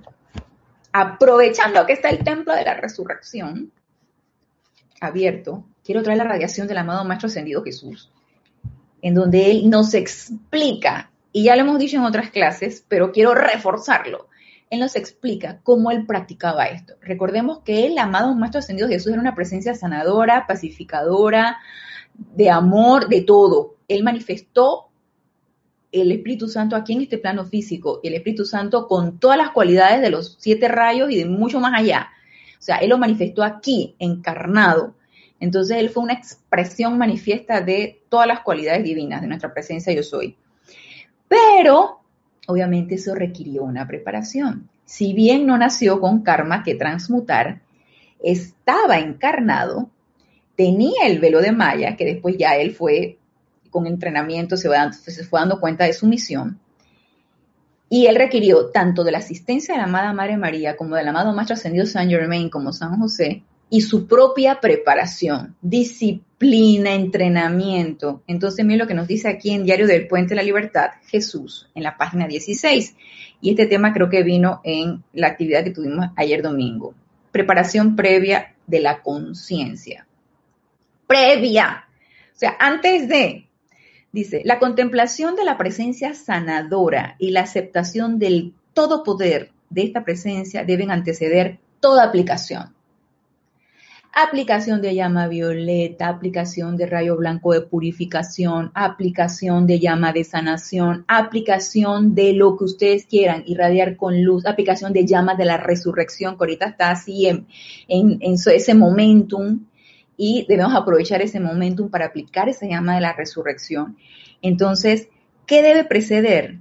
aprovechando 0.97 1.86
que 1.86 1.91
está 1.91 2.10
el 2.10 2.23
templo 2.23 2.55
de 2.55 2.63
la 2.63 2.73
resurrección 2.73 3.73
abierto, 5.01 5.65
quiero 5.84 6.01
traer 6.01 6.19
la 6.19 6.23
radiación 6.23 6.69
del 6.69 6.77
amado 6.77 7.03
Maestro 7.03 7.27
Ascendido 7.27 7.62
Jesús, 7.63 8.13
en 9.01 9.13
donde 9.13 9.51
Él 9.51 9.69
nos 9.69 9.93
explica, 9.93 11.12
y 11.34 11.43
ya 11.43 11.58
lo 11.58 11.63
hemos 11.63 11.79
dicho 11.79 11.97
en 11.97 12.05
otras 12.05 12.29
clases, 12.29 12.86
pero 12.88 13.12
quiero 13.12 13.36
reforzarlo, 13.36 14.29
él 14.69 14.79
nos 14.79 14.95
explica 14.95 15.60
cómo 15.63 15.91
él 15.91 16.05
practicaba 16.05 16.67
esto. 16.67 16.95
Recordemos 17.01 17.60
que 17.60 17.86
el 17.88 17.97
amado 17.97 18.34
Maestro 18.34 18.60
Ascendido 18.60 18.88
Jesús 18.88 19.12
era 19.12 19.21
una 19.21 19.36
presencia 19.36 19.75
sanadora, 19.75 20.47
pacificadora, 20.47 21.58
de 22.13 22.49
amor, 22.49 23.10
de 23.10 23.21
todo. 23.21 23.75
Él 23.89 24.03
manifestó 24.03 24.88
el 26.01 26.12
Espíritu 26.12 26.47
Santo 26.47 26.75
aquí 26.75 26.93
en 26.93 27.01
este 27.01 27.17
plano 27.17 27.45
físico, 27.45 27.99
el 28.03 28.13
Espíritu 28.15 28.45
Santo 28.45 28.88
con 28.88 29.19
todas 29.19 29.38
las 29.38 29.51
cualidades 29.51 30.01
de 30.01 30.10
los 30.10 30.36
siete 30.39 30.67
rayos 30.67 31.10
y 31.12 31.17
de 31.17 31.25
mucho 31.25 31.60
más 31.60 31.73
allá. 31.73 32.10
O 32.60 32.62
sea, 32.62 32.77
Él 32.77 32.89
lo 32.89 32.97
manifestó 32.97 33.43
aquí, 33.43 33.95
encarnado. 33.99 34.95
Entonces, 35.39 35.77
Él 35.77 35.89
fue 35.89 36.03
una 36.03 36.13
expresión 36.13 36.97
manifiesta 36.97 37.62
de 37.62 38.01
todas 38.10 38.27
las 38.27 38.41
cualidades 38.41 38.84
divinas 38.84 39.21
de 39.21 39.27
nuestra 39.27 39.53
presencia 39.53 39.93
yo 39.93 40.03
soy. 40.03 40.36
Pero 41.27 41.99
obviamente 42.47 42.95
eso 42.95 43.15
requirió 43.15 43.63
una 43.63 43.88
preparación. 43.88 44.69
Si 44.86 45.13
bien 45.13 45.45
no 45.45 45.58
nació 45.58 45.99
con 45.99 46.21
karma 46.21 46.63
que 46.63 46.75
transmutar, 46.75 47.62
estaba 48.23 48.99
encarnado, 48.99 49.89
tenía 50.55 51.08
el 51.08 51.19
velo 51.19 51.41
de 51.41 51.51
Maya, 51.51 51.95
que 51.95 52.05
después 52.05 52.38
ya 52.38 52.55
él 52.55 52.73
fue 52.73 53.17
con 53.76 53.88
entrenamiento, 53.88 54.56
se, 54.56 54.70
fue 55.26 55.40
dando 55.42 55.60
cuenta 55.60 55.84
de 55.84 55.92
su 55.92 56.08
misión, 56.08 56.58
y 57.90 58.06
él 58.06 58.16
requirió 58.16 58.68
tanto 58.68 59.04
de 59.04 59.12
la 59.12 59.18
asistencia 59.18 59.74
de 59.74 59.80
la 59.80 59.88
amada 59.88 60.14
Madre 60.14 60.38
María 60.38 60.78
como 60.78 60.96
del 60.96 61.10
amado 61.10 61.34
Maestro 61.34 61.56
Ascendido 61.56 61.86
San 61.86 62.08
Germain 62.10 62.50
como 62.50 62.72
San 62.72 62.98
José, 62.98 63.44
y 63.70 63.82
su 63.82 64.08
propia 64.08 64.62
preparación, 64.62 65.58
disciplina, 65.62 66.94
entrenamiento. 66.94 68.24
Entonces, 68.28 68.64
miren 68.64 68.80
lo 68.80 68.88
que 68.88 68.94
nos 68.94 69.08
dice 69.08 69.28
aquí 69.28 69.52
en 69.52 69.66
Diario 69.66 69.88
del 69.88 70.08
Puente 70.08 70.30
de 70.30 70.36
la 70.38 70.44
Libertad, 70.44 70.92
Jesús, 71.08 71.68
en 71.76 71.84
la 71.84 71.98
página 71.98 72.28
16. 72.28 72.96
Y 73.42 73.50
este 73.50 73.66
tema 73.66 73.94
creo 73.94 74.10
que 74.10 74.24
vino 74.24 74.62
en 74.64 75.04
la 75.12 75.28
actividad 75.28 75.66
que 75.66 75.72
tuvimos 75.72 76.08
ayer 76.16 76.42
domingo. 76.42 76.94
Preparación 77.34 77.98
previa 77.98 78.56
de 78.66 78.80
la 78.80 79.02
conciencia. 79.02 80.08
Previa. 81.06 81.86
O 82.36 82.38
sea, 82.38 82.56
antes 82.60 83.08
de, 83.08 83.44
dice, 84.15 84.41
la 84.45 84.60
contemplación 84.60 85.36
de 85.36 85.43
la 85.43 85.58
presencia 85.58 86.13
sanadora 86.15 87.17
y 87.19 87.32
la 87.32 87.41
aceptación 87.41 88.17
del 88.17 88.54
todo 88.73 89.04
poder 89.04 89.51
de 89.69 89.84
esta 89.84 90.06
presencia 90.06 90.63
deben 90.63 90.89
anteceder 90.89 91.60
toda 91.82 92.06
aplicación. 92.06 92.73
Aplicación 94.13 94.82
de 94.82 94.95
llama 94.95 95.28
violeta, 95.28 96.08
aplicación 96.08 96.78
de 96.78 96.86
rayo 96.86 97.17
blanco 97.17 97.51
de 97.51 97.60
purificación, 97.60 98.71
aplicación 98.73 99.67
de 99.67 99.82
llama 99.82 100.13
de 100.13 100.23
sanación, 100.23 101.04
aplicación 101.10 102.15
de 102.15 102.32
lo 102.32 102.56
que 102.56 102.63
ustedes 102.63 103.06
quieran, 103.08 103.43
irradiar 103.45 103.97
con 103.97 104.23
luz, 104.23 104.45
aplicación 104.45 104.93
de 104.93 105.06
llama 105.06 105.36
de 105.36 105.43
la 105.43 105.58
resurrección, 105.58 106.38
que 106.38 106.43
ahorita 106.45 106.67
está 106.67 106.91
así 106.91 107.28
en, 107.28 107.47
en, 107.89 108.17
ese 108.21 108.73
momentum 108.73 109.65
y 110.17 110.45
debemos 110.47 110.75
aprovechar 110.75 111.21
ese 111.21 111.39
momentum 111.39 111.89
para 111.89 112.06
aplicar 112.06 112.49
esa 112.49 112.65
llama 112.65 112.95
de 112.95 113.01
la 113.01 113.13
resurrección. 113.13 113.97
Entonces, 114.41 115.10
¿qué 115.45 115.62
debe 115.62 115.84
preceder? 115.84 116.60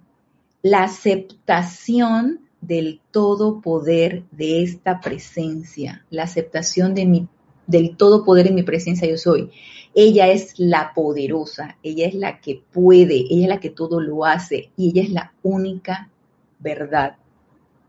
La 0.62 0.84
aceptación 0.84 2.40
del 2.60 3.00
todo 3.10 3.60
poder 3.60 4.24
de 4.30 4.62
esta 4.62 5.00
presencia, 5.00 6.04
la 6.10 6.24
aceptación 6.24 6.94
de 6.94 7.06
mi 7.06 7.28
del 7.66 7.96
todo 7.96 8.24
poder 8.24 8.48
en 8.48 8.54
mi 8.54 8.62
presencia 8.62 9.08
yo 9.08 9.16
soy. 9.16 9.50
Ella 9.94 10.28
es 10.28 10.58
la 10.58 10.92
poderosa, 10.94 11.78
ella 11.82 12.06
es 12.06 12.14
la 12.14 12.40
que 12.40 12.62
puede, 12.72 13.24
ella 13.30 13.42
es 13.44 13.48
la 13.48 13.60
que 13.60 13.70
todo 13.70 14.00
lo 14.00 14.26
hace 14.26 14.70
y 14.76 14.90
ella 14.90 15.02
es 15.02 15.10
la 15.10 15.32
única 15.42 16.10
verdad 16.58 17.16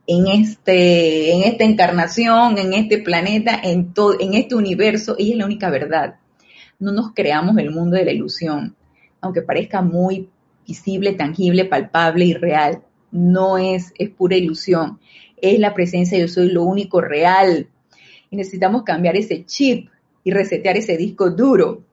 en 0.07 0.27
este 0.27 1.33
en 1.33 1.43
esta 1.43 1.63
encarnación, 1.63 2.57
en 2.57 2.73
este 2.73 2.99
planeta, 2.99 3.59
en 3.63 3.93
todo 3.93 4.19
en 4.19 4.33
este 4.33 4.55
universo, 4.55 5.15
ella 5.17 5.31
es 5.31 5.37
la 5.37 5.45
única 5.45 5.69
verdad. 5.69 6.15
No 6.79 6.91
nos 6.91 7.13
creamos 7.13 7.57
el 7.57 7.71
mundo 7.71 7.95
de 7.95 8.05
la 8.05 8.11
ilusión, 8.11 8.75
aunque 9.21 9.41
parezca 9.41 9.81
muy 9.81 10.29
visible, 10.67 11.13
tangible, 11.13 11.65
palpable 11.65 12.25
y 12.25 12.33
real. 12.33 12.81
No 13.11 13.57
es, 13.57 13.93
es 13.97 14.09
pura 14.09 14.35
ilusión. 14.35 14.99
Es 15.41 15.59
la 15.59 15.73
presencia 15.73 16.17
yo 16.17 16.27
soy 16.27 16.49
lo 16.49 16.63
único 16.63 17.01
real, 17.01 17.69
necesitamos 18.35 18.83
cambiar 18.83 19.15
ese 19.15 19.45
chip 19.45 19.89
y 20.23 20.31
resetear 20.31 20.77
ese 20.77 20.97
disco 20.97 21.31
duro. 21.31 21.83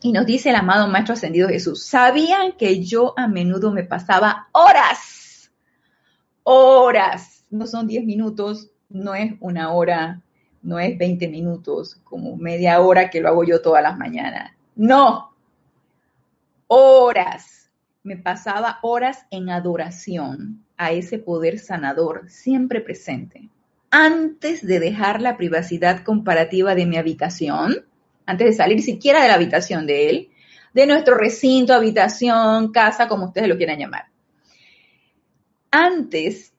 Y 0.00 0.12
nos 0.12 0.26
dice 0.26 0.50
el 0.50 0.56
amado 0.56 0.88
Maestro 0.88 1.14
Ascendido 1.14 1.48
Jesús, 1.48 1.84
sabían 1.84 2.52
que 2.52 2.84
yo 2.84 3.14
a 3.16 3.28
menudo 3.28 3.72
me 3.72 3.82
pasaba 3.82 4.48
horas, 4.52 5.50
horas, 6.42 7.35
no 7.50 7.66
son 7.66 7.86
10 7.86 8.04
minutos, 8.04 8.70
no 8.88 9.14
es 9.14 9.34
una 9.40 9.72
hora, 9.72 10.22
no 10.62 10.78
es 10.78 10.96
20 10.96 11.28
minutos, 11.28 12.00
como 12.04 12.36
media 12.36 12.80
hora 12.80 13.10
que 13.10 13.20
lo 13.20 13.28
hago 13.28 13.44
yo 13.44 13.62
todas 13.62 13.82
las 13.82 13.96
mañanas. 13.96 14.52
No, 14.74 15.32
horas. 16.66 17.70
Me 18.02 18.16
pasaba 18.16 18.78
horas 18.82 19.26
en 19.30 19.50
adoración 19.50 20.64
a 20.76 20.92
ese 20.92 21.18
poder 21.18 21.58
sanador 21.58 22.28
siempre 22.28 22.80
presente. 22.80 23.48
Antes 23.90 24.64
de 24.64 24.78
dejar 24.78 25.20
la 25.20 25.36
privacidad 25.36 26.04
comparativa 26.04 26.74
de 26.74 26.86
mi 26.86 26.96
habitación, 26.98 27.84
antes 28.26 28.46
de 28.46 28.52
salir 28.52 28.82
siquiera 28.82 29.22
de 29.22 29.28
la 29.28 29.34
habitación 29.34 29.86
de 29.86 30.10
él, 30.10 30.28
de 30.72 30.86
nuestro 30.86 31.16
recinto, 31.16 31.72
habitación, 31.72 32.70
casa, 32.70 33.08
como 33.08 33.26
ustedes 33.26 33.48
lo 33.48 33.56
quieran 33.56 33.78
llamar. 33.78 34.06
Antes 35.70 36.52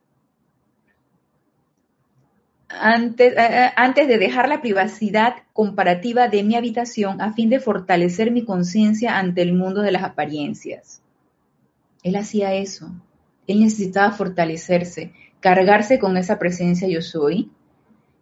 antes, 2.68 3.32
eh, 3.32 3.36
eh, 3.38 3.70
antes, 3.76 4.08
de 4.08 4.18
dejar 4.18 4.48
la 4.48 4.60
privacidad 4.60 5.36
comparativa 5.52 6.28
de 6.28 6.42
mi 6.42 6.54
habitación 6.54 7.20
a 7.20 7.32
fin 7.32 7.50
de 7.50 7.60
fortalecer 7.60 8.30
mi 8.30 8.44
conciencia 8.44 9.18
ante 9.18 9.42
el 9.42 9.54
mundo 9.54 9.82
de 9.82 9.92
las 9.92 10.02
apariencias. 10.02 11.02
Él 12.02 12.16
hacía 12.16 12.54
eso. 12.54 12.90
Él 13.46 13.60
necesitaba 13.60 14.12
fortalecerse, 14.12 15.12
cargarse 15.40 15.98
con 15.98 16.16
esa 16.16 16.38
presencia 16.38 16.86
yo 16.88 17.00
soy, 17.00 17.50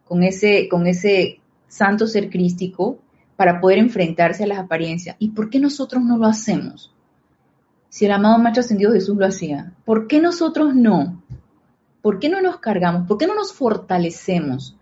con 0.05 0.23
ese, 0.23 0.69
con 0.69 0.87
ese 0.87 1.41
santo 1.67 2.07
ser 2.07 2.29
crístico, 2.29 2.99
para 3.35 3.61
poder 3.61 3.77
enfrentarse 3.77 4.43
a 4.43 4.47
las 4.47 4.59
apariencias. 4.59 5.15
¿Y 5.19 5.29
por 5.29 5.49
qué 5.49 5.59
nosotros 5.59 6.03
no 6.03 6.17
lo 6.17 6.25
hacemos? 6.25 6.93
Si 7.89 8.05
el 8.05 8.11
amado 8.11 8.37
Maestro 8.39 8.61
Ascendido 8.61 8.91
Jesús 8.93 9.15
lo 9.17 9.25
hacía, 9.25 9.73
¿por 9.85 10.07
qué 10.07 10.19
nosotros 10.19 10.75
no? 10.75 11.21
¿Por 12.07 12.19
qué 12.19 12.29
no 12.29 12.39
nos 12.39 12.59
cargamos? 12.59 13.05
¿Por 13.05 13.17
qué 13.17 13.27
no 13.27 13.35
nos 13.35 13.51
fortalecemos? 13.51 14.77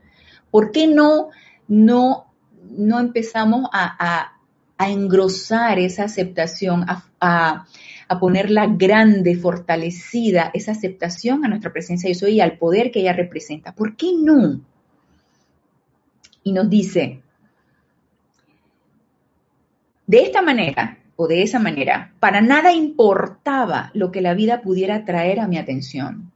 ¿Por 0.51 0.71
qué 0.71 0.85
no, 0.85 1.29
no, 1.67 2.31
no 2.69 2.99
empezamos 2.99 3.67
a, 3.73 4.33
engrosar 4.77 5.79
esa 5.79 6.03
aceptación, 6.03 6.85
a, 6.87 7.65
ponerla 8.19 8.67
grande, 8.67 9.35
fortalecida, 9.35 10.51
esa 10.53 10.73
aceptación 10.73 11.43
a 11.43 11.47
nuestra 11.47 11.73
presencia 11.73 12.11
yo 12.11 12.13
soy 12.13 12.33
y 12.33 12.41
al 12.41 12.59
poder 12.59 12.91
que 12.91 12.99
ella 12.99 13.13
representa? 13.13 13.73
¿Por 13.73 13.95
qué 13.95 14.11
no? 14.15 14.61
Y 16.43 16.51
nos 16.51 16.69
dice, 16.69 17.23
de 20.05 20.21
esta 20.21 20.43
manera 20.43 20.99
o 21.15 21.27
de 21.27 21.41
esa 21.41 21.57
manera, 21.57 22.13
para 22.19 22.41
nada 22.41 22.71
importaba 22.71 23.89
lo 23.95 24.11
que 24.11 24.21
la 24.21 24.35
vida 24.35 24.61
pudiera 24.61 25.05
traer 25.05 25.39
a 25.39 25.47
mi 25.47 25.57
atención. 25.57 26.34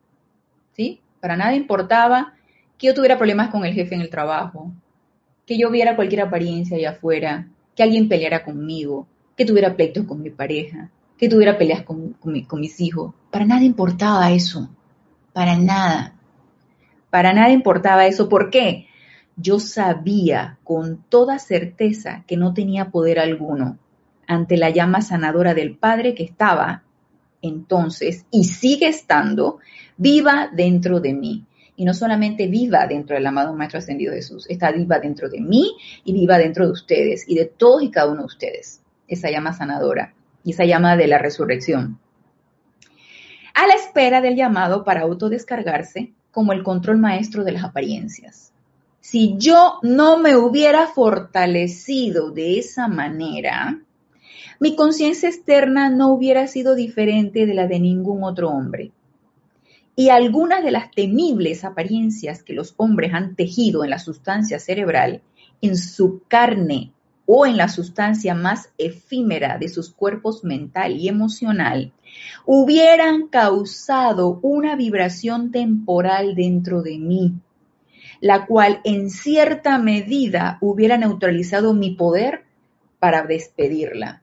Para 1.20 1.36
nada 1.36 1.56
importaba 1.56 2.34
que 2.78 2.88
yo 2.88 2.94
tuviera 2.94 3.18
problemas 3.18 3.50
con 3.50 3.66
el 3.66 3.74
jefe 3.74 3.96
en 3.96 4.02
el 4.02 4.10
trabajo, 4.10 4.72
que 5.46 5.58
yo 5.58 5.70
viera 5.70 5.96
cualquier 5.96 6.22
apariencia 6.22 6.78
allá 6.78 6.92
afuera, 6.92 7.48
que 7.76 7.84
alguien 7.84 8.08
peleara 8.08 8.44
conmigo, 8.44 9.08
que 9.36 9.46
tuviera 9.46 9.76
pleitos 9.76 10.06
con 10.06 10.22
mi 10.22 10.30
pareja, 10.30 10.90
que 11.18 11.28
tuviera 11.28 11.58
peleas 11.58 11.84
con, 11.84 12.14
con 12.14 12.60
mis 12.62 12.80
hijos. 12.80 13.14
Para 13.32 13.46
nada 13.46 13.64
importaba 13.64 14.32
eso. 14.32 14.70
Para 15.34 15.58
nada. 15.58 16.14
Para 17.10 17.34
nada 17.34 17.50
importaba 17.50 18.06
eso. 18.06 18.30
¿Por 18.30 18.50
qué? 18.50 18.88
Yo 19.36 19.60
sabía 19.60 20.58
con 20.64 21.04
toda 21.10 21.40
certeza 21.40 22.24
que 22.28 22.38
no 22.38 22.54
tenía 22.54 22.92
poder 22.92 23.20
alguno 23.20 23.78
ante 24.28 24.58
la 24.58 24.70
llama 24.70 25.02
sanadora 25.02 25.54
del 25.54 25.76
Padre 25.76 26.14
que 26.14 26.24
estaba 26.24 26.84
entonces 27.42 28.26
y 28.32 28.44
sigue 28.44 28.88
estando 28.88 29.60
viva 30.00 30.50
dentro 30.52 31.00
de 31.00 31.14
mí. 31.14 31.46
Y 31.76 31.86
no 31.86 31.94
solamente 31.94 32.48
viva 32.48 32.88
dentro 32.88 33.16
del 33.16 33.28
amado 33.28 33.54
Maestro 33.54 33.80
Ascendido 33.80 34.14
Jesús, 34.14 34.46
está 34.50 34.72
viva 34.72 35.00
dentro 35.00 35.30
de 35.30 35.40
mí 35.40 35.72
y 36.04 36.12
viva 36.12 36.38
dentro 36.38 36.66
de 36.66 36.72
ustedes 36.72 37.24
y 37.28 37.36
de 37.36 37.46
todos 37.46 37.84
y 37.84 37.92
cada 37.92 38.12
uno 38.12 38.22
de 38.22 38.26
ustedes. 38.26 38.82
Esa 39.08 39.30
llama 39.30 39.54
sanadora 39.54 40.14
y 40.44 40.52
esa 40.52 40.66
llama 40.66 40.98
de 40.98 41.08
la 41.08 41.20
resurrección. 41.20 42.00
A 43.54 43.68
la 43.68 43.76
espera 43.76 44.20
del 44.22 44.36
llamado 44.36 44.84
para 44.84 45.02
autodescargarse 45.02 46.12
como 46.32 46.54
el 46.54 46.64
control 46.64 46.98
maestro 46.98 47.44
de 47.44 47.54
las 47.54 47.64
apariencias. 47.64 48.52
Si 49.00 49.36
yo 49.38 49.80
no 49.82 50.18
me 50.18 50.36
hubiera 50.36 50.88
fortalecido 50.88 52.32
de 52.32 52.60
esa 52.60 52.88
manera, 52.88 53.80
mi 54.60 54.76
conciencia 54.76 55.30
externa 55.30 55.90
no 55.90 56.10
hubiera 56.14 56.48
sido 56.48 56.76
diferente 56.76 57.46
de 57.46 57.54
la 57.54 57.68
de 57.68 57.80
ningún 57.80 58.24
otro 58.24 58.50
hombre. 58.50 58.92
Y 60.00 60.12
algunas 60.12 60.64
de 60.64 60.72
las 60.72 60.92
temibles 60.92 61.66
apariencias 61.66 62.42
que 62.42 62.54
los 62.54 62.74
hombres 62.78 63.14
han 63.14 63.36
tejido 63.36 63.84
en 63.84 63.90
la 63.90 64.00
sustancia 64.00 64.58
cerebral, 64.58 65.22
en 65.62 65.76
su 65.76 66.22
carne 66.26 66.94
o 67.26 67.46
en 67.46 67.58
la 67.58 67.68
sustancia 67.68 68.34
más 68.34 68.70
efímera 68.78 69.58
de 69.58 69.68
sus 69.68 69.92
cuerpos 69.92 70.46
mental 70.46 70.96
y 70.96 71.10
emocional, 71.10 71.92
hubieran 72.46 73.28
causado 73.28 74.40
una 74.42 74.78
vibración 74.78 75.52
temporal 75.52 76.34
dentro 76.34 76.82
de 76.82 76.98
mí, 76.98 77.34
la 78.22 78.46
cual 78.46 78.80
en 78.86 79.10
cierta 79.10 79.80
medida 79.80 80.60
hubiera 80.62 80.98
neutralizado 80.98 81.74
mi 81.74 81.90
poder 81.96 82.46
para 83.00 83.24
despedirla. 83.24 84.22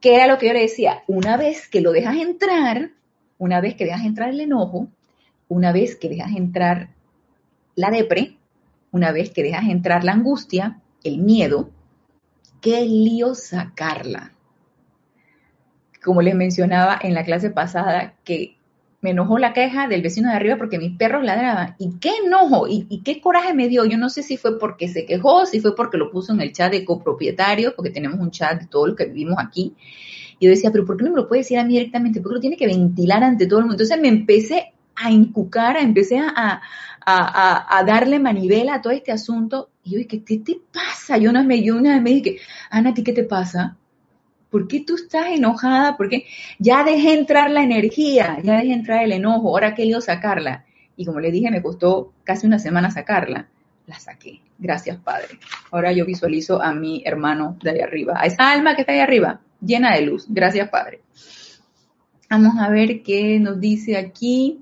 Que 0.00 0.16
era 0.16 0.26
lo 0.26 0.36
que 0.36 0.48
yo 0.48 0.52
le 0.52 0.60
decía, 0.60 1.02
una 1.06 1.38
vez 1.38 1.66
que 1.66 1.80
lo 1.80 1.92
dejas 1.92 2.16
entrar, 2.16 2.90
una 3.40 3.62
vez 3.62 3.74
que 3.74 3.86
dejas 3.86 4.04
entrar 4.04 4.28
el 4.28 4.40
enojo, 4.40 4.88
una 5.48 5.72
vez 5.72 5.96
que 5.96 6.10
dejas 6.10 6.36
entrar 6.36 6.90
la 7.74 7.90
depre, 7.90 8.36
una 8.92 9.12
vez 9.12 9.30
que 9.30 9.42
dejas 9.42 9.64
entrar 9.66 10.04
la 10.04 10.12
angustia, 10.12 10.82
el 11.02 11.18
miedo, 11.18 11.70
qué 12.60 12.84
lío 12.84 13.34
sacarla. 13.34 14.34
Como 16.04 16.20
les 16.20 16.34
mencionaba 16.34 16.98
en 17.02 17.14
la 17.14 17.24
clase 17.24 17.48
pasada, 17.48 18.14
que 18.24 18.58
me 19.00 19.10
enojó 19.10 19.38
la 19.38 19.54
queja 19.54 19.88
del 19.88 20.02
vecino 20.02 20.28
de 20.28 20.36
arriba 20.36 20.58
porque 20.58 20.78
mis 20.78 20.98
perros 20.98 21.24
ladraban. 21.24 21.76
¿Y 21.78 21.98
qué 21.98 22.10
enojo? 22.22 22.66
¿Y, 22.68 23.02
qué 23.02 23.22
coraje 23.22 23.54
me 23.54 23.68
dio? 23.68 23.86
Yo 23.86 23.96
no 23.96 24.10
sé 24.10 24.22
si 24.22 24.36
fue 24.36 24.58
porque 24.58 24.88
se 24.88 25.06
quejó, 25.06 25.46
si 25.46 25.60
fue 25.60 25.74
porque 25.74 25.96
lo 25.96 26.10
puso 26.10 26.34
en 26.34 26.42
el 26.42 26.52
chat 26.52 26.70
de 26.70 26.84
copropietarios, 26.84 27.72
porque 27.72 27.90
tenemos 27.90 28.20
un 28.20 28.30
chat 28.30 28.60
de 28.60 28.66
todos 28.66 28.88
los 28.88 28.96
que 28.98 29.06
vivimos 29.06 29.38
aquí. 29.38 29.74
Yo 30.40 30.48
decía, 30.48 30.72
pero 30.72 30.86
¿por 30.86 30.96
qué 30.96 31.04
no 31.04 31.10
me 31.10 31.16
lo 31.16 31.28
puede 31.28 31.42
decir 31.42 31.58
a 31.58 31.64
mí 31.64 31.74
directamente? 31.74 32.20
¿Por 32.20 32.32
qué 32.32 32.34
lo 32.36 32.40
tiene 32.40 32.56
que 32.56 32.66
ventilar 32.66 33.22
ante 33.22 33.46
todo 33.46 33.58
el 33.58 33.66
mundo? 33.66 33.82
Entonces 33.82 34.00
me 34.00 34.08
empecé 34.08 34.72
a 34.96 35.10
encucar, 35.10 35.76
empecé 35.76 36.18
a, 36.18 36.60
a, 37.06 37.84
darle 37.84 38.18
manivela 38.18 38.74
a 38.74 38.82
todo 38.82 38.92
este 38.92 39.12
asunto. 39.12 39.70
Y 39.84 39.92
yo 39.92 39.98
dije, 39.98 40.22
¿qué 40.24 40.38
te 40.38 40.58
pasa? 40.72 41.18
Yo 41.18 41.30
una 41.30 41.46
vez, 41.46 41.62
yo 41.62 41.76
una 41.76 41.94
vez 41.94 42.02
me 42.02 42.10
dije, 42.10 42.36
Ana, 42.70 42.90
¿a 42.90 42.94
ti 42.94 43.02
qué 43.02 43.12
te 43.12 43.24
pasa? 43.24 43.76
¿Por 44.50 44.66
qué 44.66 44.80
tú 44.80 44.96
estás 44.96 45.28
enojada? 45.28 45.96
Porque 45.96 46.26
ya 46.58 46.82
dejé 46.84 47.14
entrar 47.14 47.50
la 47.50 47.62
energía, 47.62 48.38
ya 48.42 48.58
dejé 48.58 48.72
entrar 48.72 49.04
el 49.04 49.12
enojo, 49.12 49.48
ahora 49.48 49.74
que 49.74 49.84
lío 49.84 50.00
sacarla. 50.00 50.64
Y 50.96 51.04
como 51.04 51.20
le 51.20 51.30
dije, 51.30 51.50
me 51.50 51.62
costó 51.62 52.12
casi 52.24 52.46
una 52.46 52.58
semana 52.58 52.90
sacarla. 52.90 53.48
La 53.86 53.98
saqué. 53.98 54.40
Gracias, 54.58 54.98
Padre. 54.98 55.38
Ahora 55.70 55.92
yo 55.92 56.04
visualizo 56.04 56.60
a 56.62 56.74
mi 56.74 57.02
hermano 57.04 57.56
de 57.62 57.70
ahí 57.70 57.80
arriba, 57.80 58.14
a 58.16 58.26
esa 58.26 58.52
alma 58.52 58.74
que 58.74 58.82
está 58.82 58.92
ahí 58.92 59.00
arriba, 59.00 59.40
llena 59.60 59.94
de 59.94 60.02
luz. 60.02 60.26
Gracias, 60.28 60.68
Padre. 60.70 61.00
Vamos 62.28 62.54
a 62.58 62.68
ver 62.68 63.02
qué 63.02 63.38
nos 63.40 63.60
dice 63.60 63.96
aquí. 63.96 64.60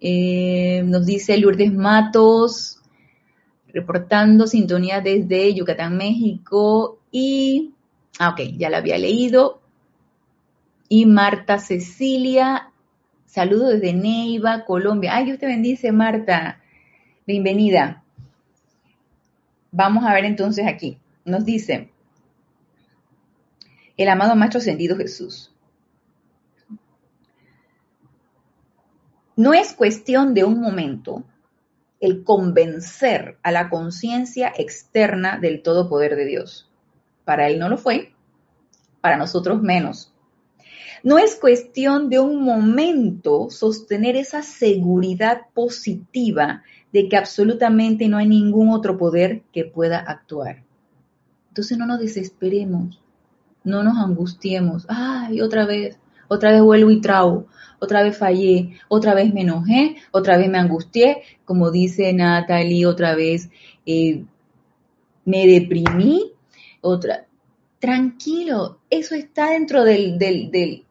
Eh, 0.00 0.82
nos 0.84 1.06
dice 1.06 1.36
Lourdes 1.38 1.72
Matos, 1.72 2.80
reportando 3.68 4.46
sintonía 4.46 5.00
desde 5.00 5.54
Yucatán, 5.54 5.96
México. 5.96 6.98
Y 7.10 7.72
Ah, 8.18 8.30
ok, 8.30 8.40
ya 8.56 8.68
la 8.68 8.78
había 8.78 8.98
leído. 8.98 9.60
Y 10.88 11.06
Marta 11.06 11.58
Cecilia, 11.58 12.72
saludo 13.26 13.68
desde 13.68 13.92
Neiva, 13.92 14.64
Colombia. 14.64 15.14
Ay, 15.14 15.26
Dios 15.26 15.38
te 15.38 15.46
bendice, 15.46 15.92
Marta. 15.92 16.60
Bienvenida. 17.26 18.02
Vamos 19.70 20.04
a 20.04 20.12
ver 20.14 20.24
entonces 20.24 20.66
aquí. 20.66 20.98
Nos 21.24 21.44
dice 21.44 21.90
el 23.98 24.08
amado 24.08 24.36
Maestro 24.36 24.60
Ascendido 24.60 24.96
Jesús. 24.96 25.52
No 29.36 29.54
es 29.54 29.72
cuestión 29.74 30.34
de 30.34 30.44
un 30.44 30.60
momento 30.60 31.24
el 32.00 32.22
convencer 32.24 33.38
a 33.42 33.50
la 33.50 33.68
conciencia 33.68 34.52
externa 34.56 35.38
del 35.38 35.62
todo 35.62 35.88
poder 35.88 36.16
de 36.16 36.26
Dios. 36.26 36.70
Para 37.24 37.48
él 37.48 37.58
no 37.58 37.68
lo 37.68 37.76
fue, 37.76 38.14
para 39.00 39.16
nosotros 39.16 39.62
menos. 39.62 40.12
No 41.02 41.18
es 41.18 41.36
cuestión 41.36 42.08
de 42.08 42.20
un 42.20 42.42
momento 42.42 43.50
sostener 43.50 44.16
esa 44.16 44.42
seguridad 44.42 45.42
positiva 45.54 46.62
de 46.92 47.08
que 47.08 47.16
absolutamente 47.16 48.08
no 48.08 48.16
hay 48.16 48.28
ningún 48.28 48.70
otro 48.70 48.96
poder 48.96 49.42
que 49.52 49.64
pueda 49.64 49.98
actuar. 49.98 50.64
Entonces 51.48 51.78
no 51.78 51.86
nos 51.86 52.00
desesperemos, 52.00 53.00
no 53.64 53.82
nos 53.82 53.98
angustiemos. 53.98 54.86
Ay, 54.88 55.40
otra 55.40 55.66
vez, 55.66 55.98
otra 56.28 56.52
vez 56.52 56.62
vuelvo 56.62 56.90
y 56.90 57.00
trago, 57.00 57.46
otra 57.78 58.02
vez 58.02 58.16
fallé, 58.16 58.78
otra 58.88 59.14
vez 59.14 59.32
me 59.32 59.42
enojé, 59.42 59.96
otra 60.10 60.36
vez 60.36 60.48
me 60.48 60.58
angustié, 60.58 61.22
como 61.44 61.70
dice 61.70 62.12
Natalie, 62.12 62.86
otra 62.86 63.14
vez 63.14 63.50
eh, 63.86 64.24
me 65.24 65.46
deprimí, 65.46 66.32
otra. 66.80 67.26
Tranquilo, 67.78 68.80
eso 68.90 69.14
está 69.14 69.50
dentro 69.50 69.84
del, 69.84 70.18
del, 70.18 70.50
del, 70.50 70.84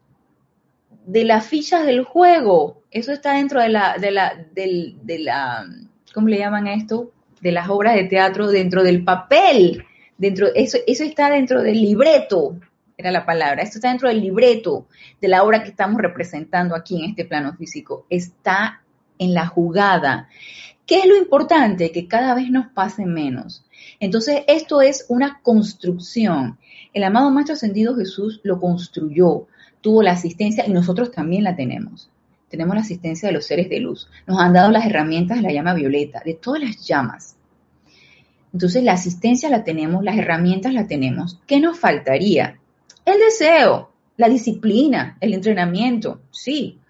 de 1.06 1.24
las 1.24 1.46
fichas 1.46 1.84
del 1.84 2.02
juego, 2.02 2.82
eso 2.90 3.12
está 3.12 3.34
dentro 3.34 3.60
de 3.60 3.68
la, 3.68 3.98
de 3.98 4.10
la, 4.10 4.46
del, 4.54 4.96
de 5.02 5.18
la, 5.18 5.66
¿cómo 6.14 6.28
le 6.28 6.38
llaman 6.38 6.66
a 6.66 6.74
esto? 6.74 7.12
De 7.42 7.52
las 7.52 7.68
obras 7.68 7.94
de 7.94 8.04
teatro, 8.04 8.48
dentro 8.48 8.82
del 8.82 9.04
papel, 9.04 9.84
dentro, 10.18 10.48
eso, 10.54 10.78
eso 10.86 11.04
está 11.04 11.30
dentro 11.30 11.62
del 11.62 11.80
libreto, 11.80 12.58
era 12.98 13.12
la 13.12 13.24
palabra. 13.24 13.62
Esto 13.62 13.78
está 13.78 13.88
dentro 13.88 14.08
del 14.08 14.20
libreto 14.20 14.88
de 15.20 15.28
la 15.28 15.44
obra 15.44 15.62
que 15.62 15.70
estamos 15.70 16.02
representando 16.02 16.74
aquí 16.74 16.98
en 16.98 17.10
este 17.10 17.24
plano 17.24 17.54
físico. 17.54 18.04
Está 18.10 18.82
en 19.18 19.34
la 19.34 19.46
jugada. 19.46 20.28
¿Qué 20.84 21.00
es 21.00 21.06
lo 21.06 21.16
importante? 21.16 21.92
Que 21.92 22.08
cada 22.08 22.34
vez 22.34 22.50
nos 22.50 22.66
pase 22.68 23.06
menos. 23.06 23.64
Entonces, 24.00 24.42
esto 24.48 24.82
es 24.82 25.06
una 25.08 25.40
construcción. 25.42 26.58
El 26.92 27.04
amado 27.04 27.30
Maestro 27.30 27.54
Ascendido 27.54 27.94
Jesús 27.94 28.40
lo 28.42 28.58
construyó, 28.58 29.46
tuvo 29.80 30.02
la 30.02 30.12
asistencia 30.12 30.66
y 30.66 30.72
nosotros 30.72 31.12
también 31.12 31.44
la 31.44 31.54
tenemos. 31.54 32.10
Tenemos 32.48 32.74
la 32.74 32.80
asistencia 32.80 33.28
de 33.28 33.34
los 33.34 33.46
seres 33.46 33.68
de 33.68 33.78
luz. 33.80 34.08
Nos 34.26 34.40
han 34.40 34.54
dado 34.54 34.72
las 34.72 34.86
herramientas 34.86 35.36
de 35.36 35.42
la 35.42 35.52
llama 35.52 35.74
violeta, 35.74 36.22
de 36.24 36.34
todas 36.34 36.62
las 36.62 36.84
llamas. 36.86 37.36
Entonces, 38.58 38.82
la 38.82 38.94
asistencia 38.94 39.48
la 39.48 39.62
tenemos, 39.62 40.02
las 40.02 40.18
herramientas 40.18 40.74
la 40.74 40.88
tenemos. 40.88 41.38
¿Qué 41.46 41.60
nos 41.60 41.78
faltaría? 41.78 42.58
El 43.04 43.20
deseo, 43.20 43.92
la 44.16 44.28
disciplina, 44.28 45.16
el 45.20 45.32
entrenamiento, 45.32 46.22
sí. 46.32 46.80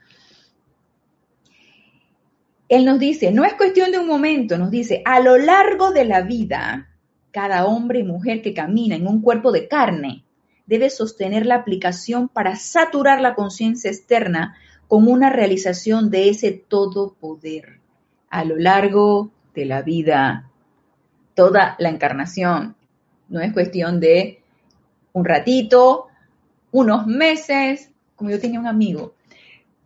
Él 2.70 2.86
nos 2.86 2.98
dice, 2.98 3.32
no 3.32 3.44
es 3.44 3.52
cuestión 3.52 3.92
de 3.92 3.98
un 3.98 4.06
momento, 4.06 4.56
nos 4.56 4.70
dice, 4.70 5.02
a 5.04 5.20
lo 5.20 5.36
largo 5.36 5.90
de 5.90 6.06
la 6.06 6.22
vida, 6.22 6.88
cada 7.32 7.66
hombre 7.66 7.98
y 7.98 8.04
mujer 8.04 8.40
que 8.40 8.54
camina 8.54 8.96
en 8.96 9.06
un 9.06 9.20
cuerpo 9.20 9.52
de 9.52 9.68
carne 9.68 10.24
debe 10.64 10.88
sostener 10.88 11.44
la 11.44 11.56
aplicación 11.56 12.30
para 12.30 12.56
saturar 12.56 13.20
la 13.20 13.34
conciencia 13.34 13.90
externa 13.90 14.56
con 14.86 15.06
una 15.06 15.28
realización 15.28 16.08
de 16.08 16.30
ese 16.30 16.52
todo 16.52 17.12
poder 17.20 17.80
a 18.30 18.44
lo 18.44 18.56
largo 18.56 19.32
de 19.54 19.66
la 19.66 19.82
vida, 19.82 20.47
toda 21.38 21.76
la 21.78 21.88
encarnación. 21.88 22.74
No 23.28 23.40
es 23.40 23.52
cuestión 23.52 24.00
de 24.00 24.42
un 25.12 25.24
ratito, 25.24 26.08
unos 26.72 27.06
meses, 27.06 27.92
como 28.16 28.30
yo 28.30 28.40
tenía 28.40 28.58
un 28.58 28.66
amigo. 28.66 29.14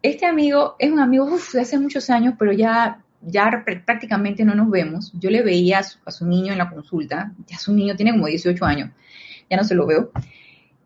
Este 0.00 0.24
amigo 0.24 0.76
es 0.78 0.90
un 0.90 0.98
amigo 0.98 1.28
de 1.52 1.60
hace 1.60 1.78
muchos 1.78 2.08
años, 2.08 2.36
pero 2.38 2.52
ya, 2.52 3.04
ya 3.20 3.62
prácticamente 3.84 4.46
no 4.46 4.54
nos 4.54 4.70
vemos. 4.70 5.12
Yo 5.20 5.28
le 5.28 5.42
veía 5.42 5.80
a 5.80 6.10
su, 6.10 6.26
niño 6.26 6.52
en 6.52 6.58
la 6.58 6.70
consulta, 6.70 7.34
ya 7.46 7.58
su 7.58 7.74
niño 7.74 7.96
tiene 7.96 8.12
como 8.12 8.28
18 8.28 8.64
años, 8.64 8.90
ya 9.50 9.58
no 9.58 9.64
se 9.64 9.74
lo 9.74 9.86
veo, 9.86 10.10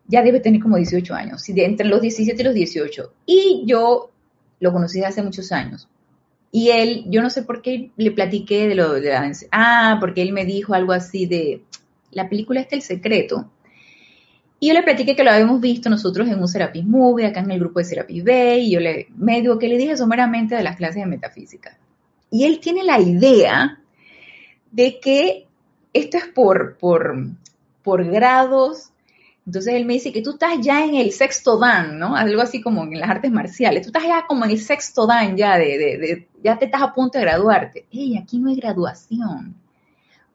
ya 0.05 0.21
debe 0.21 0.41
tener 0.41 0.61
como 0.61 0.75
18 0.75 1.15
años, 1.15 1.47
entre 1.47 1.87
los 1.87 2.01
17 2.01 2.41
y 2.41 2.45
los 2.45 2.53
18. 2.53 3.13
Y 3.25 3.63
yo 3.65 4.11
lo 4.59 4.73
conocí 4.73 5.01
hace 5.01 5.23
muchos 5.23 5.53
años. 5.53 5.87
Y 6.51 6.69
él, 6.69 7.05
yo 7.07 7.21
no 7.21 7.29
sé 7.29 7.43
por 7.43 7.61
qué 7.61 7.91
le 7.97 8.11
platiqué 8.11 8.67
de 8.67 8.75
lo 8.75 8.93
de 8.93 9.09
la, 9.09 9.31
ah, 9.51 9.97
porque 9.99 10.21
él 10.21 10.31
me 10.31 10.45
dijo 10.45 10.73
algo 10.73 10.93
así 10.93 11.25
de, 11.25 11.61
la 12.11 12.29
película 12.29 12.61
está 12.61 12.75
El 12.75 12.81
Secreto, 12.81 13.49
y 14.59 14.69
yo 14.69 14.73
le 14.73 14.83
platiqué 14.83 15.15
que 15.15 15.23
lo 15.23 15.31
habíamos 15.31 15.61
visto 15.61 15.89
nosotros 15.89 16.27
en 16.27 16.39
un 16.39 16.47
Serapis 16.47 16.85
Movie, 16.85 17.27
acá 17.27 17.41
en 17.41 17.51
el 17.51 17.59
grupo 17.59 17.79
de 17.79 17.85
Serapis 17.85 18.23
Bay, 18.23 18.67
y 18.67 18.71
yo 18.71 18.79
le 18.79 19.07
medio 19.15 19.59
que 19.59 19.67
le 19.67 19.77
dije 19.77 19.95
someramente 19.95 20.55
de 20.55 20.63
las 20.63 20.77
clases 20.77 21.03
de 21.03 21.05
metafísica. 21.05 21.77
Y 22.31 22.45
él 22.45 22.59
tiene 22.59 22.83
la 22.83 22.99
idea 22.99 23.79
de 24.71 24.99
que 24.99 25.45
esto 25.93 26.17
es 26.17 26.25
por, 26.25 26.77
por, 26.77 27.15
por 27.83 28.03
grados. 28.05 28.89
Entonces 29.45 29.75
él 29.75 29.85
me 29.85 29.93
dice 29.93 30.11
que 30.11 30.23
tú 30.23 30.31
estás 30.31 30.59
ya 30.59 30.83
en 30.83 30.95
el 30.95 31.11
sexto 31.11 31.57
dan, 31.57 31.99
¿no? 31.99 32.15
Algo 32.15 32.41
así 32.41 32.59
como 32.61 32.83
en 32.83 32.99
las 32.99 33.09
artes 33.09 33.31
marciales. 33.31 33.83
Tú 33.83 33.89
estás 33.89 34.03
ya 34.03 34.25
como 34.27 34.43
en 34.43 34.51
el 34.51 34.59
sexto 34.59 35.05
dan 35.05 35.37
ya 35.37 35.57
de, 35.57 35.77
de, 35.77 35.97
de 35.97 36.27
ya 36.47 36.59
te 36.59 36.65
estás 36.65 36.81
a 36.81 36.93
punto 36.93 37.17
de 37.17 37.25
graduarte. 37.25 37.85
¡Ey, 37.91 38.17
aquí 38.17 38.39
no 38.39 38.49
hay 38.49 38.55
graduación! 38.55 39.55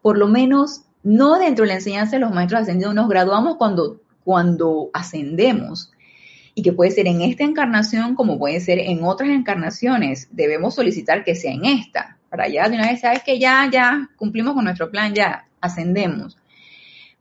Por 0.01 0.19
lo 0.19 0.29
menos 0.29 0.83
no 1.03 1.39
dentro 1.39 1.65
de 1.65 1.69
la 1.69 1.75
enseñanza 1.75 2.17
de 2.17 2.21
los 2.21 2.33
maestros 2.33 2.63
ascendidos, 2.63 2.95
nos 2.95 3.09
graduamos 3.09 3.57
cuando 3.57 4.03
cuando 4.25 4.91
ascendemos 4.93 5.91
y 6.55 6.63
que 6.63 6.73
puede 6.73 6.91
ser 6.91 7.07
en 7.07 7.23
esta 7.23 7.45
encarnación 7.45 8.15
como 8.15 8.39
puede 8.39 8.61
ser 8.61 8.79
en 8.79 9.05
otras 9.05 9.31
encarnaciones. 9.31 10.29
Debemos 10.31 10.75
solicitar 10.75 11.25
que 11.25 11.35
sea 11.35 11.53
en 11.53 11.65
esta, 11.65 12.19
para 12.29 12.49
ya 12.49 12.69
de 12.69 12.77
una 12.77 12.89
vez 12.89 13.01
sabes 13.01 13.23
que 13.23 13.39
ya, 13.39 13.69
ya 13.73 14.11
cumplimos 14.17 14.55
con 14.55 14.65
nuestro 14.65 14.91
plan, 14.91 15.15
ya 15.15 15.47
ascendemos. 15.61 16.37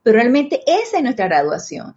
Pero 0.03 0.17
realmente 0.17 0.61
esa 0.65 0.97
es 0.97 1.03
nuestra 1.03 1.27
graduación. 1.27 1.95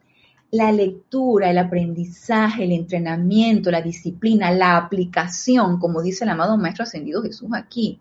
La 0.55 0.71
lectura, 0.71 1.51
el 1.51 1.59
aprendizaje, 1.59 2.65
el 2.65 2.73
entrenamiento, 2.73 3.71
la 3.71 3.83
disciplina, 3.83 4.53
la 4.53 4.77
aplicación, 4.77 5.79
como 5.79 6.03
dice 6.03 6.25
el 6.25 6.31
amado 6.31 6.57
Maestro 6.57 6.85
Ascendido 6.85 7.23
Jesús 7.23 7.49
aquí. 7.53 8.01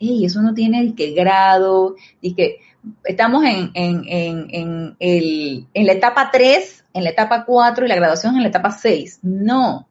Ey, 0.00 0.24
eso 0.24 0.42
no 0.42 0.52
tiene 0.52 0.94
que 0.96 1.12
grado, 1.12 1.94
y 2.20 2.34
que 2.34 2.58
estamos 3.04 3.44
en, 3.44 3.70
en, 3.74 4.96
la 5.74 5.92
etapa 5.92 6.30
3, 6.32 6.84
en 6.94 7.04
la 7.04 7.10
etapa 7.10 7.44
4 7.44 7.84
y 7.84 7.88
la 7.88 7.96
graduación 7.96 8.36
en 8.36 8.42
la 8.42 8.48
etapa 8.48 8.72
6. 8.72 9.20
No, 9.22 9.88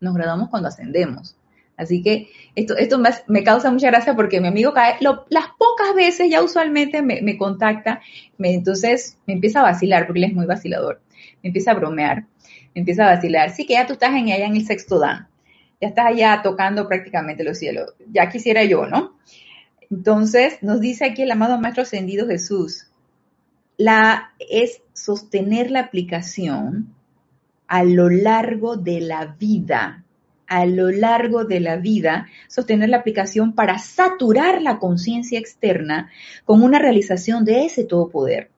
nos 0.00 0.14
graduamos 0.14 0.48
cuando 0.48 0.68
ascendemos. 0.68 1.34
Así 1.76 2.02
que 2.02 2.28
esto, 2.56 2.76
esto 2.76 3.00
me, 3.28 3.44
causa 3.44 3.70
mucha 3.70 3.86
gracia 3.86 4.16
porque 4.16 4.40
mi 4.40 4.48
amigo 4.48 4.72
cae, 4.72 4.96
las 5.00 5.44
pocas 5.58 5.94
veces 5.94 6.28
ya 6.28 6.42
usualmente 6.42 7.02
me, 7.02 7.38
contacta, 7.38 8.00
me, 8.36 8.52
entonces 8.52 9.16
me 9.26 9.34
empieza 9.34 9.60
a 9.60 9.62
vacilar, 9.62 10.06
porque 10.06 10.18
él 10.18 10.30
es 10.30 10.34
muy 10.34 10.46
vacilador, 10.46 11.00
me 11.42 11.48
empieza 11.48 11.72
a 11.72 11.74
bromear, 11.74 12.26
me 12.74 12.80
empieza 12.80 13.04
a 13.04 13.14
vacilar. 13.14 13.50
Sí 13.50 13.66
que 13.66 13.74
ya 13.74 13.86
tú 13.86 13.94
estás 13.94 14.10
en 14.10 14.30
allá 14.30 14.46
en 14.46 14.56
el 14.56 14.66
sexto 14.66 14.98
dan, 14.98 15.28
ya 15.80 15.88
estás 15.88 16.06
allá 16.06 16.40
tocando 16.42 16.88
prácticamente 16.88 17.44
los 17.44 17.58
cielos, 17.58 17.94
ya 18.10 18.28
quisiera 18.28 18.64
yo, 18.64 18.86
¿no? 18.86 19.16
Entonces, 19.90 20.62
nos 20.62 20.80
dice 20.80 21.06
aquí 21.06 21.22
el 21.22 21.30
amado 21.30 21.58
Maestro 21.58 21.82
Ascendido 21.82 22.26
Jesús, 22.26 22.88
la, 23.76 24.32
es 24.38 24.82
sostener 24.92 25.70
la 25.70 25.80
aplicación 25.80 26.94
a 27.68 27.84
lo 27.84 28.10
largo 28.10 28.76
de 28.76 29.00
la 29.00 29.36
vida, 29.38 30.04
a 30.46 30.66
lo 30.66 30.90
largo 30.90 31.44
de 31.44 31.60
la 31.60 31.76
vida, 31.76 32.26
sostener 32.48 32.88
la 32.88 32.98
aplicación 32.98 33.54
para 33.54 33.78
saturar 33.78 34.62
la 34.62 34.78
conciencia 34.78 35.38
externa 35.38 36.10
con 36.44 36.62
una 36.62 36.78
realización 36.78 37.44
de 37.44 37.66
ese 37.66 37.84
todo 37.84 38.08
poder. 38.08 38.50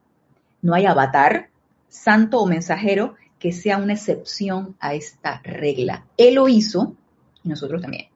No 0.62 0.75
hay 0.75 0.87
avatar, 0.87 1.49
santo 1.90 2.40
o 2.40 2.46
mensajero 2.46 3.16
que 3.38 3.53
sea 3.53 3.76
una 3.76 3.92
excepción 3.92 4.76
a 4.81 4.94
esta 4.94 5.42
regla. 5.44 6.07
Él 6.16 6.37
lo 6.37 6.48
hizo 6.48 6.96
y 7.42 7.50
nosotros 7.50 7.83
también. 7.83 8.07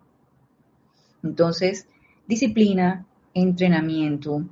Entonces, 1.23 1.87
disciplina, 2.27 3.07
entrenamiento, 3.35 4.45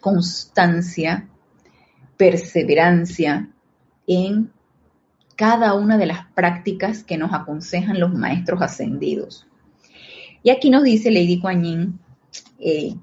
constancia, 0.00 1.28
perseverancia 2.16 3.50
en 4.06 4.52
cada 5.36 5.74
una 5.74 5.98
de 5.98 6.06
las 6.06 6.26
prácticas 6.32 7.04
que 7.04 7.16
nos 7.18 7.32
aconsejan 7.32 8.00
los 8.00 8.12
maestros 8.12 8.60
ascendidos. 8.62 9.46
Y 10.42 10.50
aquí 10.50 10.70
nos 10.70 10.82
dice 10.82 11.10
Lady 11.10 11.40
Kuan 11.40 11.98
eh, 12.58 12.94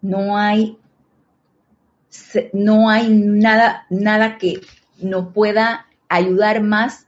no 0.00 0.36
hay, 0.36 0.78
no 2.52 2.90
hay 2.90 3.08
nada, 3.08 3.86
nada 3.90 4.38
que 4.38 4.60
nos 5.00 5.32
pueda 5.32 5.86
ayudar 6.08 6.62
más 6.62 7.06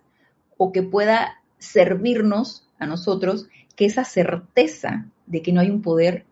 o 0.57 0.73
que 0.73 0.83
pueda 0.83 1.41
servirnos 1.59 2.69
a 2.79 2.87
nosotros 2.87 3.49
que 3.77 3.85
esa 3.85 4.05
certeza 4.05 5.07
de 5.27 5.43
que 5.43 5.53
no 5.53 5.61
hay 5.61 5.71
un 5.71 5.83
poder 5.83 6.25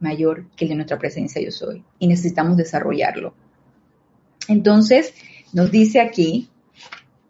mayor 0.00 0.46
que 0.56 0.64
el 0.64 0.70
de 0.70 0.74
nuestra 0.76 0.98
presencia 0.98 1.42
yo 1.42 1.50
soy 1.50 1.84
y 1.98 2.06
necesitamos 2.06 2.56
desarrollarlo. 2.56 3.34
Entonces, 4.48 5.14
nos 5.52 5.70
dice 5.70 6.00
aquí, 6.00 6.48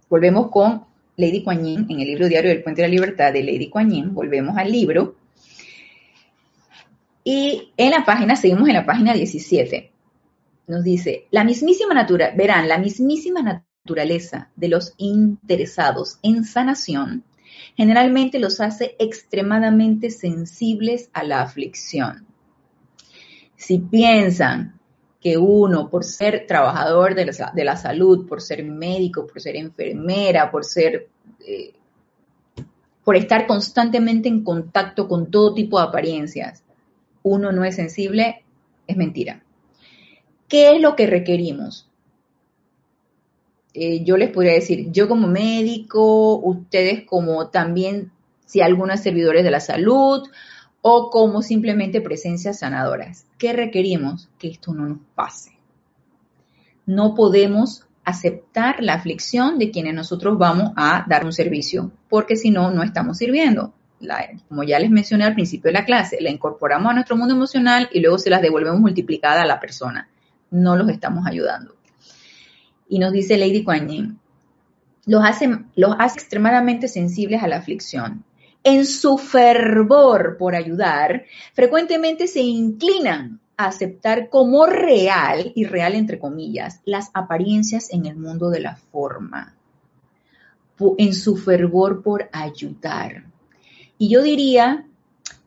volvemos 0.08 0.50
con 0.50 0.84
Lady 1.16 1.42
Kuan 1.44 1.64
Yin 1.64 1.86
en 1.88 2.00
el 2.00 2.06
libro 2.06 2.28
diario 2.28 2.50
del 2.50 2.62
Puente 2.62 2.82
de 2.82 2.88
la 2.88 2.94
Libertad 2.94 3.32
de 3.32 3.44
Lady 3.44 3.68
Kuan 3.68 3.90
Yin, 3.90 4.14
volvemos 4.14 4.56
al 4.56 4.70
libro 4.70 5.16
y 7.22 7.72
en 7.76 7.90
la 7.90 8.04
página, 8.04 8.36
seguimos 8.36 8.68
en 8.68 8.74
la 8.74 8.84
página 8.84 9.14
17, 9.14 9.90
nos 10.66 10.84
dice, 10.84 11.26
la 11.30 11.44
mismísima 11.44 11.94
naturaleza, 11.94 12.36
verán, 12.36 12.68
la 12.68 12.78
mismísima 12.78 13.42
naturaleza 13.42 14.50
de 14.56 14.68
los 14.68 14.94
interesados 14.96 16.18
en 16.22 16.44
sanación 16.44 17.24
generalmente 17.76 18.38
los 18.38 18.60
hace 18.60 18.96
extremadamente 18.98 20.10
sensibles 20.10 21.10
a 21.12 21.24
la 21.24 21.42
aflicción. 21.42 22.26
Si 23.56 23.78
piensan 23.78 24.78
que 25.20 25.38
uno, 25.38 25.88
por 25.88 26.04
ser 26.04 26.46
trabajador 26.46 27.14
de 27.14 27.26
la, 27.26 27.52
de 27.54 27.64
la 27.64 27.76
salud, 27.76 28.26
por 28.28 28.42
ser 28.42 28.64
médico, 28.64 29.26
por 29.26 29.40
ser 29.40 29.56
enfermera, 29.56 30.50
por 30.50 30.64
ser... 30.64 31.08
Eh, 31.46 31.72
por 33.02 33.16
estar 33.16 33.46
constantemente 33.46 34.30
en 34.30 34.42
contacto 34.42 35.06
con 35.06 35.30
todo 35.30 35.52
tipo 35.52 35.78
de 35.78 35.84
apariencias, 35.84 36.64
uno 37.22 37.52
no 37.52 37.62
es 37.62 37.76
sensible, 37.76 38.46
es 38.86 38.96
mentira. 38.96 39.44
¿Qué 40.48 40.74
es 40.74 40.80
lo 40.80 40.96
que 40.96 41.06
requerimos? 41.06 41.88
Eh, 43.74 44.04
yo 44.04 44.16
les 44.16 44.30
podría 44.30 44.52
decir, 44.52 44.92
yo 44.92 45.08
como 45.08 45.26
médico, 45.26 46.36
ustedes 46.36 47.04
como 47.04 47.48
también, 47.48 48.12
si 48.46 48.60
algunos 48.60 49.00
servidores 49.00 49.42
de 49.42 49.50
la 49.50 49.60
salud 49.60 50.28
o 50.80 51.10
como 51.10 51.42
simplemente 51.42 52.00
presencias 52.00 52.60
sanadoras. 52.60 53.26
¿Qué 53.38 53.52
requerimos? 53.52 54.28
Que 54.38 54.48
esto 54.48 54.72
no 54.72 54.86
nos 54.86 54.98
pase. 55.14 55.58
No 56.86 57.14
podemos 57.14 57.86
aceptar 58.04 58.82
la 58.82 58.94
aflicción 58.94 59.58
de 59.58 59.70
quienes 59.70 59.94
nosotros 59.94 60.38
vamos 60.38 60.72
a 60.76 61.04
dar 61.08 61.24
un 61.24 61.32
servicio, 61.32 61.90
porque 62.08 62.36
si 62.36 62.50
no, 62.50 62.70
no 62.70 62.82
estamos 62.82 63.18
sirviendo. 63.18 63.72
como 64.48 64.62
ya 64.62 64.78
les 64.78 64.90
mencioné 64.90 65.24
al 65.24 65.34
principio 65.34 65.70
de 65.70 65.78
la 65.78 65.86
clase, 65.86 66.18
la 66.20 66.30
incorporamos 66.30 66.90
a 66.90 66.94
nuestro 66.94 67.16
mundo 67.16 67.34
emocional 67.34 67.88
y 67.92 68.00
luego 68.00 68.18
se 68.18 68.30
las 68.30 68.42
devolvemos 68.42 68.78
multiplicada 68.78 69.42
a 69.42 69.46
la 69.46 69.58
persona. 69.58 70.08
No 70.54 70.76
los 70.76 70.88
estamos 70.88 71.26
ayudando. 71.26 71.74
Y 72.88 73.00
nos 73.00 73.12
dice 73.12 73.36
Lady 73.36 73.64
Kuan 73.64 74.20
los 75.04 75.24
hace, 75.24 75.48
los 75.74 75.96
hace 75.98 76.20
extremadamente 76.20 76.86
sensibles 76.86 77.42
a 77.42 77.48
la 77.48 77.56
aflicción. 77.56 78.24
En 78.62 78.86
su 78.86 79.18
fervor 79.18 80.36
por 80.38 80.54
ayudar, 80.54 81.24
frecuentemente 81.54 82.28
se 82.28 82.40
inclinan 82.40 83.40
a 83.56 83.66
aceptar 83.66 84.28
como 84.28 84.64
real, 84.66 85.50
y 85.56 85.64
real 85.64 85.96
entre 85.96 86.20
comillas, 86.20 86.80
las 86.84 87.10
apariencias 87.14 87.92
en 87.92 88.06
el 88.06 88.14
mundo 88.16 88.48
de 88.48 88.60
la 88.60 88.76
forma, 88.76 89.56
en 90.98 91.14
su 91.14 91.36
fervor 91.36 92.00
por 92.04 92.30
ayudar. 92.32 93.24
Y 93.98 94.08
yo 94.08 94.22
diría, 94.22 94.86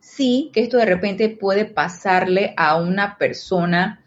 sí, 0.02 0.52
que 0.54 0.64
esto 0.64 0.76
de 0.76 0.86
repente 0.86 1.30
puede 1.30 1.64
pasarle 1.64 2.54
a 2.58 2.76
una 2.76 3.18
persona 3.18 4.04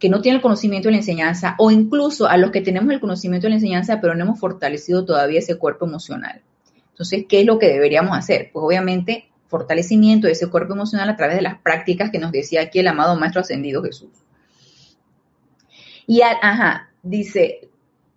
que 0.00 0.08
no 0.08 0.22
tiene 0.22 0.36
el 0.36 0.42
conocimiento 0.42 0.88
de 0.88 0.92
la 0.92 0.98
enseñanza 0.98 1.54
o 1.58 1.70
incluso 1.70 2.26
a 2.26 2.38
los 2.38 2.50
que 2.50 2.62
tenemos 2.62 2.92
el 2.92 3.00
conocimiento 3.00 3.46
de 3.46 3.50
la 3.50 3.56
enseñanza 3.56 4.00
pero 4.00 4.14
no 4.14 4.24
hemos 4.24 4.40
fortalecido 4.40 5.04
todavía 5.04 5.38
ese 5.38 5.58
cuerpo 5.58 5.86
emocional. 5.86 6.42
Entonces, 6.90 7.26
¿qué 7.28 7.40
es 7.40 7.46
lo 7.46 7.58
que 7.58 7.68
deberíamos 7.68 8.16
hacer? 8.16 8.50
Pues 8.52 8.64
obviamente 8.64 9.28
fortalecimiento 9.46 10.26
de 10.26 10.32
ese 10.32 10.48
cuerpo 10.48 10.74
emocional 10.74 11.08
a 11.10 11.16
través 11.16 11.36
de 11.36 11.42
las 11.42 11.58
prácticas 11.60 12.10
que 12.10 12.18
nos 12.18 12.32
decía 12.32 12.62
aquí 12.62 12.78
el 12.78 12.88
amado 12.88 13.16
Maestro 13.16 13.42
Ascendido 13.42 13.82
Jesús. 13.82 14.10
Y, 16.06 16.22
ajá, 16.22 16.90
dice, 17.02 17.68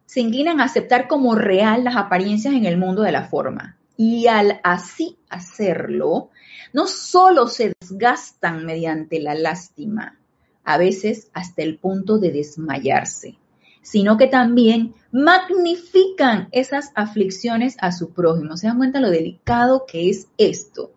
se 0.05 0.21
inclinan 0.21 0.61
a 0.61 0.65
aceptar 0.65 1.07
como 1.07 1.35
real 1.35 1.83
las 1.83 1.95
apariencias 1.95 2.53
en 2.53 2.65
el 2.65 2.77
mundo 2.77 3.01
de 3.01 3.11
la 3.11 3.25
forma. 3.25 3.77
Y 3.97 4.27
al 4.27 4.59
así 4.63 5.17
hacerlo, 5.29 6.29
no 6.71 6.87
solo 6.87 7.47
se 7.47 7.73
desgastan 7.79 8.65
mediante 8.65 9.19
la 9.19 9.35
lástima, 9.35 10.17
a 10.63 10.77
veces 10.77 11.29
hasta 11.33 11.61
el 11.63 11.77
punto 11.77 12.19
de 12.19 12.31
desmayarse, 12.31 13.37
sino 13.81 14.17
que 14.17 14.27
también 14.27 14.93
magnifican 15.11 16.47
esas 16.51 16.91
aflicciones 16.95 17.75
a 17.79 17.91
su 17.91 18.11
prójimo. 18.11 18.57
¿Se 18.57 18.67
dan 18.67 18.77
cuenta 18.77 18.99
lo 18.99 19.09
delicado 19.09 19.85
que 19.85 20.09
es 20.09 20.27
esto? 20.37 20.91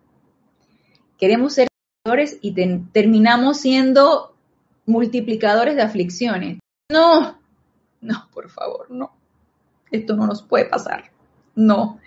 Queremos 1.17 1.53
ser 1.53 1.67
y 2.41 2.53
terminamos 2.91 3.57
siendo 3.57 4.33
multiplicadores 4.85 5.75
de 5.75 5.81
aflicciones. 5.81 6.59
No, 6.89 7.37
no, 8.01 8.29
por 8.33 8.49
favor, 8.49 8.89
no. 8.89 9.11
Esto 9.91 10.15
no 10.15 10.25
nos 10.25 10.41
puede 10.41 10.65
pasar. 10.65 11.11
No. 11.55 11.99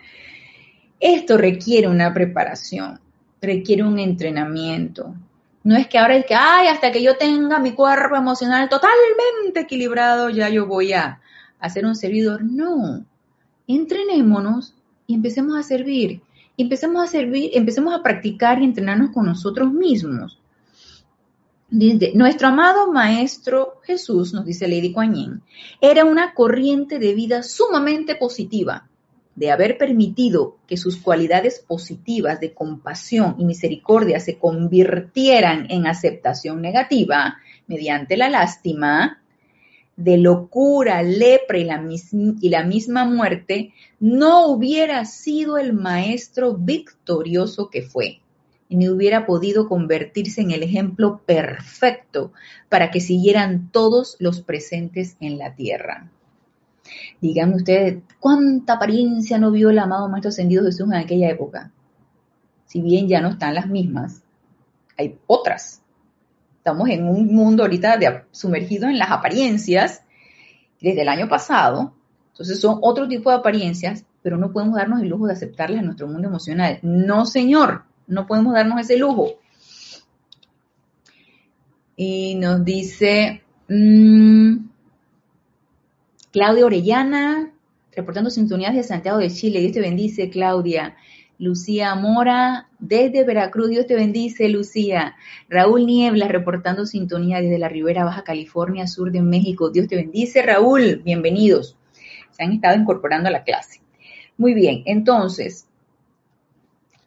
Esto 0.98 1.36
requiere 1.36 1.88
una 1.88 2.12
preparación, 2.12 3.00
requiere 3.40 3.82
un 3.82 3.98
entrenamiento, 3.98 5.14
no 5.62 5.76
es 5.76 5.88
que 5.88 5.98
ahora 5.98 6.16
es 6.16 6.24
que, 6.24 6.34
ay, 6.34 6.68
hasta 6.68 6.90
que 6.90 7.02
yo 7.02 7.16
tenga 7.16 7.58
mi 7.58 7.72
cuerpo 7.72 8.16
emocional 8.16 8.68
totalmente 8.68 9.60
equilibrado, 9.60 10.30
ya 10.30 10.48
yo 10.48 10.66
voy 10.66 10.94
a 10.94 11.20
hacer 11.58 11.84
un 11.84 11.94
servidor. 11.94 12.42
No, 12.42 13.04
entrenémonos 13.66 14.74
y 15.06 15.14
empecemos 15.14 15.58
a 15.58 15.62
servir. 15.62 16.22
empecemos 16.56 17.02
a 17.02 17.06
servir, 17.06 17.50
empecemos 17.54 17.94
a 17.94 18.02
practicar 18.02 18.60
y 18.60 18.64
entrenarnos 18.64 19.10
con 19.12 19.26
nosotros 19.26 19.72
mismos. 19.72 20.38
nuestro 21.70 22.48
amado 22.48 22.92
Maestro 22.92 23.80
Jesús, 23.84 24.32
nos 24.32 24.44
dice 24.44 24.66
Lady 24.66 24.92
Kuan 24.92 25.42
era 25.80 26.04
una 26.04 26.34
corriente 26.34 26.98
de 26.98 27.14
vida 27.14 27.42
sumamente 27.42 28.14
positiva 28.16 28.89
de 29.34 29.50
haber 29.50 29.78
permitido 29.78 30.58
que 30.66 30.76
sus 30.76 30.96
cualidades 30.96 31.60
positivas 31.60 32.40
de 32.40 32.52
compasión 32.52 33.36
y 33.38 33.44
misericordia 33.44 34.20
se 34.20 34.38
convirtieran 34.38 35.66
en 35.70 35.86
aceptación 35.86 36.60
negativa 36.60 37.38
mediante 37.66 38.16
la 38.16 38.28
lástima, 38.28 39.22
de 39.96 40.16
locura, 40.16 41.02
lepra 41.02 41.58
y 41.58 41.64
la, 41.64 41.82
y 41.82 42.64
misma 42.66 43.04
muerte, 43.04 43.72
no 43.98 44.46
hubiera 44.46 45.04
sido 45.04 45.58
el 45.58 45.74
maestro 45.74 46.54
victorioso 46.54 47.68
que 47.68 47.82
fue 47.82 48.20
ni 48.70 48.88
hubiera 48.88 49.26
podido 49.26 49.68
convertirse 49.68 50.40
en 50.40 50.52
el 50.52 50.62
ejemplo 50.62 51.20
perfecto 51.26 52.32
para 52.68 52.90
que 52.90 53.00
siguieran 53.00 53.70
todos 53.72 54.16
los 54.20 54.42
presentes 54.42 55.16
en 55.20 55.38
la 55.38 55.54
tierra. 55.54 56.08
Díganme 57.20 57.56
ustedes, 57.56 58.02
¿cuánta 58.18 58.74
apariencia 58.74 59.38
no 59.38 59.50
vio 59.50 59.70
el 59.70 59.78
amado 59.78 60.08
Maestro 60.08 60.30
Ascendido 60.30 60.64
Jesús 60.64 60.86
en 60.86 60.94
aquella 60.94 61.28
época? 61.28 61.70
Si 62.66 62.80
bien 62.80 63.08
ya 63.08 63.20
no 63.20 63.30
están 63.30 63.54
las 63.54 63.68
mismas, 63.68 64.22
hay 64.96 65.18
otras. 65.26 65.82
Estamos 66.58 66.88
en 66.90 67.08
un 67.08 67.34
mundo 67.34 67.62
ahorita 67.62 68.26
sumergido 68.30 68.88
en 68.88 68.98
las 68.98 69.10
apariencias 69.10 70.02
desde 70.80 71.02
el 71.02 71.08
año 71.08 71.28
pasado. 71.28 71.94
Entonces 72.32 72.60
son 72.60 72.78
otro 72.82 73.08
tipo 73.08 73.30
de 73.30 73.36
apariencias, 73.36 74.04
pero 74.22 74.36
no 74.36 74.52
podemos 74.52 74.76
darnos 74.76 75.02
el 75.02 75.08
lujo 75.08 75.26
de 75.26 75.32
aceptarlas 75.32 75.80
en 75.80 75.86
nuestro 75.86 76.06
mundo 76.06 76.28
emocional. 76.28 76.78
No, 76.82 77.26
señor, 77.26 77.84
no 78.06 78.26
podemos 78.26 78.54
darnos 78.54 78.80
ese 78.80 78.96
lujo. 78.98 79.28
Y 81.96 82.34
nos 82.36 82.64
dice, 82.64 83.42
mmm, 83.68 84.69
Claudia 86.32 86.66
Orellana, 86.66 87.52
reportando 87.94 88.30
sintonías 88.30 88.74
de 88.74 88.82
Santiago 88.82 89.18
de 89.18 89.30
Chile. 89.30 89.60
Dios 89.60 89.72
te 89.72 89.80
bendice, 89.80 90.30
Claudia. 90.30 90.96
Lucía 91.38 91.94
Mora, 91.94 92.68
desde 92.78 93.24
Veracruz. 93.24 93.70
Dios 93.70 93.86
te 93.86 93.94
bendice, 93.94 94.48
Lucía. 94.48 95.16
Raúl 95.48 95.86
Niebla, 95.86 96.28
reportando 96.28 96.86
sintonía 96.86 97.40
desde 97.40 97.58
la 97.58 97.68
Ribera 97.68 98.04
Baja 98.04 98.24
California, 98.24 98.86
sur 98.86 99.10
de 99.10 99.22
México. 99.22 99.70
Dios 99.70 99.88
te 99.88 99.96
bendice, 99.96 100.42
Raúl. 100.42 101.02
Bienvenidos. 101.04 101.76
Se 102.30 102.44
han 102.44 102.52
estado 102.52 102.78
incorporando 102.78 103.28
a 103.28 103.32
la 103.32 103.42
clase. 103.42 103.80
Muy 104.36 104.54
bien, 104.54 104.82
entonces, 104.86 105.66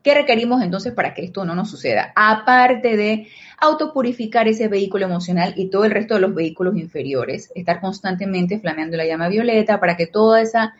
¿Qué 0.04 0.14
requerimos 0.14 0.62
entonces 0.62 0.92
para 0.94 1.14
que 1.14 1.24
esto 1.24 1.46
no 1.46 1.56
nos 1.56 1.72
suceda? 1.72 2.12
Aparte 2.14 2.98
de 2.98 3.30
autopurificar 3.64 4.50
ese 4.50 4.68
vehículo 4.68 5.06
emocional 5.06 5.54
y 5.56 5.68
todo 5.70 5.86
el 5.86 5.92
resto 5.92 6.16
de 6.16 6.20
los 6.20 6.36
vehículos 6.36 6.76
inferiores, 6.76 7.50
estar 7.56 7.80
constantemente 7.80 8.60
flameando 8.60 8.98
la 8.98 9.06
llama 9.06 9.30
violeta 9.30 9.80
para 9.80 9.96
que 9.96 10.06
toda 10.06 10.42
esa, 10.42 10.74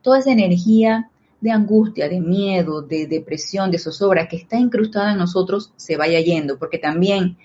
toda 0.00 0.20
esa 0.20 0.32
energía 0.32 1.10
de 1.42 1.50
angustia, 1.50 2.08
de 2.08 2.20
miedo, 2.20 2.80
de 2.80 3.06
depresión, 3.06 3.70
de 3.70 3.78
zozobra 3.78 4.26
que 4.26 4.36
está 4.36 4.56
incrustada 4.58 5.12
en 5.12 5.18
nosotros 5.18 5.72
se 5.76 5.98
vaya 5.98 6.18
yendo, 6.20 6.58
porque 6.58 6.78
también 6.78 7.36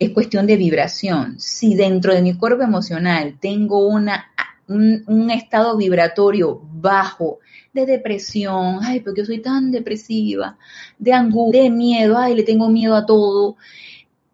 es 0.00 0.10
cuestión 0.10 0.48
de 0.48 0.56
vibración. 0.56 1.38
Si 1.38 1.76
dentro 1.76 2.12
de 2.12 2.22
mi 2.22 2.36
cuerpo 2.36 2.64
emocional 2.64 3.36
tengo 3.40 3.86
una, 3.86 4.32
un, 4.68 5.30
estado 5.30 5.76
vibratorio 5.76 6.60
bajo, 6.62 7.38
de 7.72 7.86
depresión, 7.86 8.78
ay, 8.82 9.00
porque 9.00 9.20
yo 9.20 9.26
soy 9.26 9.40
tan 9.40 9.70
depresiva, 9.70 10.56
de 10.98 11.12
angustia, 11.12 11.62
de 11.62 11.70
miedo, 11.70 12.16
ay, 12.16 12.34
le 12.34 12.42
tengo 12.42 12.68
miedo 12.68 12.94
a 12.94 13.04
todo. 13.04 13.56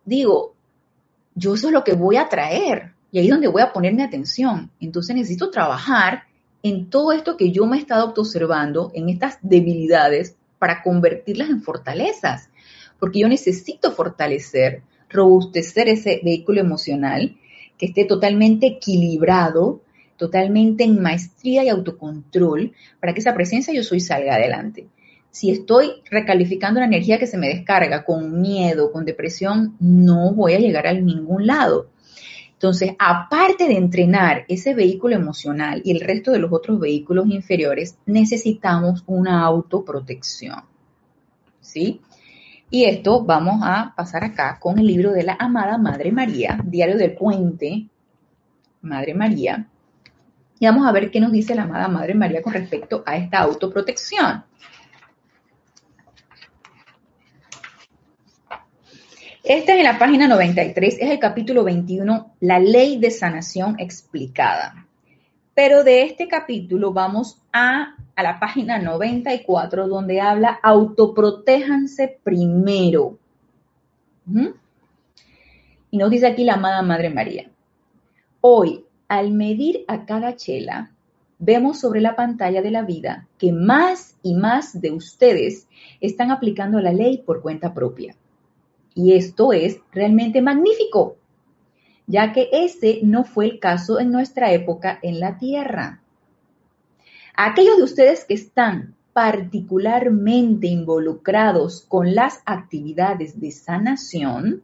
Digo, 0.04 0.54
yo 1.34 1.54
eso 1.54 1.68
es 1.68 1.72
lo 1.72 1.82
que 1.82 1.94
voy 1.94 2.16
a 2.16 2.28
traer 2.28 2.92
y 3.10 3.18
ahí 3.18 3.26
es 3.26 3.30
donde 3.30 3.48
voy 3.48 3.62
a 3.62 3.72
ponerme 3.72 4.02
atención. 4.02 4.70
Entonces 4.80 5.14
necesito 5.14 5.50
trabajar 5.50 6.24
en 6.62 6.88
todo 6.88 7.12
esto 7.12 7.36
que 7.36 7.50
yo 7.50 7.66
me 7.66 7.76
he 7.76 7.80
estado 7.80 8.12
observando, 8.16 8.90
en 8.94 9.08
estas 9.08 9.38
debilidades, 9.42 10.36
para 10.58 10.82
convertirlas 10.82 11.50
en 11.50 11.62
fortalezas. 11.62 12.48
Porque 12.98 13.18
yo 13.18 13.28
necesito 13.28 13.92
fortalecer, 13.92 14.82
robustecer 15.10 15.88
ese 15.88 16.20
vehículo 16.24 16.60
emocional, 16.60 17.36
que 17.76 17.86
esté 17.86 18.04
totalmente 18.04 18.66
equilibrado, 18.66 19.82
totalmente 20.22 20.84
en 20.84 21.02
maestría 21.02 21.64
y 21.64 21.68
autocontrol 21.68 22.72
para 23.00 23.12
que 23.12 23.18
esa 23.18 23.34
presencia 23.34 23.74
yo 23.74 23.82
soy 23.82 23.98
salga 23.98 24.36
adelante. 24.36 24.86
Si 25.32 25.50
estoy 25.50 25.94
recalificando 26.08 26.78
la 26.78 26.86
energía 26.86 27.18
que 27.18 27.26
se 27.26 27.38
me 27.38 27.48
descarga 27.48 28.04
con 28.04 28.40
miedo, 28.40 28.92
con 28.92 29.04
depresión, 29.04 29.74
no 29.80 30.32
voy 30.32 30.52
a 30.54 30.60
llegar 30.60 30.86
a 30.86 30.92
ningún 30.92 31.48
lado. 31.48 31.88
Entonces, 32.52 32.92
aparte 33.00 33.66
de 33.66 33.74
entrenar 33.74 34.44
ese 34.46 34.74
vehículo 34.74 35.16
emocional 35.16 35.82
y 35.84 35.90
el 35.90 36.00
resto 36.00 36.30
de 36.30 36.38
los 36.38 36.52
otros 36.52 36.78
vehículos 36.78 37.26
inferiores, 37.26 37.98
necesitamos 38.06 39.02
una 39.08 39.42
autoprotección. 39.42 40.62
¿Sí? 41.60 42.00
Y 42.70 42.84
esto 42.84 43.24
vamos 43.24 43.60
a 43.64 43.92
pasar 43.96 44.22
acá 44.22 44.60
con 44.60 44.78
el 44.78 44.86
libro 44.86 45.10
de 45.10 45.24
la 45.24 45.36
amada 45.40 45.78
Madre 45.78 46.12
María, 46.12 46.60
Diario 46.64 46.96
del 46.96 47.16
Puente, 47.16 47.88
Madre 48.82 49.14
María. 49.14 49.66
Y 50.62 50.66
vamos 50.66 50.86
a 50.86 50.92
ver 50.92 51.10
qué 51.10 51.18
nos 51.18 51.32
dice 51.32 51.56
la 51.56 51.64
amada 51.64 51.88
Madre 51.88 52.14
María 52.14 52.40
con 52.40 52.52
respecto 52.52 53.02
a 53.04 53.16
esta 53.16 53.40
autoprotección. 53.40 54.44
Esta 59.42 59.72
es 59.72 59.78
en 59.78 59.82
la 59.82 59.98
página 59.98 60.28
93, 60.28 60.98
es 61.00 61.10
el 61.10 61.18
capítulo 61.18 61.64
21, 61.64 62.36
la 62.38 62.60
ley 62.60 63.00
de 63.00 63.10
sanación 63.10 63.74
explicada. 63.80 64.86
Pero 65.52 65.82
de 65.82 66.04
este 66.04 66.28
capítulo 66.28 66.92
vamos 66.92 67.42
a, 67.52 67.96
a 68.14 68.22
la 68.22 68.38
página 68.38 68.78
94, 68.78 69.88
donde 69.88 70.20
habla 70.20 70.60
autoprotéjanse 70.62 72.20
primero. 72.22 73.18
Y 75.90 75.98
nos 75.98 76.08
dice 76.08 76.28
aquí 76.28 76.44
la 76.44 76.54
amada 76.54 76.82
Madre 76.82 77.10
María. 77.10 77.50
Hoy, 78.40 78.84
al 79.12 79.30
medir 79.30 79.84
a 79.88 80.06
cada 80.06 80.36
chela, 80.36 80.90
vemos 81.38 81.78
sobre 81.78 82.00
la 82.00 82.16
pantalla 82.16 82.62
de 82.62 82.70
la 82.70 82.80
vida 82.80 83.28
que 83.36 83.52
más 83.52 84.16
y 84.22 84.34
más 84.34 84.80
de 84.80 84.90
ustedes 84.90 85.68
están 86.00 86.30
aplicando 86.30 86.80
la 86.80 86.94
ley 86.94 87.18
por 87.18 87.42
cuenta 87.42 87.74
propia. 87.74 88.16
Y 88.94 89.12
esto 89.12 89.52
es 89.52 89.80
realmente 89.92 90.40
magnífico, 90.40 91.18
ya 92.06 92.32
que 92.32 92.48
ese 92.54 93.00
no 93.02 93.24
fue 93.24 93.44
el 93.44 93.58
caso 93.58 94.00
en 94.00 94.12
nuestra 94.12 94.50
época 94.50 94.98
en 95.02 95.20
la 95.20 95.36
Tierra. 95.36 96.00
Aquellos 97.36 97.76
de 97.76 97.82
ustedes 97.82 98.24
que 98.24 98.32
están 98.32 98.94
particularmente 99.12 100.68
involucrados 100.68 101.84
con 101.86 102.14
las 102.14 102.40
actividades 102.46 103.38
de 103.38 103.50
sanación, 103.50 104.62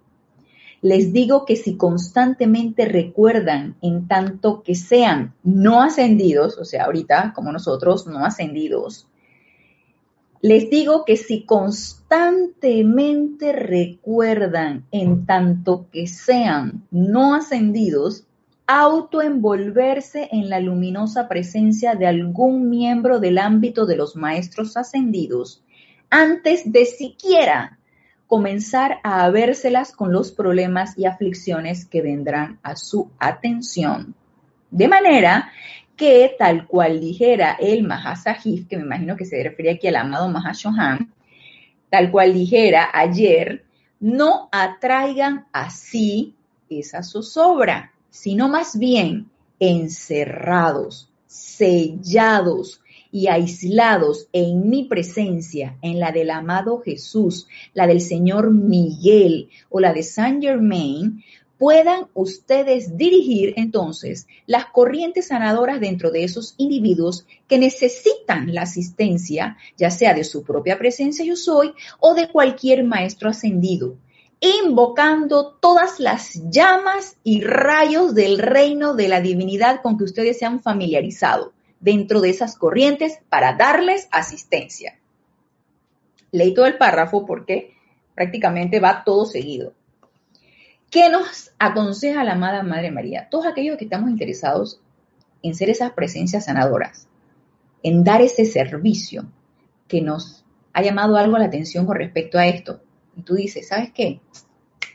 les 0.81 1.13
digo 1.13 1.45
que 1.45 1.57
si 1.57 1.77
constantemente 1.77 2.85
recuerdan 2.85 3.75
en 3.83 4.07
tanto 4.07 4.63
que 4.63 4.77
sean 4.77 5.35
no 5.43 5.83
ascendidos, 5.83 6.57
o 6.59 6.65
sea, 6.65 6.85
ahorita 6.85 7.33
como 7.35 7.51
nosotros 7.51 8.07
no 8.07 8.25
ascendidos, 8.25 9.09
les 10.41 10.71
digo 10.71 11.05
que 11.05 11.17
si 11.17 11.45
constantemente 11.45 13.53
recuerdan, 13.53 14.87
en 14.93 15.27
tanto 15.27 15.89
que 15.91 16.07
sean 16.07 16.87
no 16.93 17.35
ascendidos, 17.35 18.25
autoenvolverse 18.69 20.29
en 20.31 20.49
la 20.49 20.61
luminosa 20.61 21.27
presencia 21.27 21.97
de 21.97 22.07
algún 22.07 22.69
miembro 22.69 23.19
del 23.19 23.39
ámbito 23.39 23.85
de 23.85 23.97
los 23.97 24.15
maestros 24.15 24.77
ascendidos, 24.77 25.65
antes 26.11 26.71
de 26.71 26.85
siquiera 26.85 27.78
comenzar 28.29 29.01
a 29.03 29.25
habérselas 29.25 29.91
con 29.93 30.13
los 30.13 30.31
problemas 30.31 30.97
y 30.99 31.07
aflicciones 31.07 31.87
que 31.87 32.03
vendrán 32.03 32.61
a 32.63 32.77
su 32.77 33.11
atención. 33.19 34.15
De 34.71 34.87
manera 34.87 35.51
que 35.97 36.37
tal 36.39 36.67
cual 36.67 37.01
dijera 37.01 37.57
el 37.59 37.83
Mahasajif, 37.83 38.69
que 38.69 38.77
me 38.77 38.83
imagino 38.83 39.17
que 39.17 39.25
se 39.25 39.43
refiere 39.43 39.73
aquí 39.73 39.89
al 39.89 39.97
amado 39.97 40.29
Mahashohan, 40.29 41.13
tal 41.89 42.11
cual 42.11 42.35
dijera 42.35 42.91
ayer, 42.93 43.65
no 43.99 44.49
atraigan 44.53 45.47
así 45.51 46.37
esa 46.69 47.03
zozobra, 47.03 47.93
sino 48.11 48.49
más 48.49 48.79
bien 48.79 49.31
encerrados, 49.59 51.11
sellados 51.27 52.83
y 53.11 53.29
aislados 53.29 54.29
en 54.33 54.69
mi 54.69 54.85
presencia, 54.85 55.77
en 55.83 55.99
la 56.01 56.13
del 56.13 56.31
amado 56.31 56.81
Jesús, 56.81 57.49
la 57.75 57.87
del 57.87 58.01
Señor 58.01 58.51
Miguel 58.51 59.49
o 59.71 59.81
la 59.81 59.93
de 59.93 60.03
Saint 60.03 60.43
Germain, 60.43 61.23
puedan 61.59 62.07
ustedes 62.15 62.97
dirigir 62.97 63.55
entonces 63.57 64.27
las 64.47 64.67
corrientes 64.67 65.29
sanadoras 65.29 65.81
dentro 65.81 66.11
de 66.11 66.25
esos 66.25 66.55
individuos 66.57 67.27
que 67.49 67.59
necesitan 67.59 68.55
la 68.55 68.63
asistencia, 68.63 69.57
ya 69.77 69.91
sea 69.91 70.15
de 70.15 70.25
su 70.25 70.45
propia 70.45 70.79
presencia 70.79 71.25
yo 71.25 71.37
soy 71.37 71.73
o 71.99 72.15
de 72.15 72.29
cualquier 72.29 72.85
maestro 72.85 73.29
ascendido, 73.29 73.97
invocando 74.41 75.59
todas 75.61 75.99
las 75.99 76.41
llamas 76.49 77.17
y 77.25 77.41
rayos 77.41 78.15
del 78.15 78.39
reino 78.39 78.95
de 78.95 79.09
la 79.09 79.21
divinidad 79.21 79.83
con 79.83 79.99
que 79.99 80.05
ustedes 80.05 80.39
se 80.39 80.47
han 80.47 80.61
familiarizado 80.63 81.53
dentro 81.81 82.21
de 82.21 82.31
esas 82.31 82.57
corrientes 82.57 83.21
para 83.29 83.55
darles 83.55 84.09
asistencia. 84.11 84.99
Leí 86.31 86.55
todo 86.55 86.67
el 86.67 86.77
párrafo 86.77 87.25
porque 87.25 87.75
prácticamente 88.15 88.81
va 88.81 89.05
todo 89.05 89.25
seguido. 89.25 89.73
¿Qué 90.91 91.11
nos 91.11 91.53
aconseja 91.59 92.25
la 92.25 92.33
amada 92.33 92.63
Madre 92.63 92.91
María? 92.91 93.29
Todos 93.31 93.47
aquellos 93.47 93.77
que 93.77 93.85
estamos 93.85 94.11
interesados 94.11 94.81
en 95.43 95.55
ser 95.55 95.71
esas 95.71 95.93
presencias 95.93 96.47
sanadoras, 96.47 97.09
en 97.83 98.05
dar 98.05 98.23
ese 98.23 98.45
servicio 98.45 99.27
que 99.87 100.01
nos 100.01 100.45
ha 100.73 100.83
llamado 100.83 101.17
algo 101.17 101.39
la 101.39 101.47
atención 101.47 101.87
con 101.87 101.97
respecto 101.97 102.39
a 102.39 102.47
esto. 102.47 102.81
Y 103.17 103.23
tú 103.23 103.35
dices, 103.35 103.69
¿sabes 103.69 103.93
qué? 103.93 104.21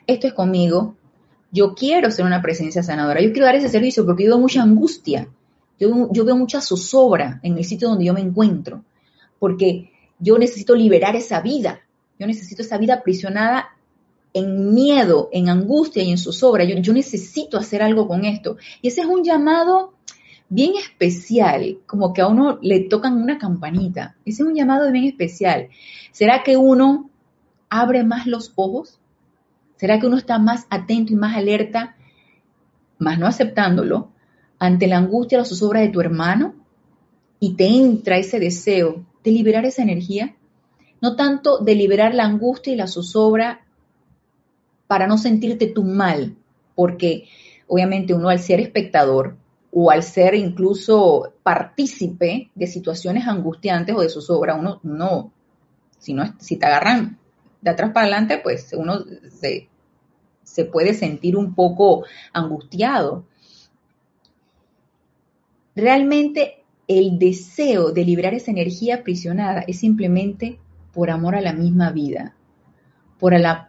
Esto 0.08 0.28
es 0.28 0.34
conmigo. 0.34 0.96
Yo 1.52 1.76
quiero 1.76 2.10
ser 2.10 2.26
una 2.26 2.42
presencia 2.42 2.84
sanadora. 2.84 3.22
Yo 3.22 3.32
quiero 3.32 3.46
dar 3.46 3.56
ese 3.56 3.70
servicio 3.70 4.06
porque 4.06 4.24
yo 4.24 4.32
veo 4.32 4.40
mucha 4.40 4.64
angustia. 4.64 5.28
Yo, 5.80 6.10
yo 6.12 6.26
veo 6.26 6.36
mucha 6.36 6.62
zozobra 6.62 7.40
en 7.44 7.58
el 7.58 7.66
sitio 7.66 7.90
donde 7.90 8.06
yo 8.06 8.14
me 8.14 8.22
encuentro. 8.22 8.84
Porque 9.40 9.92
yo 10.20 10.38
necesito 10.38 10.76
liberar 10.76 11.16
esa 11.16 11.42
vida. 11.42 11.82
Yo 12.20 12.28
necesito 12.28 12.62
esa 12.62 12.78
vida 12.78 12.96
aprisionada 12.96 13.70
en 14.34 14.74
miedo, 14.74 15.30
en 15.32 15.50
angustia 15.50 16.04
y 16.04 16.12
en 16.12 16.18
zozobra. 16.18 16.64
Yo, 16.64 16.76
yo 16.78 16.94
necesito 16.94 17.58
hacer 17.58 17.82
algo 17.82 18.08
con 18.08 18.26
esto. 18.26 18.58
Y 18.82 18.88
ese 18.88 19.02
es 19.02 19.08
un 19.08 19.24
llamado 19.24 19.94
bien 20.50 20.74
especial, 20.78 21.80
como 21.88 22.14
que 22.14 22.22
a 22.22 22.28
uno 22.28 22.60
le 22.62 22.82
tocan 22.82 23.20
una 23.22 23.38
campanita. 23.38 24.16
Ese 24.24 24.44
es 24.44 24.48
un 24.48 24.56
llamado 24.56 24.92
bien 24.92 25.06
especial. 25.06 25.70
¿Será 26.12 26.44
que 26.44 26.58
uno 26.58 27.10
abre 27.70 28.04
más 28.04 28.28
los 28.28 28.54
ojos? 28.56 29.00
¿Será 29.78 30.00
que 30.00 30.06
uno 30.06 30.18
está 30.18 30.38
más 30.38 30.68
atento 30.70 31.12
y 31.12 31.16
más 31.16 31.36
alerta, 31.36 31.98
más 33.00 33.18
no 33.18 33.26
aceptándolo, 33.28 34.13
ante 34.64 34.88
la 34.88 34.96
angustia, 34.96 35.38
la 35.38 35.44
zozobra 35.44 35.82
de 35.82 35.90
tu 35.90 36.00
hermano? 36.00 36.56
Y 37.42 37.56
te 37.56 37.68
entra 37.68 38.18
ese 38.18 38.40
deseo 38.40 39.06
de 39.22 39.32
liberar 39.32 39.66
esa 39.66 39.82
energía. 39.82 40.38
No 41.02 41.18
tanto 41.18 41.58
de 41.58 41.76
liberar 41.76 42.16
la 42.16 42.24
angustia 42.24 42.72
y 42.72 42.78
la 42.78 42.88
zozobra 42.88 43.66
para 44.88 45.06
no 45.06 45.18
sentirte 45.18 45.68
tú 45.68 45.84
mal, 45.84 46.38
porque 46.76 47.26
obviamente 47.68 48.14
uno 48.14 48.30
al 48.30 48.40
ser 48.40 48.62
espectador 48.62 49.36
o 49.70 49.92
al 49.92 50.02
ser 50.02 50.34
incluso 50.34 51.34
partícipe 51.44 52.50
de 52.56 52.68
situaciones 52.68 53.28
angustiantes 53.28 53.94
o 53.94 54.00
de 54.00 54.08
zozobra, 54.08 54.56
uno 54.56 54.80
no, 54.84 55.34
si, 55.98 56.14
no, 56.14 56.36
si 56.40 56.56
te 56.56 56.68
agarran 56.68 57.20
de 57.60 57.70
atrás 57.70 57.92
para 57.92 58.06
adelante, 58.06 58.38
pues 58.38 58.72
uno 58.78 59.04
se, 59.30 59.68
se 60.44 60.64
puede 60.64 60.94
sentir 60.94 61.36
un 61.36 61.54
poco 61.54 62.06
angustiado. 62.32 63.26
Realmente 65.76 66.64
el 66.88 67.18
deseo 67.18 67.92
de 67.92 68.06
liberar 68.06 68.34
esa 68.34 68.52
energía 68.52 68.96
aprisionada 68.96 69.64
es 69.68 69.80
simplemente 69.80 70.60
por 70.94 71.10
amor 71.10 71.36
a 71.36 71.42
la 71.42 71.54
misma 71.54 71.92
vida 71.92 72.36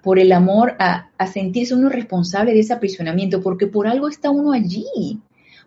por, 0.03 0.19
el 0.19 0.33
amor 0.33 0.75
a, 0.81 1.11
a 1.17 1.27
sentirse 1.29 1.77
uno 1.77 1.89
responsable 1.89 2.53
de 2.53 2.59
ese 2.59 2.73
aprisionamiento, 2.73 3.41
porque 3.41 3.69
por 3.69 3.87
algo 3.87 4.09
está 4.09 4.29
uno 4.31 4.51
allí. 4.51 5.21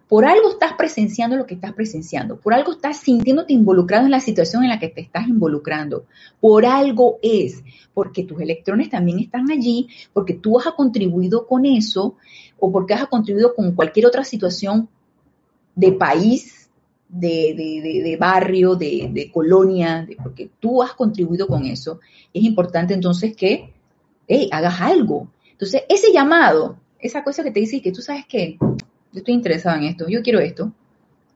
Por 0.10 0.26
algo 0.26 0.52
estás 0.52 0.74
presenciando 0.74 1.38
lo 1.38 1.46
que 1.46 1.56
estás 1.56 1.74
presenciando, 1.74 2.38
por 2.38 2.54
algo 2.54 2.74
estás 2.74 2.98
sintiéndote 2.98 3.52
involucrado 3.52 4.06
en 4.06 4.12
la 4.12 4.22
situación 4.22 4.64
en 4.64 4.70
la 4.70 4.80
que 4.80 4.88
te 4.88 5.02
estás 5.02 5.28
involucrando, 5.28 6.06
por 6.40 6.66
algo 6.66 7.20
es, 7.22 7.62
porque 7.94 8.24
tus 8.24 8.40
electrones 8.40 8.90
también 8.90 9.20
están 9.20 9.52
allí, 9.52 9.90
porque 10.14 10.34
tú 10.34 10.60
has 10.60 10.68
contribuido 10.74 11.46
con 11.46 11.66
eso 11.66 12.16
o 12.58 12.72
porque 12.72 12.94
has 12.94 13.08
contribuido 13.08 13.54
con 13.54 13.74
cualquier 13.74 14.06
otra 14.06 14.24
situación 14.24 14.88
de 15.78 15.92
país, 15.92 16.70
de, 17.08 17.54
de, 17.56 18.02
de, 18.02 18.18
barrio, 18.18 18.76
de, 18.76 19.30
colonia, 19.32 20.08
porque 20.22 20.50
tú 20.60 20.82
has 20.82 20.94
contribuido 20.94 21.48
con 21.48 21.66
eso. 21.66 22.00
Es 22.34 22.44
importante 22.44 22.96
entonces 22.96 23.36
que 23.36 23.72
hey, 24.28 24.50
hagas 24.52 24.82
algo. 24.82 25.32
Entonces, 25.52 25.84
ese 25.88 26.12
llamado, 26.12 26.80
esa 27.00 27.24
cosa 27.24 27.44
que 27.44 27.52
te 27.52 27.60
dice 27.60 27.82
que 27.82 27.92
tú 27.92 28.02
sabes 28.02 28.26
que 28.26 28.58
yo 28.60 29.20
estoy 29.20 29.36
interesado 29.36 29.78
en 29.78 29.84
esto, 29.84 30.10
yo 30.10 30.24
quiero 30.24 30.40
esto, 30.40 30.74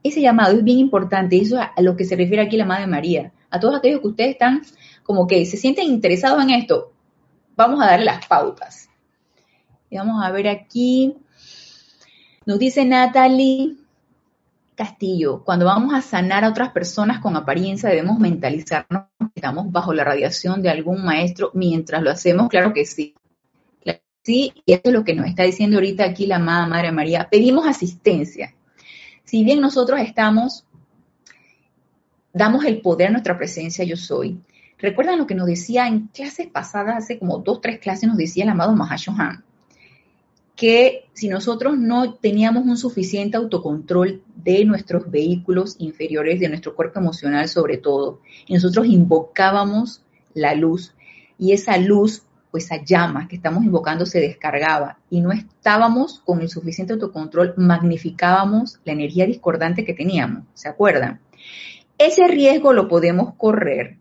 ese 0.03 0.21
llamado 0.21 0.57
es 0.57 0.63
bien 0.63 0.79
importante, 0.79 1.37
eso 1.37 1.59
es 1.61 1.67
a 1.75 1.81
lo 1.81 1.95
que 1.95 2.05
se 2.05 2.15
refiere 2.15 2.41
aquí 2.41 2.57
la 2.57 2.65
Madre 2.65 2.87
María. 2.87 3.31
A 3.51 3.59
todos 3.59 3.75
aquellos 3.75 4.01
que 4.01 4.07
ustedes 4.07 4.31
están 4.31 4.63
como 5.03 5.27
que 5.27 5.45
se 5.45 5.57
sienten 5.57 5.85
interesados 5.85 6.41
en 6.41 6.49
esto, 6.49 6.93
vamos 7.55 7.81
a 7.83 7.85
darle 7.85 8.05
las 8.05 8.25
pautas. 8.25 8.89
Y 9.91 9.97
vamos 9.97 10.23
a 10.23 10.31
ver 10.31 10.47
aquí. 10.47 11.15
Nos 12.45 12.57
dice 12.57 12.85
Natalie 12.85 13.75
Castillo, 14.81 15.43
cuando 15.43 15.67
vamos 15.67 15.93
a 15.93 16.01
sanar 16.01 16.43
a 16.43 16.49
otras 16.49 16.71
personas 16.71 17.19
con 17.19 17.35
apariencia 17.35 17.87
debemos 17.87 18.17
mentalizarnos 18.17 19.03
que 19.19 19.25
estamos 19.35 19.71
bajo 19.71 19.93
la 19.93 20.03
radiación 20.03 20.63
de 20.63 20.71
algún 20.71 21.05
maestro 21.05 21.51
mientras 21.53 22.01
lo 22.01 22.09
hacemos, 22.09 22.49
claro 22.49 22.73
que 22.73 22.87
sí. 22.87 23.13
sí, 24.23 24.51
y 24.65 24.73
esto 24.73 24.89
es 24.89 24.95
lo 24.95 25.03
que 25.03 25.13
nos 25.13 25.27
está 25.27 25.43
diciendo 25.43 25.77
ahorita 25.77 26.03
aquí 26.03 26.25
la 26.25 26.37
amada 26.37 26.65
Madre 26.65 26.91
María. 26.91 27.29
Pedimos 27.29 27.67
asistencia. 27.67 28.55
Si 29.23 29.43
bien 29.43 29.61
nosotros 29.61 29.99
estamos, 29.99 30.65
damos 32.33 32.65
el 32.65 32.81
poder 32.81 33.09
a 33.09 33.11
nuestra 33.11 33.37
presencia, 33.37 33.85
yo 33.85 33.95
soy. 33.95 34.41
¿Recuerdan 34.79 35.19
lo 35.19 35.27
que 35.27 35.35
nos 35.35 35.45
decía 35.45 35.87
en 35.87 36.07
clases 36.07 36.47
pasadas, 36.47 37.03
hace 37.03 37.19
como 37.19 37.37
dos, 37.37 37.61
tres 37.61 37.77
clases, 37.77 38.09
nos 38.09 38.17
decía 38.17 38.45
el 38.45 38.49
amado 38.49 38.75
Mahashohan? 38.75 39.43
Que 40.55 41.09
si 41.13 41.27
nosotros 41.27 41.77
no 41.77 42.13
teníamos 42.15 42.65
un 42.65 42.77
suficiente 42.77 43.37
autocontrol 43.37 44.21
de 44.35 44.65
nuestros 44.65 45.09
vehículos 45.09 45.75
inferiores, 45.79 46.39
de 46.39 46.49
nuestro 46.49 46.75
cuerpo 46.75 46.99
emocional 46.99 47.47
sobre 47.47 47.77
todo, 47.77 48.19
y 48.47 48.53
nosotros 48.53 48.85
invocábamos 48.87 50.03
la 50.33 50.53
luz, 50.55 50.93
y 51.37 51.53
esa 51.53 51.77
luz 51.77 52.23
o 52.51 52.57
esa 52.57 52.83
llama 52.83 53.27
que 53.27 53.37
estamos 53.37 53.63
invocando 53.63 54.05
se 54.05 54.19
descargaba 54.19 54.99
y 55.09 55.21
no 55.21 55.31
estábamos 55.31 56.19
con 56.25 56.41
el 56.41 56.49
suficiente 56.49 56.93
autocontrol, 56.93 57.53
magnificábamos 57.57 58.79
la 58.83 58.93
energía 58.93 59.25
discordante 59.25 59.85
que 59.85 59.93
teníamos, 59.93 60.43
¿se 60.53 60.69
acuerdan? 60.69 61.21
Ese 61.97 62.27
riesgo 62.27 62.73
lo 62.73 62.87
podemos 62.87 63.33
correr 63.35 64.00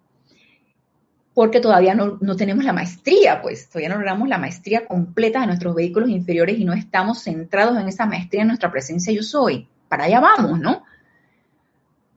porque 1.35 1.61
todavía 1.61 1.95
no, 1.95 2.37
tenemos 2.37 2.65
la 2.65 2.73
maestría, 2.73 3.41
pues 3.41 3.69
todavía 3.69 3.91
no 3.91 3.97
logramos 3.97 4.29
la 4.29 4.39
maestría 4.39 4.87
completa 4.87 5.41
de 5.41 5.47
nuestros 5.47 5.75
vehículos 5.75 6.11
inferiores 6.11 6.59
y 6.59 6.65
no 6.65 6.73
estamos 6.73 7.23
centrados 7.23 7.79
en 7.79 7.89
esa 7.89 8.07
maestría 8.07 8.43
en 8.43 8.49
nuestra 8.49 8.71
presencia 8.71 9.13
yo 9.13 9.23
soy. 9.23 9.69
Para 9.89 10.05
allá 10.05 10.21
vamos, 10.21 10.59
¿no? 10.61 10.85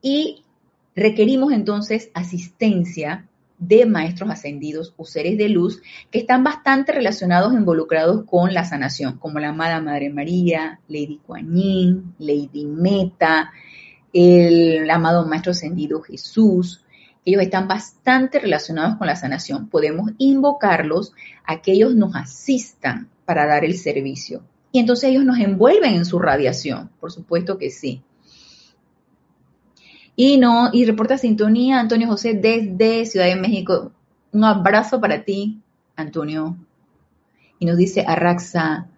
Y 0.02 0.44
requerimos 0.94 1.52
entonces 1.52 2.10
asistencia 2.14 3.26
de 3.58 3.86
maestros 3.86 4.30
ascendidos 4.30 4.94
o 4.96 5.04
seres 5.04 5.38
de 5.38 5.48
luz 5.48 5.80
que 6.10 6.18
están 6.18 6.44
bastante 6.44 6.92
relacionados, 6.92 7.54
involucrados 7.54 8.24
con 8.26 8.52
la 8.52 8.64
sanación, 8.64 9.18
como 9.18 9.38
la 9.38 9.50
amada 9.50 9.80
Madre 9.80 10.10
María, 10.10 10.80
Lady 10.88 11.20
Kuan 11.24 11.54
Yin, 11.54 12.14
Lady 12.18 12.66
Meta, 12.66 13.52
el 14.12 14.88
amado 14.90 15.26
Maestro 15.26 15.52
Ascendido 15.52 16.02
Jesús, 16.02 16.83
ellos 17.24 17.42
están 17.42 17.68
bastante 17.68 18.38
relacionados 18.38 18.96
con 18.96 19.06
la 19.06 19.16
sanación. 19.16 19.68
Podemos 19.68 20.10
invocarlos 20.18 21.12
a 21.44 21.62
que 21.62 21.72
ellos 21.72 21.94
nos 21.94 22.14
asistan 22.14 23.08
para 23.24 23.46
dar 23.46 23.64
el 23.64 23.76
servicio. 23.78 24.42
Y 24.72 24.80
entonces 24.80 25.10
ellos 25.10 25.24
nos 25.24 25.38
envuelven 25.38 25.94
en 25.94 26.04
su 26.04 26.18
radiación, 26.18 26.90
por 27.00 27.12
supuesto 27.12 27.58
que 27.58 27.70
sí. 27.70 28.02
Y 30.16 30.36
no, 30.36 30.70
y 30.72 30.84
reporta 30.84 31.18
sintonía 31.18 31.80
Antonio 31.80 32.08
José 32.08 32.34
desde 32.34 33.06
Ciudad 33.06 33.26
de 33.26 33.36
México. 33.36 33.92
Un 34.32 34.44
abrazo 34.44 35.00
para 35.00 35.24
ti, 35.24 35.60
Antonio. 35.96 36.56
Y 37.58 37.66
nos 37.66 37.76
dice 37.76 38.04
Arraxa, 38.06 38.88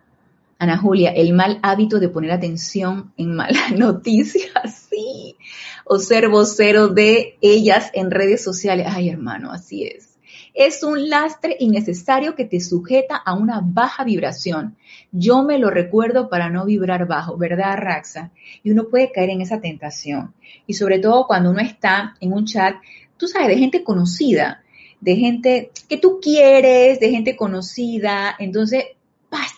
Ana 0.59 0.79
Julia, 0.79 1.11
el 1.11 1.35
mal 1.35 1.59
hábito 1.63 2.01
de 2.01 2.09
poner 2.09 2.33
atención 2.33 3.13
en 3.17 3.35
malas 3.35 3.73
noticias, 3.77 4.86
sí, 4.97 5.37
o 5.85 5.99
ser 5.99 6.29
vocero 6.29 6.89
de 6.89 7.37
ellas 7.41 7.91
en 7.93 8.11
redes 8.11 8.43
sociales. 8.43 8.87
Ay, 8.89 9.11
hermano, 9.11 9.53
así 9.53 9.85
es. 9.85 10.17
Es 10.55 10.83
un 10.83 11.11
lastre 11.11 11.57
innecesario 11.61 12.35
que 12.35 12.47
te 12.47 12.61
sujeta 12.61 13.17
a 13.17 13.35
una 13.35 13.61
baja 13.63 14.05
vibración. 14.05 14.77
Yo 15.13 15.43
me 15.43 15.59
lo 15.59 15.69
recuerdo 15.69 16.31
para 16.31 16.49
no 16.49 16.65
vibrar 16.65 17.07
bajo, 17.07 17.37
¿verdad, 17.37 17.77
Raxa? 17.77 18.33
Y 18.63 18.71
uno 18.71 18.89
puede 18.89 19.13
caer 19.13 19.31
en 19.31 19.43
esa 19.43 19.61
tentación. 19.61 20.35
Y 20.67 20.75
sobre 20.75 20.99
todo 20.99 21.27
cuando 21.27 21.51
uno 21.51 21.61
está 21.61 22.17
en 22.21 22.33
un 22.33 22.47
chat, 22.47 22.77
tú 23.19 23.29
sabes, 23.29 23.49
de 23.49 23.59
gente 23.59 23.85
conocida, 23.85 24.63
de 25.01 25.17
gente 25.17 25.71
que 25.91 25.99
tú 25.99 26.21
quieres, 26.23 27.01
de 27.01 27.11
gente 27.11 27.37
conocida. 27.37 28.35
Entonces, 28.39 28.85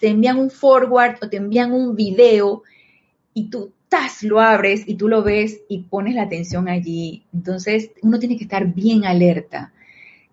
te 0.00 0.08
envían 0.08 0.38
un 0.38 0.50
forward 0.50 1.16
o 1.22 1.28
te 1.28 1.36
envían 1.36 1.72
un 1.72 1.94
video 1.94 2.62
y 3.34 3.50
tú 3.50 3.72
tas, 3.88 4.22
lo 4.22 4.40
abres 4.40 4.84
y 4.86 4.94
tú 4.94 5.08
lo 5.08 5.22
ves 5.22 5.60
y 5.68 5.80
pones 5.84 6.14
la 6.14 6.22
atención 6.22 6.68
allí. 6.68 7.24
Entonces, 7.32 7.90
uno 8.02 8.18
tiene 8.18 8.36
que 8.36 8.44
estar 8.44 8.66
bien 8.66 9.04
alerta. 9.04 9.72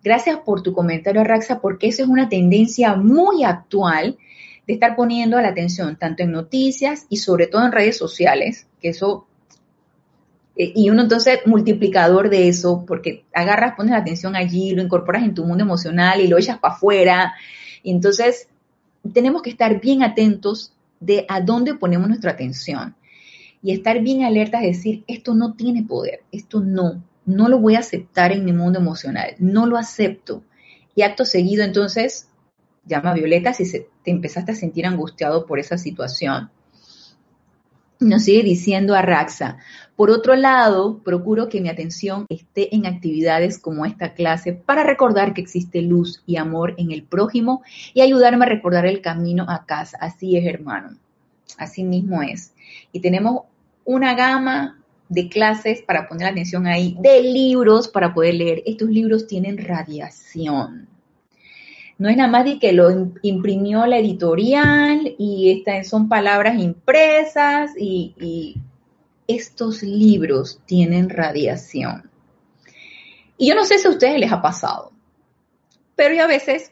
Gracias 0.02 0.38
por 0.38 0.62
tu 0.62 0.72
comentario, 0.72 1.24
Raxa, 1.24 1.60
porque 1.60 1.88
eso 1.88 2.02
es 2.02 2.08
una 2.08 2.28
tendencia 2.28 2.94
muy 2.94 3.44
actual 3.44 4.18
de 4.66 4.74
estar 4.74 4.96
poniendo 4.96 5.40
la 5.40 5.48
atención 5.48 5.96
tanto 5.96 6.22
en 6.22 6.32
noticias 6.32 7.06
y 7.08 7.18
sobre 7.18 7.46
todo 7.46 7.64
en 7.64 7.72
redes 7.72 7.96
sociales, 7.96 8.66
que 8.80 8.88
eso, 8.88 9.26
eh, 10.56 10.72
y 10.74 10.90
uno 10.90 11.02
entonces 11.02 11.40
multiplicador 11.46 12.30
de 12.30 12.48
eso, 12.48 12.84
porque 12.86 13.24
agarras, 13.32 13.74
pones 13.76 13.92
la 13.92 13.98
atención 13.98 14.34
allí, 14.34 14.74
lo 14.74 14.82
incorporas 14.82 15.22
en 15.22 15.34
tu 15.34 15.44
mundo 15.44 15.64
emocional 15.64 16.20
y 16.20 16.26
lo 16.26 16.38
echas 16.38 16.58
para 16.58 16.74
afuera, 16.74 17.34
entonces 17.84 18.48
tenemos 19.14 19.42
que 19.42 19.50
estar 19.50 19.80
bien 19.80 20.02
atentos 20.02 20.72
de 20.98 21.26
a 21.28 21.40
dónde 21.40 21.74
ponemos 21.74 22.08
nuestra 22.08 22.32
atención 22.32 22.95
y 23.66 23.72
estar 23.72 24.00
bien 24.00 24.22
alertas 24.22 24.60
de 24.60 24.68
decir, 24.68 25.02
esto 25.08 25.34
no 25.34 25.54
tiene 25.54 25.82
poder, 25.82 26.20
esto 26.30 26.60
no, 26.60 27.02
no 27.24 27.48
lo 27.48 27.58
voy 27.58 27.74
a 27.74 27.80
aceptar 27.80 28.30
en 28.30 28.44
mi 28.44 28.52
mundo 28.52 28.78
emocional, 28.78 29.34
no 29.40 29.66
lo 29.66 29.76
acepto. 29.76 30.44
Y 30.94 31.02
acto 31.02 31.24
seguido, 31.24 31.64
entonces, 31.64 32.28
llama 32.84 33.10
a 33.10 33.14
Violeta 33.14 33.52
si 33.52 33.68
te 34.04 34.10
empezaste 34.12 34.52
a 34.52 34.54
sentir 34.54 34.86
angustiado 34.86 35.46
por 35.46 35.58
esa 35.58 35.78
situación. 35.78 36.48
Nos 37.98 38.22
sigue 38.22 38.44
diciendo 38.44 38.94
a 38.94 39.02
Raxa, 39.02 39.58
por 39.96 40.10
otro 40.10 40.36
lado, 40.36 41.02
procuro 41.02 41.48
que 41.48 41.60
mi 41.60 41.68
atención 41.68 42.24
esté 42.28 42.72
en 42.72 42.86
actividades 42.86 43.58
como 43.58 43.84
esta 43.84 44.14
clase 44.14 44.52
para 44.52 44.84
recordar 44.84 45.34
que 45.34 45.40
existe 45.40 45.82
luz 45.82 46.22
y 46.24 46.36
amor 46.36 46.76
en 46.78 46.92
el 46.92 47.02
prójimo 47.02 47.64
y 47.94 48.00
ayudarme 48.02 48.44
a 48.44 48.48
recordar 48.48 48.86
el 48.86 49.00
camino 49.00 49.44
a 49.48 49.66
casa. 49.66 49.98
Así 50.00 50.36
es, 50.36 50.46
hermano. 50.46 50.98
Así 51.58 51.82
mismo 51.82 52.22
es. 52.22 52.52
Y 52.92 53.00
tenemos 53.00 53.42
una 53.86 54.14
gama 54.14 54.82
de 55.08 55.28
clases 55.28 55.82
para 55.82 56.08
poner 56.08 56.28
atención 56.28 56.66
ahí, 56.66 56.96
de 57.00 57.22
libros 57.22 57.88
para 57.88 58.12
poder 58.12 58.34
leer. 58.34 58.62
Estos 58.66 58.88
libros 58.88 59.26
tienen 59.26 59.56
radiación. 59.56 60.88
No 61.98 62.10
es 62.10 62.16
nada 62.16 62.28
más 62.28 62.44
de 62.44 62.58
que 62.58 62.72
lo 62.72 62.90
imprimió 63.22 63.86
la 63.86 63.98
editorial 63.98 65.14
y 65.18 65.50
estas 65.50 65.88
son 65.88 66.08
palabras 66.08 66.58
impresas 66.58 67.70
y, 67.78 68.60
estos 69.28 69.82
libros 69.82 70.60
tienen 70.66 71.10
radiación. 71.10 72.08
Y 73.36 73.48
yo 73.48 73.56
no 73.56 73.64
sé 73.64 73.78
si 73.78 73.88
a 73.88 73.90
ustedes 73.90 74.20
les 74.20 74.30
ha 74.30 74.40
pasado, 74.40 74.92
pero 75.96 76.14
yo 76.14 76.22
a 76.22 76.28
veces 76.28 76.70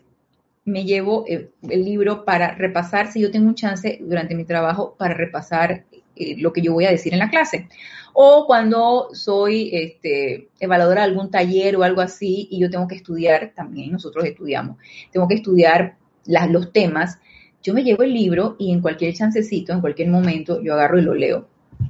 me 0.65 0.85
llevo 0.85 1.25
el, 1.27 1.51
libro 1.63 2.25
para 2.25 2.55
repasar, 2.55 3.11
si 3.11 3.21
yo 3.21 3.33
tengo 3.33 3.49
un 3.49 3.57
chance 3.57 3.99
durante 4.01 4.37
mi 4.37 4.45
trabajo, 4.45 4.95
para 4.97 5.15
repasar 5.15 5.85
eh, 6.17 6.37
lo 6.39 6.53
que 6.53 6.63
yo 6.63 6.73
voy 6.73 6.87
a 6.87 6.91
decir 6.91 7.13
en 7.13 7.19
la 7.19 7.31
clase. 7.31 7.69
O 8.13 8.47
cuando 8.47 9.09
soy 9.13 9.71
este, 9.73 10.49
evaluadora 10.61 11.03
de 11.03 11.09
algún 11.09 11.31
taller 11.31 11.77
o 11.77 11.83
algo 11.83 12.01
así 12.01 12.49
y 12.51 12.61
yo 12.61 12.71
tengo 12.71 12.87
que 12.87 12.95
estudiar, 12.95 13.53
también 13.55 13.93
nosotros 13.93 14.25
estudiamos, 14.25 14.77
tengo 15.11 15.27
que 15.27 15.35
estudiar 15.35 15.97
los 16.27 16.73
temas, 16.73 17.19
yo 17.63 17.75
me 17.75 17.83
llevo 17.83 18.03
el 18.03 18.13
libro 18.13 18.57
y 18.59 18.73
en 18.73 18.81
cualquier 18.81 19.15
chancecito, 19.15 19.73
en 19.73 19.81
cualquier 19.81 20.09
momento, 20.09 20.63
yo 20.63 20.75
agarro 20.75 20.99
y 20.99 21.03
lo 21.03 21.15
leo. 21.15 21.49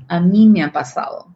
A 0.09 0.21
mí 0.21 0.49
me 0.49 0.63
ha 0.63 0.73
pasado. 0.73 1.27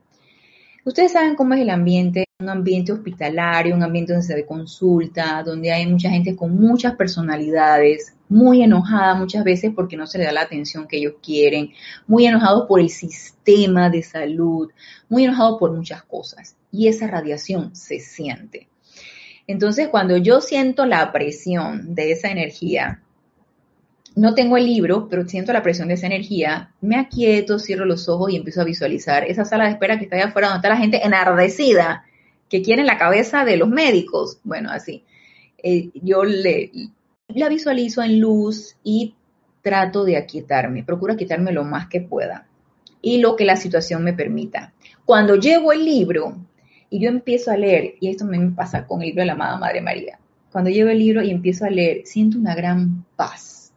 Ustedes 0.84 1.12
saben 1.12 1.34
cómo 1.34 1.54
es 1.54 1.60
el 1.60 1.70
ambiente, 1.70 2.27
un 2.40 2.50
ambiente 2.50 2.92
hospitalario, 2.92 3.74
un 3.74 3.82
ambiente 3.82 4.12
donde 4.12 4.28
se 4.28 4.36
ve 4.36 4.46
consulta, 4.46 5.42
donde 5.44 5.72
hay 5.72 5.88
mucha 5.88 6.08
gente 6.08 6.36
con 6.36 6.54
muchas 6.54 6.94
personalidades, 6.94 8.14
muy 8.28 8.62
enojada 8.62 9.16
muchas 9.16 9.42
veces 9.42 9.72
porque 9.74 9.96
no 9.96 10.06
se 10.06 10.18
le 10.18 10.24
da 10.24 10.30
la 10.30 10.42
atención 10.42 10.86
que 10.86 10.98
ellos 10.98 11.14
quieren, 11.20 11.72
muy 12.06 12.26
enojado 12.26 12.68
por 12.68 12.78
el 12.78 12.90
sistema 12.90 13.90
de 13.90 14.04
salud, 14.04 14.70
muy 15.08 15.24
enojado 15.24 15.58
por 15.58 15.72
muchas 15.72 16.04
cosas. 16.04 16.54
Y 16.70 16.86
esa 16.86 17.08
radiación 17.08 17.74
se 17.74 17.98
siente. 17.98 18.68
Entonces, 19.48 19.88
cuando 19.88 20.16
yo 20.16 20.40
siento 20.40 20.86
la 20.86 21.10
presión 21.10 21.96
de 21.96 22.12
esa 22.12 22.28
energía, 22.28 23.02
no 24.14 24.34
tengo 24.34 24.56
el 24.56 24.66
libro, 24.66 25.08
pero 25.08 25.26
siento 25.26 25.52
la 25.52 25.64
presión 25.64 25.88
de 25.88 25.94
esa 25.94 26.06
energía, 26.06 26.70
me 26.80 26.94
aquieto, 26.94 27.58
cierro 27.58 27.84
los 27.84 28.08
ojos 28.08 28.30
y 28.30 28.36
empiezo 28.36 28.60
a 28.60 28.64
visualizar 28.64 29.24
esa 29.24 29.44
sala 29.44 29.64
de 29.64 29.70
espera 29.70 29.98
que 29.98 30.04
está 30.04 30.14
allá 30.14 30.26
afuera 30.26 30.48
donde 30.50 30.58
está 30.58 30.68
la 30.68 30.80
gente 30.80 31.04
enardecida, 31.04 32.04
que 32.48 32.62
quiere 32.62 32.84
la 32.84 32.98
cabeza 32.98 33.44
de 33.44 33.56
los 33.56 33.68
médicos. 33.68 34.38
Bueno, 34.44 34.70
así. 34.70 35.04
Eh, 35.62 35.90
yo 35.94 36.24
le, 36.24 36.70
la 37.28 37.48
visualizo 37.48 38.02
en 38.02 38.20
luz 38.20 38.76
y 38.82 39.14
trato 39.62 40.04
de 40.04 40.16
aquietarme, 40.16 40.84
procuro 40.84 41.12
aquietarme 41.12 41.52
lo 41.52 41.64
más 41.64 41.88
que 41.88 42.00
pueda 42.00 42.46
y 43.02 43.18
lo 43.18 43.36
que 43.36 43.44
la 43.44 43.56
situación 43.56 44.02
me 44.02 44.12
permita. 44.12 44.72
Cuando 45.04 45.36
llevo 45.36 45.72
el 45.72 45.84
libro 45.84 46.36
y 46.90 47.00
yo 47.00 47.08
empiezo 47.08 47.50
a 47.50 47.56
leer, 47.56 47.94
y 48.00 48.08
esto 48.08 48.24
me 48.24 48.38
pasa 48.50 48.86
con 48.86 49.02
el 49.02 49.08
libro 49.08 49.22
de 49.22 49.26
la 49.26 49.32
amada 49.34 49.58
Madre 49.58 49.80
María, 49.80 50.18
cuando 50.50 50.70
llevo 50.70 50.90
el 50.90 50.98
libro 50.98 51.22
y 51.22 51.30
empiezo 51.30 51.64
a 51.66 51.70
leer, 51.70 52.02
siento 52.06 52.38
una 52.38 52.54
gran 52.54 53.04
paz. 53.16 53.72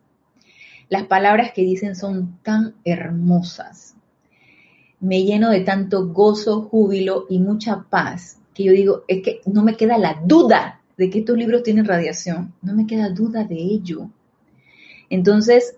las 0.89 1.03
palabras 1.03 1.51
que 1.53 1.61
dicen 1.61 1.95
son 1.95 2.39
tan 2.43 2.75
hermosas. 2.83 3.95
Me 4.99 5.23
lleno 5.23 5.49
de 5.49 5.61
tanto 5.61 6.07
gozo, 6.07 6.63
júbilo 6.63 7.25
y 7.29 7.39
mucha 7.39 7.85
paz 7.89 8.40
que 8.53 8.63
yo 8.63 8.73
digo, 8.73 9.03
es 9.07 9.23
que 9.23 9.41
no 9.45 9.63
me 9.63 9.75
queda 9.75 9.97
la 9.97 10.21
duda 10.25 10.81
de 10.97 11.09
que 11.09 11.19
estos 11.19 11.37
libros 11.37 11.63
tienen 11.63 11.85
radiación, 11.85 12.53
no 12.61 12.73
me 12.73 12.85
queda 12.85 13.09
duda 13.09 13.43
de 13.43 13.55
ello. 13.55 14.09
Entonces, 15.09 15.75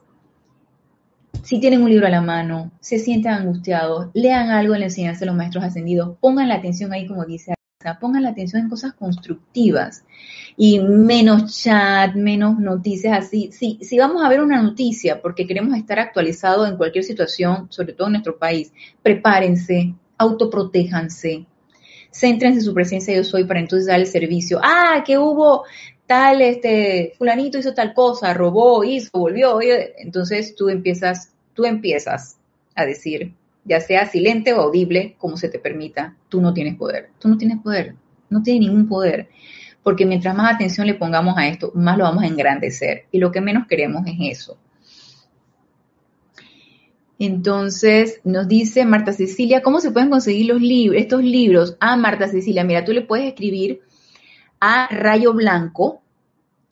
si 1.43 1.59
tienen 1.59 1.81
un 1.81 1.89
libro 1.89 2.07
a 2.07 2.11
la 2.11 2.21
mano, 2.21 2.71
se 2.79 2.99
sienten 2.99 3.33
angustiados, 3.33 4.09
lean 4.13 4.49
algo 4.49 4.73
en 4.73 4.81
la 4.81 4.85
enseñanza 4.87 5.21
de 5.21 5.25
los 5.27 5.35
maestros 5.35 5.63
ascendidos, 5.63 6.17
pongan 6.19 6.49
la 6.49 6.55
atención 6.55 6.93
ahí 6.93 7.07
como 7.07 7.25
dice 7.25 7.53
pongan 7.99 8.23
la 8.23 8.29
atención 8.29 8.61
en 8.61 8.69
cosas 8.69 8.93
constructivas 8.93 10.05
y 10.55 10.79
menos 10.79 11.61
chat, 11.61 12.15
menos 12.15 12.57
noticias 12.59 13.17
así. 13.17 13.51
Si, 13.51 13.79
si 13.81 13.97
vamos 13.97 14.23
a 14.23 14.29
ver 14.29 14.41
una 14.41 14.61
noticia 14.61 15.21
porque 15.21 15.45
queremos 15.45 15.75
estar 15.77 15.99
actualizados 15.99 16.69
en 16.69 16.77
cualquier 16.77 17.03
situación, 17.03 17.67
sobre 17.69 17.93
todo 17.93 18.07
en 18.07 18.13
nuestro 18.13 18.37
país, 18.37 18.71
prepárense, 19.01 19.95
autoprotéjanse, 20.17 21.45
céntrense 22.13 22.59
en 22.59 22.65
su 22.65 22.73
presencia 22.73 23.15
yo 23.15 23.23
soy 23.23 23.43
para 23.45 23.59
entonces 23.59 23.87
dar 23.87 23.99
el 23.99 24.07
servicio. 24.07 24.59
Ah, 24.63 25.03
que 25.05 25.17
hubo 25.17 25.65
tal, 26.05 26.41
este, 26.41 27.13
fulanito 27.17 27.57
hizo 27.57 27.73
tal 27.73 27.93
cosa, 27.93 28.33
robó, 28.33 28.83
hizo, 28.83 29.09
volvió, 29.13 29.59
entonces 29.97 30.55
tú 30.55 30.69
empiezas, 30.69 31.31
tú 31.53 31.65
empiezas 31.65 32.37
a 32.75 32.85
decir, 32.85 33.33
ya 33.65 33.79
sea 33.79 34.05
silente 34.05 34.53
o 34.53 34.61
audible, 34.61 35.15
como 35.17 35.37
se 35.37 35.49
te 35.49 35.59
permita, 35.59 36.15
tú 36.29 36.41
no 36.41 36.53
tienes 36.53 36.75
poder, 36.75 37.09
tú 37.19 37.29
no 37.29 37.37
tienes 37.37 37.59
poder, 37.61 37.95
no 38.29 38.43
tienes 38.43 38.61
ningún 38.67 38.87
poder, 38.87 39.29
porque 39.81 40.05
mientras 40.05 40.35
más 40.35 40.53
atención 40.53 40.87
le 40.87 40.95
pongamos 40.95 41.37
a 41.37 41.47
esto, 41.47 41.71
más 41.73 41.97
lo 41.97 42.03
vamos 42.03 42.23
a 42.23 42.27
engrandecer, 42.27 43.05
y 43.11 43.19
lo 43.19 43.31
que 43.31 43.41
menos 43.41 43.67
queremos 43.67 44.05
es 44.05 44.39
eso. 44.39 44.57
Entonces 47.19 48.19
nos 48.23 48.47
dice 48.47 48.85
Marta 48.85 49.13
Cecilia, 49.13 49.61
¿cómo 49.61 49.79
se 49.79 49.91
pueden 49.91 50.09
conseguir 50.09 50.47
los 50.47 50.61
estos 50.95 51.23
libros? 51.23 51.77
Ah, 51.79 51.95
Marta 51.95 52.27
Cecilia, 52.27 52.63
mira, 52.63 52.83
tú 52.83 52.91
le 52.91 53.01
puedes 53.01 53.27
escribir 53.27 53.81
a 54.59 54.87
Rayo 54.89 55.33
Blanco, 55.33 56.01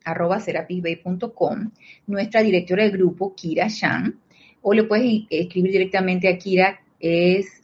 arroba 0.04 0.40
serapisbay.com, 0.40 1.72
nuestra 2.08 2.42
directora 2.42 2.84
de 2.84 2.90
grupo, 2.90 3.36
Kira 3.36 3.68
Shan, 3.68 4.20
o 4.62 4.74
le 4.74 4.84
puedes 4.84 5.24
escribir 5.30 5.72
directamente 5.72 6.28
a 6.28 6.38
Kira, 6.38 6.82
es 7.00 7.62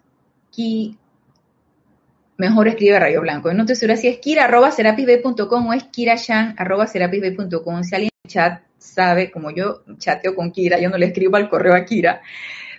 Ki, 0.52 0.98
mejor 2.38 2.68
escribe 2.68 3.00
Rayo 3.00 3.22
Blanco. 3.22 3.54
No 3.54 3.66
te 3.66 3.76
segura 3.76 3.98
si 3.98 4.08
es 4.08 4.20
kira 4.20 4.46
arroba 4.46 4.70
o 4.70 5.74
es 5.74 5.84
kirashan 5.86 6.56
arroba 6.58 6.88
Si 6.88 7.00
alguien 7.00 7.32
en 7.34 8.30
chat 8.30 8.62
sabe, 8.78 9.32
como 9.32 9.52
yo 9.52 9.84
chateo 9.98 10.36
con 10.36 10.52
Kira, 10.52 10.80
yo 10.80 10.90
no 10.90 10.98
le 10.98 11.08
escribo 11.08 11.38
al 11.38 11.50
correo 11.50 11.76
a 11.76 11.86
Kira, 11.86 12.22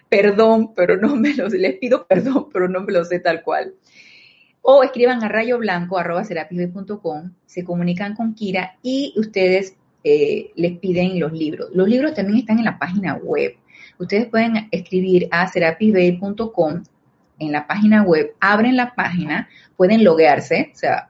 perdón, 0.09 0.72
pero 0.74 0.96
no 0.96 1.16
me 1.16 1.34
lo, 1.34 1.48
les 1.48 1.78
pido 1.78 2.06
perdón, 2.06 2.48
pero 2.52 2.68
no 2.68 2.80
me 2.80 2.92
lo 2.92 3.04
sé 3.04 3.20
tal 3.20 3.42
cual. 3.42 3.74
O 4.62 4.82
escriban 4.82 5.22
a 5.22 5.28
rayo 5.28 5.59
blanco 5.59 5.98
arroba 5.98 6.24
se 6.24 7.64
comunican 7.64 8.14
con 8.14 8.34
Kira 8.34 8.76
y 8.82 9.14
ustedes 9.16 9.76
eh, 10.04 10.50
les 10.56 10.78
piden 10.78 11.18
los 11.18 11.32
libros. 11.32 11.70
Los 11.74 11.88
libros 11.88 12.14
también 12.14 12.38
están 12.38 12.59
en 12.59 12.64
la 12.64 12.78
página 12.78 13.14
web. 13.14 13.54
Ustedes 13.98 14.26
pueden 14.26 14.68
escribir 14.70 15.28
a 15.30 15.48
serapisbay.com 15.48 16.82
en 17.38 17.52
la 17.52 17.66
página 17.66 18.02
web, 18.02 18.34
abren 18.40 18.76
la 18.76 18.94
página, 18.94 19.48
pueden 19.76 20.04
loguearse, 20.04 20.72
o 20.74 20.76
sea, 20.76 21.09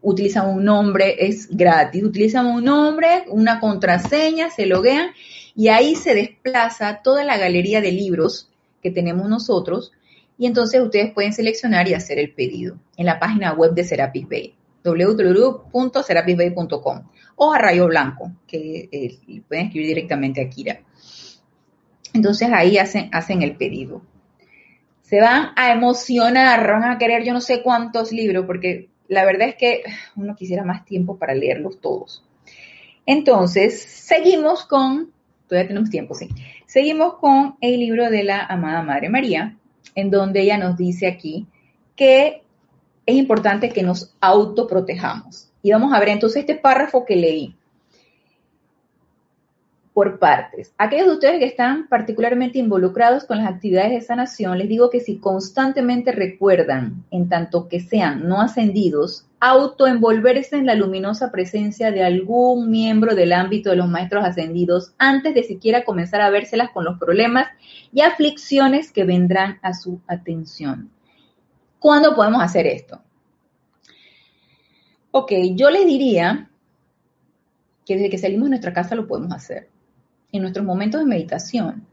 utilizan 0.00 0.48
un 0.48 0.64
nombre, 0.64 1.16
es 1.26 1.48
gratis, 1.48 2.02
utilizan 2.02 2.46
un 2.46 2.64
nombre, 2.64 3.24
una 3.28 3.60
contraseña, 3.60 4.50
se 4.50 4.66
loguean 4.66 5.10
y 5.60 5.68
ahí 5.68 5.94
se 5.94 6.14
desplaza 6.14 7.02
toda 7.02 7.22
la 7.22 7.36
galería 7.36 7.82
de 7.82 7.92
libros 7.92 8.48
que 8.82 8.90
tenemos 8.90 9.28
nosotros 9.28 9.92
y 10.38 10.46
entonces 10.46 10.80
ustedes 10.80 11.12
pueden 11.12 11.34
seleccionar 11.34 11.86
y 11.86 11.92
hacer 11.92 12.18
el 12.18 12.32
pedido 12.32 12.78
en 12.96 13.04
la 13.04 13.18
página 13.18 13.52
web 13.52 13.74
de 13.74 13.84
Serapis 13.84 14.26
Bay 14.26 14.54
www.serapisbay.com 14.82 17.02
o 17.36 17.52
a 17.52 17.58
Rayo 17.58 17.88
Blanco, 17.88 18.32
que 18.46 18.88
eh, 18.90 19.18
pueden 19.46 19.66
escribir 19.66 19.88
directamente 19.88 20.40
a 20.40 20.48
Kira. 20.48 20.80
Entonces 22.14 22.48
ahí 22.54 22.78
hacen, 22.78 23.10
hacen 23.12 23.42
el 23.42 23.56
pedido. 23.56 24.00
Se 25.02 25.20
van 25.20 25.50
a 25.56 25.72
emocionar, 25.72 26.66
van 26.66 26.84
a 26.84 26.96
querer 26.96 27.22
yo 27.22 27.34
no 27.34 27.42
sé 27.42 27.62
cuántos 27.62 28.12
libros, 28.12 28.46
porque 28.46 28.88
la 29.08 29.26
verdad 29.26 29.48
es 29.48 29.56
que 29.56 29.82
uno 30.16 30.34
quisiera 30.34 30.64
más 30.64 30.86
tiempo 30.86 31.18
para 31.18 31.34
leerlos 31.34 31.82
todos. 31.82 32.24
Entonces, 33.04 33.82
seguimos 33.82 34.64
con, 34.64 35.12
todavía 35.50 35.68
tenemos 35.68 35.90
tiempo, 35.90 36.14
sí. 36.14 36.28
Seguimos 36.66 37.14
con 37.14 37.56
el 37.60 37.80
libro 37.80 38.08
de 38.08 38.22
la 38.22 38.46
amada 38.46 38.82
Madre 38.82 39.08
María, 39.10 39.56
en 39.96 40.10
donde 40.10 40.42
ella 40.42 40.56
nos 40.56 40.76
dice 40.78 41.08
aquí 41.08 41.46
que 41.96 42.42
es 43.04 43.16
importante 43.16 43.70
que 43.70 43.82
nos 43.82 44.14
autoprotejamos. 44.20 45.50
Y 45.62 45.72
vamos 45.72 45.92
a 45.92 45.98
ver 45.98 46.10
entonces 46.10 46.40
este 46.40 46.54
párrafo 46.54 47.04
que 47.04 47.16
leí 47.16 47.56
por 49.92 50.18
partes. 50.18 50.72
Aquellos 50.78 51.06
de 51.06 51.12
ustedes 51.14 51.38
que 51.40 51.46
están 51.46 51.88
particularmente 51.88 52.58
involucrados 52.58 53.24
con 53.24 53.38
las 53.38 53.48
actividades 53.48 53.90
de 53.90 54.00
sanación, 54.00 54.58
les 54.58 54.68
digo 54.68 54.88
que 54.88 55.00
si 55.00 55.18
constantemente 55.18 56.12
recuerdan, 56.12 57.04
en 57.10 57.28
tanto 57.28 57.68
que 57.68 57.80
sean 57.80 58.28
no 58.28 58.40
ascendidos, 58.40 59.26
autoenvolverse 59.40 60.56
en 60.56 60.66
la 60.66 60.74
luminosa 60.74 61.32
presencia 61.32 61.90
de 61.90 62.04
algún 62.04 62.70
miembro 62.70 63.14
del 63.14 63.32
ámbito 63.32 63.70
de 63.70 63.76
los 63.76 63.88
maestros 63.88 64.24
ascendidos 64.24 64.94
antes 64.98 65.34
de 65.34 65.42
siquiera 65.42 65.84
comenzar 65.84 66.20
a 66.20 66.30
vérselas 66.30 66.70
con 66.70 66.84
los 66.84 66.98
problemas 66.98 67.48
y 67.92 68.02
aflicciones 68.02 68.92
que 68.92 69.04
vendrán 69.04 69.58
a 69.62 69.74
su 69.74 70.00
atención. 70.06 70.90
¿Cuándo 71.78 72.14
podemos 72.14 72.42
hacer 72.42 72.66
esto? 72.66 73.00
Ok, 75.10 75.32
yo 75.54 75.70
les 75.70 75.86
diría 75.86 76.48
que 77.84 77.94
desde 77.94 78.10
que 78.10 78.18
salimos 78.18 78.44
de 78.44 78.50
nuestra 78.50 78.72
casa 78.72 78.94
lo 78.94 79.08
podemos 79.08 79.32
hacer 79.32 79.68
en 80.32 80.42
nuestros 80.42 80.64
momentos 80.64 81.00
de 81.00 81.06
meditación 81.06 81.86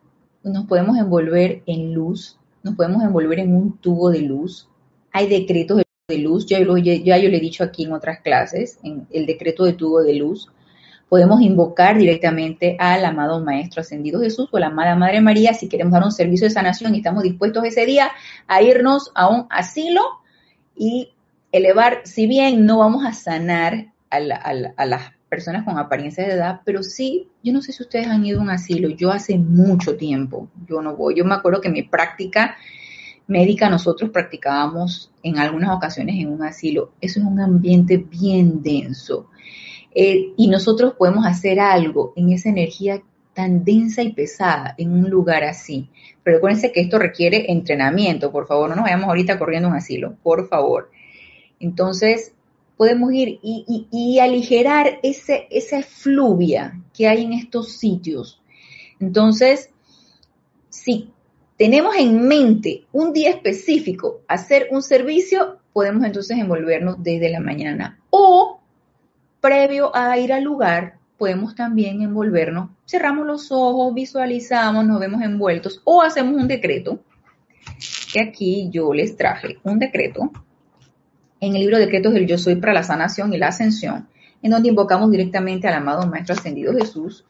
nos 0.43 0.65
podemos 0.65 0.97
envolver 0.97 1.61
en 1.65 1.93
luz, 1.93 2.37
nos 2.63 2.75
podemos 2.75 3.03
envolver 3.03 3.39
en 3.39 3.53
un 3.53 3.77
tubo 3.77 4.09
de 4.09 4.21
luz. 4.21 4.67
Hay 5.11 5.27
decretos 5.27 5.81
de 6.07 6.17
luz, 6.17 6.45
ya, 6.45 6.59
ya 6.59 7.17
yo 7.17 7.29
le 7.29 7.37
he 7.37 7.41
dicho 7.41 7.63
aquí 7.63 7.83
en 7.83 7.93
otras 7.93 8.21
clases, 8.21 8.79
en 8.83 9.07
el 9.11 9.25
decreto 9.25 9.65
de 9.65 9.73
tubo 9.73 10.01
de 10.01 10.15
luz. 10.15 10.49
Podemos 11.09 11.41
invocar 11.41 11.97
directamente 11.97 12.75
al 12.79 13.05
amado 13.05 13.43
Maestro 13.43 13.81
Ascendido 13.81 14.19
Jesús 14.19 14.49
o 14.51 14.57
a 14.57 14.59
la 14.59 14.67
amada 14.67 14.95
Madre 14.95 15.21
María 15.21 15.53
si 15.53 15.69
queremos 15.69 15.93
dar 15.93 16.03
un 16.03 16.11
servicio 16.11 16.47
de 16.47 16.53
sanación 16.53 16.93
y 16.95 16.97
estamos 16.97 17.23
dispuestos 17.23 17.63
ese 17.63 17.85
día 17.85 18.11
a 18.45 18.61
irnos 18.61 19.11
a 19.15 19.29
un 19.29 19.47
asilo 19.49 20.01
y 20.75 21.13
elevar, 21.51 22.01
si 22.03 22.27
bien 22.27 22.65
no 22.65 22.79
vamos 22.79 23.05
a 23.05 23.13
sanar 23.13 23.93
a, 24.09 24.17
a 24.17 24.85
las 24.85 25.16
personas 25.29 25.63
con 25.63 25.77
apariencia 25.77 26.25
de 26.25 26.33
edad, 26.33 26.61
pero 26.63 26.83
sí, 26.83 27.29
yo 27.43 27.53
no 27.53 27.61
sé 27.61 27.73
si 27.73 27.83
ustedes 27.83 28.07
han 28.07 28.25
ido 28.25 28.39
a 28.39 28.43
un 28.43 28.49
asilo, 28.49 28.89
yo 28.89 29.11
hace 29.11 29.37
mucho 29.37 29.97
tiempo, 29.97 30.49
yo 30.67 30.81
no 30.81 30.95
voy, 30.95 31.15
yo 31.15 31.25
me 31.25 31.35
acuerdo 31.35 31.61
que 31.61 31.69
mi 31.69 31.83
práctica 31.83 32.55
médica 33.27 33.69
nosotros 33.69 34.09
practicábamos 34.09 35.11
en 35.23 35.37
algunas 35.37 35.75
ocasiones 35.75 36.15
en 36.15 36.29
un 36.29 36.43
asilo, 36.43 36.93
eso 37.01 37.19
es 37.19 37.25
un 37.25 37.39
ambiente 37.39 37.97
bien 37.97 38.63
denso 38.63 39.29
eh, 39.93 40.33
y 40.37 40.47
nosotros 40.47 40.93
podemos 40.97 41.25
hacer 41.25 41.59
algo 41.59 42.13
en 42.15 42.31
esa 42.31 42.49
energía 42.49 43.01
tan 43.33 43.63
densa 43.63 44.01
y 44.01 44.13
pesada 44.13 44.73
en 44.77 44.93
un 44.93 45.09
lugar 45.09 45.43
así. 45.43 45.89
Pero 46.23 46.37
acuérdense 46.37 46.71
que 46.71 46.81
esto 46.81 46.97
requiere 46.97 47.51
entrenamiento, 47.51 48.31
por 48.31 48.47
favor, 48.47 48.69
no 48.69 48.75
nos 48.75 48.85
vayamos 48.85 49.07
ahorita 49.07 49.37
corriendo 49.37 49.67
a 49.67 49.71
un 49.71 49.77
asilo, 49.77 50.15
por 50.23 50.47
favor. 50.47 50.91
Entonces, 51.59 52.33
podemos 52.77 53.11
ir 53.11 53.39
y, 53.41 54.19
aligerar 54.19 54.99
ese, 55.03 55.47
esa 55.49 55.81
fluvia 55.81 56.79
que 56.93 57.07
hay 57.07 57.23
en 57.23 57.33
estos 57.33 57.73
sitios. 57.73 58.39
Entonces, 58.99 59.71
si 60.69 61.11
tenemos 61.57 61.95
en 61.97 62.27
mente 62.27 62.85
un 62.91 63.13
día 63.13 63.31
específico 63.31 64.21
hacer 64.27 64.67
un 64.71 64.83
servicio, 64.83 65.57
podemos 65.73 66.05
entonces 66.05 66.37
envolvernos 66.37 67.03
desde 67.03 67.29
la 67.29 67.39
mañana. 67.39 67.99
O, 68.11 68.61
previo 69.41 69.95
a 69.95 70.17
ir 70.19 70.31
al 70.31 70.43
lugar, 70.43 70.97
podemos 71.17 71.55
también 71.55 72.01
envolvernos, 72.01 72.69
cerramos 72.85 73.25
los 73.25 73.51
ojos, 73.51 73.93
visualizamos, 73.93 74.85
nos 74.85 74.99
vemos 74.99 75.21
envueltos 75.23 75.81
o 75.83 76.03
hacemos 76.03 76.39
un 76.39 76.47
decreto, 76.47 76.99
que 78.13 78.19
aquí 78.19 78.69
yo 78.71 78.93
les 78.93 79.17
traje 79.17 79.57
un 79.63 79.79
decreto 79.79 80.31
en 81.39 81.55
el 81.55 81.61
libro 81.61 81.77
de 81.77 81.85
Decretos 81.85 82.13
del 82.13 82.27
Yo 82.27 82.37
Soy 82.37 82.55
para 82.55 82.73
la 82.73 82.83
sanación 82.83 83.33
y 83.33 83.37
la 83.37 83.47
ascensión, 83.47 84.07
en 84.41 84.51
donde 84.51 84.69
invocamos 84.69 85.11
directamente 85.11 85.67
al 85.67 85.75
amado 85.75 86.07
Maestro 86.07 86.35
Ascendido 86.35 86.73
Jesús 86.73 87.25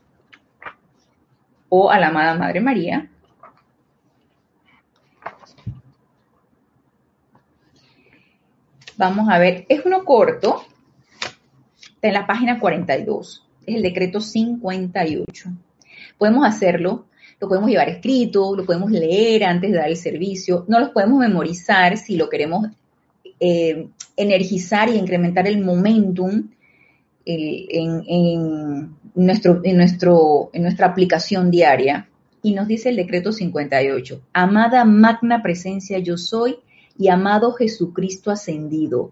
o 1.69 1.91
a 1.91 1.99
la 1.99 2.07
amada 2.07 2.35
Madre 2.35 2.61
María. 2.61 3.09
Vamos 8.97 9.29
a 9.29 9.37
ver, 9.37 9.65
es 9.69 9.85
uno 9.85 10.03
corto, 10.03 10.65
está 11.79 12.07
en 12.07 12.13
la 12.13 12.25
página 12.25 12.59
42, 12.59 13.47
es 13.65 13.75
el 13.75 13.83
decreto 13.83 14.19
58. 14.19 15.49
Podemos 16.17 16.47
hacerlo, 16.47 17.05
lo 17.39 17.47
podemos 17.47 17.69
llevar 17.69 17.89
escrito, 17.89 18.55
lo 18.55 18.65
podemos 18.65 18.89
leer 18.89 19.43
antes 19.43 19.71
de 19.71 19.77
dar 19.77 19.89
el 19.89 19.97
servicio, 19.97 20.65
no 20.67 20.79
los 20.79 20.89
podemos 20.89 21.19
memorizar 21.19 21.97
si 21.97 22.15
lo 22.15 22.27
queremos 22.27 22.69
eh, 23.39 23.87
energizar 24.15 24.89
y 24.89 24.95
incrementar 24.95 25.47
el 25.47 25.63
momentum 25.63 26.49
en, 27.25 28.95
nuestro, 29.15 29.61
en, 29.63 29.77
nuestro, 29.77 30.49
en 30.53 30.61
nuestra 30.63 30.87
aplicación 30.87 31.51
diaria. 31.51 32.09
Y 32.41 32.53
nos 32.53 32.67
dice 32.67 32.89
el 32.89 32.95
decreto 32.95 33.31
58, 33.31 34.21
amada 34.33 34.85
magna 34.85 35.43
presencia 35.43 35.99
yo 35.99 36.17
soy 36.17 36.57
y 36.97 37.09
amado 37.09 37.53
Jesucristo 37.53 38.31
ascendido, 38.31 39.11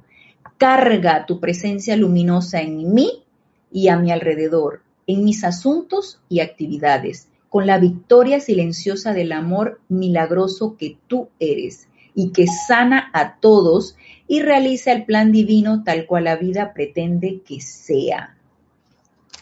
carga 0.57 1.25
tu 1.25 1.39
presencia 1.39 1.95
luminosa 1.97 2.61
en 2.61 2.93
mí 2.93 3.23
y 3.71 3.89
a 3.89 3.97
mi 3.97 4.11
alrededor, 4.11 4.81
en 5.05 5.23
mis 5.23 5.43
asuntos 5.43 6.19
y 6.29 6.39
actividades, 6.39 7.27
con 7.49 7.67
la 7.67 7.77
victoria 7.77 8.39
silenciosa 8.39 9.13
del 9.13 9.31
amor 9.33 9.81
milagroso 9.89 10.77
que 10.77 10.97
tú 11.07 11.29
eres 11.39 11.87
y 12.15 12.31
que 12.31 12.47
sana 12.47 13.09
a 13.13 13.35
todos 13.35 13.97
y 14.27 14.41
realiza 14.41 14.91
el 14.91 15.05
plan 15.05 15.31
divino 15.31 15.83
tal 15.83 16.07
cual 16.07 16.23
la 16.23 16.37
vida 16.37 16.73
pretende 16.73 17.41
que 17.45 17.61
sea. 17.61 18.35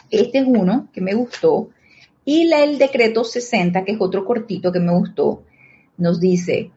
Este 0.09 0.39
es 0.39 0.45
uno 0.47 0.89
que 0.91 1.01
me 1.01 1.13
gustó. 1.13 1.69
Y 2.26 2.51
el 2.51 2.78
decreto 2.78 3.24
60, 3.24 3.84
que 3.86 3.93
es 3.93 3.97
otro 4.01 4.26
cortito 4.26 4.71
que 4.71 4.80
me 4.80 4.93
gustó, 4.93 5.43
nos 5.97 6.19
dice, 6.19 6.71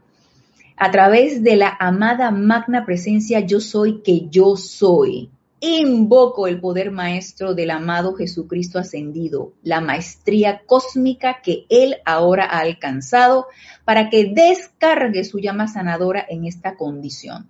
a 0.76 0.90
través 0.90 1.42
de 1.42 1.56
la 1.56 1.76
amada 1.78 2.30
magna 2.30 2.84
presencia 2.84 3.40
yo 3.40 3.60
soy 3.60 4.02
que 4.02 4.28
yo 4.28 4.56
soy. 4.56 5.30
Invoco 5.60 6.46
el 6.46 6.60
poder 6.60 6.90
maestro 6.90 7.54
del 7.54 7.70
amado 7.70 8.14
Jesucristo 8.14 8.78
ascendido, 8.78 9.54
la 9.62 9.80
maestría 9.80 10.62
cósmica 10.66 11.40
que 11.42 11.64
Él 11.70 11.96
ahora 12.04 12.44
ha 12.44 12.58
alcanzado 12.58 13.46
para 13.86 14.10
que 14.10 14.32
descargue 14.34 15.24
su 15.24 15.38
llama 15.38 15.66
sanadora 15.66 16.26
en 16.28 16.44
esta 16.44 16.76
condición. 16.76 17.48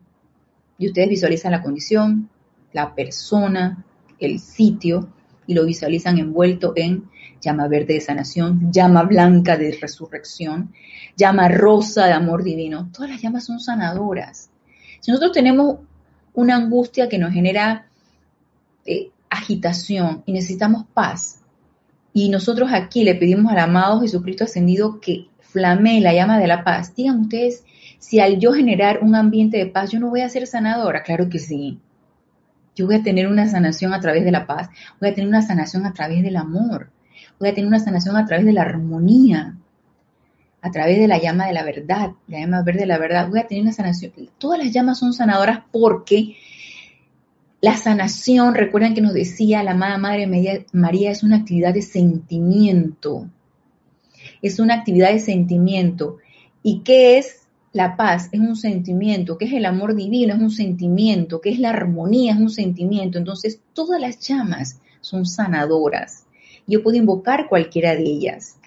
Y 0.78 0.86
ustedes 0.86 1.08
visualizan 1.08 1.50
la 1.50 1.62
condición, 1.62 2.30
la 2.72 2.94
persona, 2.94 3.84
el 4.20 4.38
sitio, 4.38 5.08
y 5.46 5.54
lo 5.54 5.64
visualizan 5.64 6.18
envuelto 6.18 6.72
en 6.76 7.08
llama 7.40 7.68
verde 7.68 7.94
de 7.94 8.00
sanación, 8.00 8.72
llama 8.72 9.02
blanca 9.02 9.56
de 9.56 9.76
resurrección, 9.80 10.72
llama 11.16 11.48
rosa 11.48 12.06
de 12.06 12.12
amor 12.12 12.42
divino. 12.42 12.90
Todas 12.92 13.10
las 13.10 13.22
llamas 13.22 13.46
son 13.46 13.60
sanadoras. 13.60 14.50
Si 15.00 15.10
nosotros 15.10 15.32
tenemos 15.32 15.78
una 16.34 16.56
angustia 16.56 17.08
que 17.08 17.18
nos 17.18 17.32
genera 17.32 17.86
agitación 19.28 20.22
y 20.26 20.32
necesitamos 20.32 20.84
paz, 20.94 21.40
y 22.12 22.30
nosotros 22.30 22.70
aquí 22.72 23.04
le 23.04 23.14
pedimos 23.14 23.52
al 23.52 23.58
amado 23.58 24.00
Jesucristo 24.00 24.44
ascendido 24.44 25.00
que 25.00 25.28
flamee 25.40 26.00
la 26.00 26.14
llama 26.14 26.38
de 26.38 26.46
la 26.46 26.64
paz, 26.64 26.94
digan 26.94 27.20
ustedes 27.20 27.64
si 27.98 28.20
al 28.20 28.38
yo 28.38 28.52
generar 28.52 29.00
un 29.02 29.14
ambiente 29.14 29.58
de 29.58 29.66
paz, 29.66 29.90
yo 29.90 30.00
no 30.00 30.10
voy 30.10 30.20
a 30.20 30.28
ser 30.28 30.46
sanadora. 30.46 31.02
Claro 31.02 31.28
que 31.28 31.38
sí. 31.38 31.80
Yo 32.74 32.86
voy 32.86 32.96
a 32.96 33.02
tener 33.02 33.26
una 33.26 33.48
sanación 33.48 33.92
a 33.92 34.00
través 34.00 34.24
de 34.24 34.30
la 34.30 34.46
paz, 34.46 34.68
voy 35.00 35.10
a 35.10 35.14
tener 35.14 35.28
una 35.28 35.42
sanación 35.42 35.86
a 35.86 35.92
través 35.92 36.22
del 36.22 36.36
amor, 36.36 36.90
voy 37.40 37.48
a 37.48 37.54
tener 37.54 37.68
una 37.68 37.80
sanación 37.80 38.16
a 38.16 38.26
través 38.26 38.44
de 38.44 38.52
la 38.52 38.62
armonía, 38.62 39.56
a 40.62 40.70
través 40.70 40.98
de 40.98 41.08
la 41.08 41.18
llama 41.18 41.46
de 41.46 41.52
la 41.52 41.64
verdad, 41.64 42.12
la 42.28 42.40
llama 42.40 42.62
verde 42.62 42.80
de 42.80 42.86
la 42.86 42.98
verdad, 42.98 43.28
voy 43.28 43.40
a 43.40 43.46
tener 43.46 43.62
una 43.62 43.72
sanación. 43.72 44.12
Todas 44.38 44.58
las 44.58 44.72
llamas 44.72 44.98
son 44.98 45.12
sanadoras 45.12 45.60
porque 45.72 46.36
la 47.60 47.76
sanación, 47.76 48.54
recuerden 48.54 48.94
que 48.94 49.00
nos 49.00 49.14
decía 49.14 49.62
la 49.62 49.72
amada 49.72 49.98
Madre 49.98 50.26
María, 50.72 51.10
es 51.10 51.22
una 51.22 51.38
actividad 51.38 51.72
de 51.74 51.82
sentimiento. 51.82 53.28
Es 54.42 54.58
una 54.58 54.74
actividad 54.74 55.12
de 55.12 55.20
sentimiento. 55.20 56.18
¿Y 56.62 56.80
qué 56.80 57.18
es 57.18 57.46
la 57.76 57.94
paz 57.94 58.30
es 58.32 58.40
un 58.40 58.56
sentimiento, 58.56 59.36
que 59.36 59.44
es 59.44 59.52
el 59.52 59.66
amor 59.66 59.94
divino, 59.94 60.34
es 60.34 60.40
un 60.40 60.50
sentimiento, 60.50 61.42
que 61.42 61.50
es 61.50 61.58
la 61.58 61.68
armonía, 61.68 62.32
es 62.32 62.38
un 62.38 62.48
sentimiento. 62.48 63.18
Entonces, 63.18 63.60
todas 63.74 64.00
las 64.00 64.18
llamas 64.18 64.80
son 65.02 65.26
sanadoras. 65.26 66.24
Yo 66.66 66.82
puedo 66.82 66.96
invocar 66.96 67.48
cualquiera 67.48 67.94
de 67.94 68.04
ellas. 68.04 68.58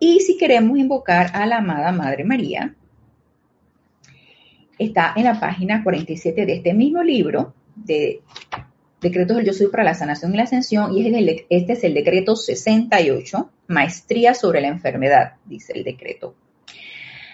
Y 0.00 0.20
si 0.20 0.38
queremos 0.38 0.78
invocar 0.78 1.30
a 1.34 1.44
la 1.44 1.58
amada 1.58 1.92
Madre 1.92 2.24
María, 2.24 2.74
está 4.78 5.12
en 5.14 5.24
la 5.24 5.38
página 5.38 5.84
47 5.84 6.46
de 6.46 6.54
este 6.54 6.72
mismo 6.72 7.02
libro 7.02 7.52
de 7.84 8.22
Decretos 9.00 9.36
del 9.36 9.46
Yo 9.46 9.52
Soy 9.52 9.68
para 9.68 9.84
la 9.84 9.94
Sanación 9.94 10.34
y 10.34 10.36
la 10.36 10.42
Ascensión, 10.42 10.96
y 10.96 11.06
este 11.48 11.72
es 11.72 11.84
el 11.84 11.94
decreto 11.94 12.34
68, 12.34 13.50
Maestría 13.68 14.34
sobre 14.34 14.60
la 14.60 14.68
Enfermedad, 14.68 15.34
dice 15.44 15.72
el 15.74 15.84
decreto. 15.84 16.34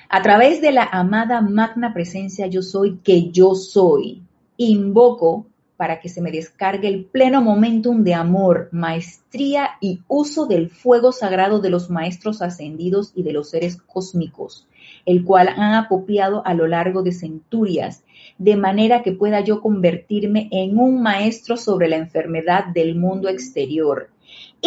A 0.08 0.22
través 0.22 0.60
de 0.60 0.72
la 0.72 0.84
amada 0.84 1.40
magna 1.40 1.92
presencia 1.92 2.46
yo 2.46 2.62
soy 2.62 2.98
que 2.98 3.30
yo 3.30 3.54
soy, 3.54 4.22
invoco 4.56 5.46
para 5.76 6.00
que 6.00 6.08
se 6.08 6.20
me 6.20 6.30
descargue 6.30 6.86
el 6.86 7.06
pleno 7.06 7.42
momentum 7.42 8.04
de 8.04 8.14
amor, 8.14 8.68
maestría 8.70 9.70
y 9.80 10.02
uso 10.06 10.46
del 10.46 10.70
fuego 10.70 11.10
sagrado 11.12 11.58
de 11.60 11.70
los 11.70 11.90
maestros 11.90 12.42
ascendidos 12.42 13.12
y 13.14 13.22
de 13.22 13.32
los 13.32 13.50
seres 13.50 13.76
cósmicos, 13.76 14.68
el 15.06 15.24
cual 15.24 15.48
han 15.48 15.74
acopiado 15.74 16.46
a 16.46 16.54
lo 16.54 16.66
largo 16.66 17.02
de 17.02 17.12
centurias, 17.12 18.04
de 18.38 18.56
manera 18.56 19.02
que 19.02 19.12
pueda 19.12 19.40
yo 19.40 19.60
convertirme 19.60 20.48
en 20.50 20.78
un 20.78 21.02
maestro 21.02 21.56
sobre 21.56 21.88
la 21.88 21.96
enfermedad 21.96 22.66
del 22.66 22.94
mundo 22.94 23.28
exterior, 23.28 24.10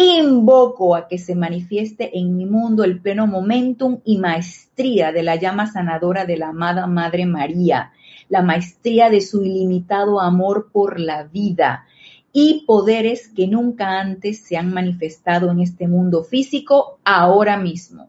Invoco 0.00 0.94
a 0.94 1.08
que 1.08 1.18
se 1.18 1.34
manifieste 1.34 2.16
en 2.16 2.36
mi 2.36 2.46
mundo 2.46 2.84
el 2.84 3.00
pleno 3.00 3.26
momentum 3.26 3.98
y 4.04 4.18
maestría 4.18 5.10
de 5.10 5.24
la 5.24 5.34
llama 5.34 5.66
sanadora 5.66 6.24
de 6.24 6.36
la 6.36 6.50
amada 6.50 6.86
Madre 6.86 7.26
María, 7.26 7.90
la 8.28 8.42
maestría 8.42 9.10
de 9.10 9.20
su 9.20 9.42
ilimitado 9.42 10.20
amor 10.20 10.70
por 10.72 11.00
la 11.00 11.24
vida 11.24 11.84
y 12.32 12.64
poderes 12.64 13.26
que 13.28 13.48
nunca 13.48 13.98
antes 13.98 14.44
se 14.44 14.56
han 14.56 14.72
manifestado 14.72 15.50
en 15.50 15.60
este 15.60 15.88
mundo 15.88 16.22
físico 16.22 17.00
ahora 17.02 17.56
mismo. 17.56 18.08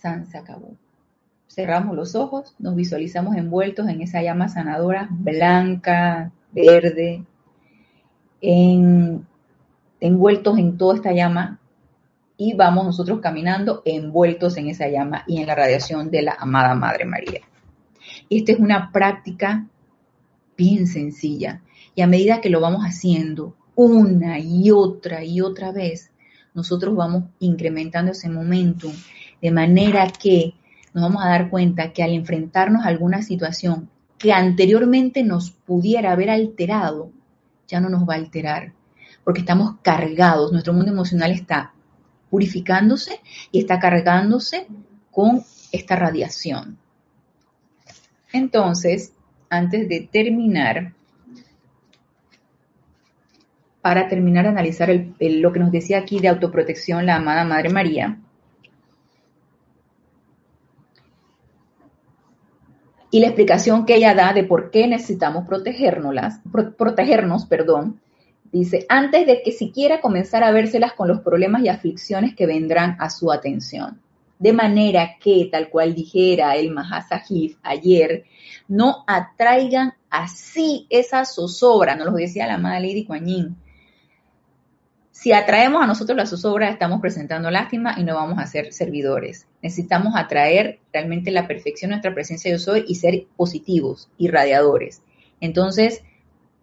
San 0.00 0.26
acabó. 0.34 0.76
Cerramos 1.46 1.94
los 1.94 2.14
ojos, 2.14 2.54
nos 2.58 2.74
visualizamos 2.74 3.36
envueltos 3.36 3.88
en 3.88 4.00
esa 4.00 4.22
llama 4.22 4.48
sanadora 4.48 5.08
blanca, 5.10 6.32
verde, 6.52 7.24
envueltos 10.00 10.58
en 10.58 10.78
toda 10.78 10.96
esta 10.96 11.12
llama 11.12 11.60
y 12.38 12.54
vamos 12.54 12.86
nosotros 12.86 13.20
caminando 13.20 13.82
envueltos 13.84 14.56
en 14.56 14.68
esa 14.68 14.88
llama 14.88 15.24
y 15.26 15.38
en 15.38 15.46
la 15.46 15.54
radiación 15.54 16.10
de 16.10 16.22
la 16.22 16.36
amada 16.38 16.74
Madre 16.74 17.04
María. 17.04 17.40
Esta 18.30 18.52
es 18.52 18.58
una 18.58 18.90
práctica 18.92 19.66
bien 20.56 20.86
sencilla 20.86 21.60
y 21.94 22.00
a 22.00 22.06
medida 22.06 22.40
que 22.40 22.48
lo 22.48 22.60
vamos 22.60 22.84
haciendo 22.84 23.54
una 23.74 24.38
y 24.38 24.70
otra 24.70 25.24
y 25.24 25.42
otra 25.42 25.72
vez, 25.72 26.10
nosotros 26.54 26.96
vamos 26.96 27.24
incrementando 27.38 28.12
ese 28.12 28.30
momento 28.30 28.90
de 29.40 29.50
manera 29.50 30.06
que 30.08 30.54
nos 30.92 31.02
vamos 31.04 31.24
a 31.24 31.28
dar 31.28 31.50
cuenta 31.50 31.92
que 31.92 32.02
al 32.02 32.12
enfrentarnos 32.12 32.84
a 32.84 32.88
alguna 32.88 33.22
situación 33.22 33.88
que 34.18 34.32
anteriormente 34.32 35.22
nos 35.22 35.50
pudiera 35.50 36.12
haber 36.12 36.30
alterado, 36.30 37.10
ya 37.66 37.80
no 37.80 37.88
nos 37.88 38.08
va 38.08 38.14
a 38.14 38.18
alterar, 38.18 38.72
porque 39.24 39.40
estamos 39.40 39.76
cargados, 39.82 40.52
nuestro 40.52 40.72
mundo 40.72 40.90
emocional 40.90 41.30
está 41.30 41.72
purificándose 42.28 43.20
y 43.50 43.60
está 43.60 43.78
cargándose 43.78 44.66
con 45.10 45.42
esta 45.72 45.96
radiación. 45.96 46.78
Entonces, 48.32 49.12
antes 49.48 49.88
de 49.88 50.08
terminar, 50.10 50.94
para 53.80 54.08
terminar 54.08 54.44
de 54.44 54.50
analizar 54.50 54.90
lo 55.18 55.52
que 55.52 55.60
nos 55.60 55.72
decía 55.72 55.98
aquí 55.98 56.20
de 56.20 56.28
autoprotección 56.28 57.06
la 57.06 57.16
amada 57.16 57.44
Madre 57.44 57.70
María, 57.70 58.18
y 63.10 63.20
la 63.20 63.26
explicación 63.26 63.86
que 63.86 63.96
ella 63.96 64.14
da 64.14 64.32
de 64.32 64.44
por 64.44 64.70
qué 64.70 64.86
necesitamos 64.86 65.46
protegernos, 65.46 66.14
protegernos, 66.76 67.46
perdón, 67.46 68.00
dice, 68.52 68.86
antes 68.88 69.26
de 69.26 69.42
que 69.42 69.52
siquiera 69.52 70.00
comenzar 70.00 70.44
a 70.44 70.52
vérselas 70.52 70.92
con 70.92 71.08
los 71.08 71.20
problemas 71.20 71.62
y 71.62 71.68
aflicciones 71.68 72.34
que 72.34 72.46
vendrán 72.46 72.96
a 73.00 73.10
su 73.10 73.32
atención. 73.32 74.00
De 74.38 74.52
manera 74.52 75.16
que, 75.20 75.48
tal 75.52 75.68
cual 75.68 75.94
dijera 75.94 76.56
el 76.56 76.70
Mahasajif 76.70 77.58
ayer, 77.62 78.24
no 78.68 79.04
atraigan 79.06 79.92
así 80.08 80.86
esa 80.88 81.24
zozobra, 81.24 81.94
nos 81.94 82.06
lo 82.06 82.12
decía 82.14 82.46
la 82.46 82.54
amada 82.54 82.80
Lady 82.80 83.04
Kuan 83.04 83.26
si 85.20 85.32
atraemos 85.32 85.82
a 85.82 85.86
nosotros 85.86 86.16
la 86.16 86.24
zozobra, 86.24 86.70
estamos 86.70 86.98
presentando 87.02 87.50
lástima 87.50 87.94
y 87.98 88.04
no 88.04 88.14
vamos 88.14 88.38
a 88.38 88.46
ser 88.46 88.72
servidores. 88.72 89.46
Necesitamos 89.60 90.14
atraer 90.16 90.78
realmente 90.94 91.30
la 91.30 91.46
perfección 91.46 91.90
nuestra 91.90 92.14
presencia 92.14 92.50
yo 92.50 92.58
soy 92.58 92.86
y 92.88 92.94
ser 92.94 93.26
positivos 93.36 94.08
y 94.16 94.28
radiadores. 94.28 95.02
Entonces, 95.38 96.02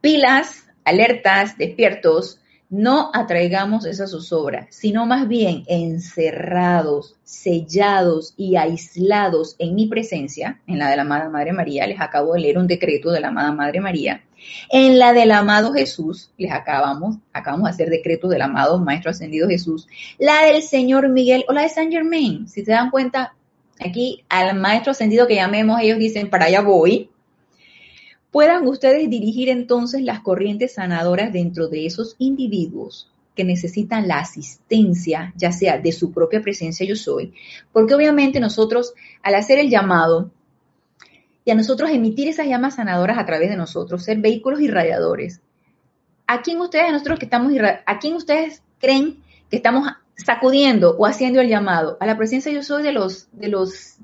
pilas, 0.01 0.63
alertas, 0.85 1.55
despiertos, 1.59 2.41
no 2.71 3.11
atraigamos 3.13 3.85
esa 3.85 4.07
zozobra, 4.07 4.65
sino 4.71 5.05
más 5.05 5.27
bien 5.27 5.63
encerrados, 5.67 7.15
sellados 7.23 8.33
y 8.37 8.55
aislados 8.55 9.55
en 9.59 9.75
mi 9.75 9.85
presencia, 9.85 10.61
en 10.65 10.79
la 10.79 10.89
de 10.89 10.95
la 10.95 11.03
amada 11.03 11.29
Madre 11.29 11.53
María, 11.53 11.85
les 11.85 12.01
acabo 12.01 12.33
de 12.33 12.39
leer 12.39 12.57
un 12.57 12.65
decreto 12.65 13.11
de 13.11 13.19
la 13.19 13.27
amada 13.27 13.51
Madre 13.51 13.81
María, 13.81 14.23
en 14.69 14.99
la 14.99 15.13
del 15.13 15.31
amado 15.31 15.73
Jesús, 15.73 16.31
les 16.37 16.51
acabamos, 16.51 17.17
acabamos 17.33 17.65
de 17.65 17.71
hacer 17.71 17.89
decreto 17.89 18.27
del 18.27 18.41
amado 18.41 18.79
Maestro 18.79 19.11
Ascendido 19.11 19.47
Jesús, 19.47 19.87
la 20.17 20.45
del 20.45 20.61
Señor 20.61 21.09
Miguel 21.09 21.45
o 21.47 21.53
la 21.53 21.61
de 21.61 21.69
San 21.69 21.91
Germain, 21.91 22.47
si 22.47 22.63
se 22.65 22.71
dan 22.71 22.89
cuenta, 22.89 23.33
aquí 23.79 24.23
al 24.29 24.59
Maestro 24.59 24.91
Ascendido 24.91 25.27
que 25.27 25.35
llamemos, 25.35 25.79
ellos 25.81 25.99
dicen, 25.99 26.29
para 26.29 26.45
allá 26.45 26.61
voy, 26.61 27.09
puedan 28.31 28.67
ustedes 28.67 29.09
dirigir 29.09 29.49
entonces 29.49 30.01
las 30.01 30.19
corrientes 30.19 30.75
sanadoras 30.75 31.31
dentro 31.33 31.67
de 31.67 31.85
esos 31.85 32.15
individuos 32.19 33.11
que 33.35 33.43
necesitan 33.43 34.07
la 34.07 34.19
asistencia, 34.19 35.31
ya 35.37 35.51
sea 35.51 35.77
de 35.77 35.91
su 35.91 36.11
propia 36.11 36.41
presencia 36.41 36.85
yo 36.85 36.95
soy, 36.95 37.33
porque 37.71 37.93
obviamente 37.93 38.39
nosotros 38.39 38.93
al 39.21 39.35
hacer 39.35 39.59
el 39.59 39.69
llamado 39.69 40.31
y 41.47 41.51
a 41.51 41.55
nosotros 41.55 41.89
emitir 41.91 42.27
esas 42.27 42.45
llamas 42.45 42.75
sanadoras 42.75 43.17
a 43.17 43.25
través 43.25 43.49
de 43.49 43.55
nosotros, 43.55 44.03
ser 44.03 44.17
vehículos 44.17 44.59
irradiadores, 44.59 45.39
¿a 46.27 46.41
quién 46.41 46.59
ustedes, 46.59 46.91
nosotros 46.91 47.19
que 47.19 47.23
estamos, 47.23 47.53
a 47.85 47.99
quién 47.99 48.15
ustedes 48.15 48.61
creen 48.79 49.23
que 49.49 49.55
estamos 49.55 49.89
sacudiendo 50.17 50.97
o 50.97 51.05
haciendo 51.05 51.39
el 51.39 51.47
llamado? 51.47 51.95
A 52.01 52.05
la 52.05 52.17
presencia 52.17 52.51
yo 52.51 52.63
soy 52.63 52.83
de 52.83 52.91
los, 52.91 53.29
de 53.31 53.47
los, 53.47 53.95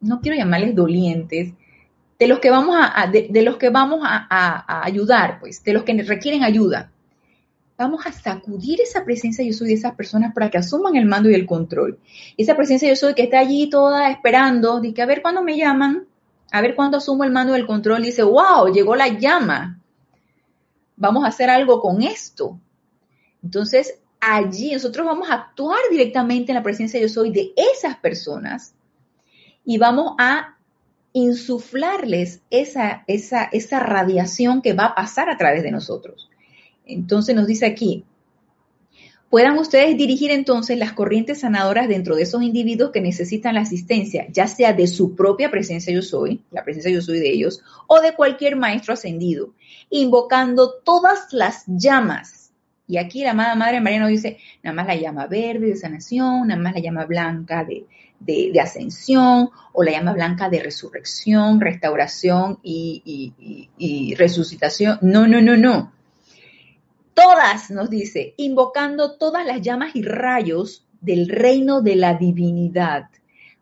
no 0.00 0.20
quiero 0.20 0.36
llamarles 0.36 0.74
dolientes, 0.74 1.52
de 2.18 2.26
los 2.26 2.40
que 2.40 2.50
vamos 2.50 2.76
a, 2.76 3.06
de, 3.06 3.42
los 3.42 3.56
que 3.56 3.70
vamos 3.70 4.00
a, 4.02 4.82
ayudar, 4.84 5.38
pues, 5.38 5.62
de 5.62 5.72
los 5.72 5.84
que 5.84 5.92
requieren 6.02 6.42
ayuda. 6.42 6.90
Vamos 7.78 8.04
a 8.04 8.10
sacudir 8.10 8.80
esa 8.80 9.04
presencia 9.04 9.44
yo 9.44 9.52
soy 9.52 9.68
de 9.68 9.74
esas 9.74 9.94
personas 9.94 10.34
para 10.34 10.50
que 10.50 10.58
asuman 10.58 10.96
el 10.96 11.06
mando 11.06 11.30
y 11.30 11.34
el 11.34 11.46
control. 11.46 12.00
Esa 12.36 12.56
presencia 12.56 12.88
yo 12.88 12.96
soy 12.96 13.14
que 13.14 13.22
está 13.22 13.38
allí 13.38 13.70
toda 13.70 14.10
esperando, 14.10 14.80
de 14.80 14.92
que 14.92 15.02
a 15.02 15.06
ver 15.06 15.22
cuándo 15.22 15.44
me 15.44 15.56
llaman, 15.56 16.08
a 16.52 16.60
ver 16.60 16.76
cuándo 16.76 16.98
asumo 16.98 17.24
el 17.24 17.32
mando 17.32 17.56
y 17.56 17.60
el 17.60 17.66
control, 17.66 18.02
y 18.02 18.06
dice, 18.06 18.22
wow, 18.22 18.72
llegó 18.72 18.94
la 18.94 19.08
llama. 19.08 19.80
Vamos 20.96 21.24
a 21.24 21.28
hacer 21.28 21.48
algo 21.50 21.80
con 21.80 22.02
esto. 22.02 22.60
Entonces, 23.42 23.98
allí 24.20 24.72
nosotros 24.72 25.04
vamos 25.04 25.30
a 25.30 25.34
actuar 25.34 25.80
directamente 25.90 26.52
en 26.52 26.56
la 26.56 26.62
presencia 26.62 27.00
yo 27.00 27.08
soy 27.08 27.32
de 27.32 27.52
esas 27.56 27.96
personas 27.96 28.72
y 29.64 29.78
vamos 29.78 30.14
a 30.18 30.56
insuflarles 31.12 32.40
esa, 32.50 33.02
esa, 33.08 33.44
esa 33.44 33.80
radiación 33.80 34.62
que 34.62 34.74
va 34.74 34.86
a 34.86 34.94
pasar 34.94 35.28
a 35.28 35.36
través 35.36 35.62
de 35.62 35.72
nosotros. 35.72 36.30
Entonces 36.86 37.34
nos 37.34 37.46
dice 37.46 37.66
aquí, 37.66 38.04
puedan 39.32 39.56
ustedes 39.56 39.96
dirigir 39.96 40.30
entonces 40.30 40.76
las 40.76 40.92
corrientes 40.92 41.40
sanadoras 41.40 41.88
dentro 41.88 42.16
de 42.16 42.24
esos 42.24 42.42
individuos 42.42 42.90
que 42.90 43.00
necesitan 43.00 43.54
la 43.54 43.62
asistencia, 43.62 44.26
ya 44.28 44.46
sea 44.46 44.74
de 44.74 44.86
su 44.86 45.16
propia 45.16 45.50
presencia 45.50 45.90
yo 45.90 46.02
soy, 46.02 46.42
la 46.50 46.62
presencia 46.64 46.92
yo 46.92 47.00
soy 47.00 47.18
de 47.18 47.30
ellos, 47.30 47.62
o 47.86 48.02
de 48.02 48.12
cualquier 48.12 48.56
maestro 48.56 48.92
ascendido, 48.92 49.54
invocando 49.88 50.74
todas 50.84 51.32
las 51.32 51.64
llamas. 51.66 52.52
Y 52.86 52.98
aquí 52.98 53.24
la 53.24 53.30
amada 53.30 53.54
Madre 53.54 53.80
María 53.80 54.00
nos 54.00 54.10
dice, 54.10 54.36
nada 54.62 54.74
más 54.74 54.86
la 54.86 54.96
llama 54.96 55.26
verde 55.28 55.68
de 55.68 55.76
sanación, 55.76 56.48
nada 56.48 56.60
más 56.60 56.74
la 56.74 56.80
llama 56.80 57.06
blanca 57.06 57.64
de, 57.64 57.86
de, 58.20 58.60
ascensión 58.60 59.48
o 59.72 59.82
la 59.82 59.92
llama 59.92 60.12
blanca 60.12 60.50
de 60.50 60.62
resurrección, 60.62 61.58
restauración 61.58 62.58
y, 62.62 64.14
resucitación. 64.18 64.98
No, 65.00 65.26
no, 65.26 65.40
no, 65.40 65.56
no. 65.56 65.90
Todas, 67.14 67.70
nos 67.70 67.90
dice, 67.90 68.34
invocando 68.36 69.16
todas 69.16 69.46
las 69.46 69.60
llamas 69.60 69.94
y 69.94 70.02
rayos 70.02 70.86
del 71.00 71.28
reino 71.28 71.82
de 71.82 71.96
la 71.96 72.14
divinidad 72.14 73.10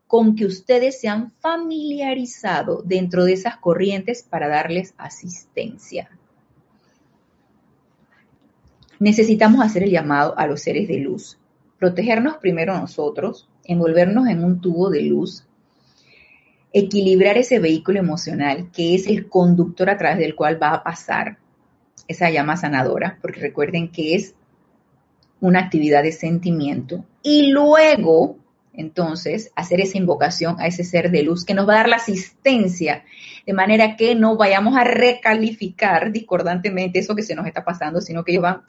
con 0.06 0.34
que 0.34 0.44
ustedes 0.44 1.00
se 1.00 1.08
han 1.08 1.30
familiarizado 1.38 2.82
dentro 2.84 3.24
de 3.24 3.34
esas 3.34 3.56
corrientes 3.58 4.24
para 4.24 4.48
darles 4.48 4.92
asistencia. 4.98 6.10
Necesitamos 8.98 9.64
hacer 9.64 9.84
el 9.84 9.90
llamado 9.90 10.36
a 10.36 10.46
los 10.46 10.62
seres 10.62 10.88
de 10.88 10.98
luz, 10.98 11.38
protegernos 11.78 12.38
primero 12.38 12.76
nosotros, 12.76 13.48
envolvernos 13.64 14.28
en 14.28 14.44
un 14.44 14.60
tubo 14.60 14.90
de 14.90 15.02
luz, 15.02 15.46
equilibrar 16.72 17.38
ese 17.38 17.58
vehículo 17.58 18.00
emocional 18.00 18.70
que 18.72 18.94
es 18.94 19.06
el 19.06 19.28
conductor 19.28 19.90
a 19.90 19.96
través 19.96 20.18
del 20.18 20.34
cual 20.34 20.62
va 20.62 20.74
a 20.74 20.82
pasar 20.82 21.38
esa 22.10 22.30
llama 22.30 22.56
sanadora, 22.56 23.18
porque 23.22 23.40
recuerden 23.40 23.90
que 23.90 24.14
es 24.14 24.34
una 25.40 25.60
actividad 25.60 26.02
de 26.02 26.12
sentimiento, 26.12 27.04
y 27.22 27.50
luego, 27.50 28.36
entonces, 28.72 29.52
hacer 29.56 29.80
esa 29.80 29.98
invocación 29.98 30.56
a 30.58 30.66
ese 30.66 30.84
ser 30.84 31.10
de 31.10 31.22
luz 31.22 31.44
que 31.44 31.54
nos 31.54 31.68
va 31.68 31.74
a 31.74 31.76
dar 31.76 31.88
la 31.88 31.96
asistencia, 31.96 33.04
de 33.46 33.52
manera 33.52 33.96
que 33.96 34.14
no 34.14 34.36
vayamos 34.36 34.76
a 34.76 34.84
recalificar 34.84 36.12
discordantemente 36.12 36.98
eso 36.98 37.14
que 37.14 37.22
se 37.22 37.34
nos 37.34 37.46
está 37.46 37.64
pasando, 37.64 38.00
sino 38.00 38.24
que 38.24 38.32
ellos 38.32 38.42
van, 38.42 38.62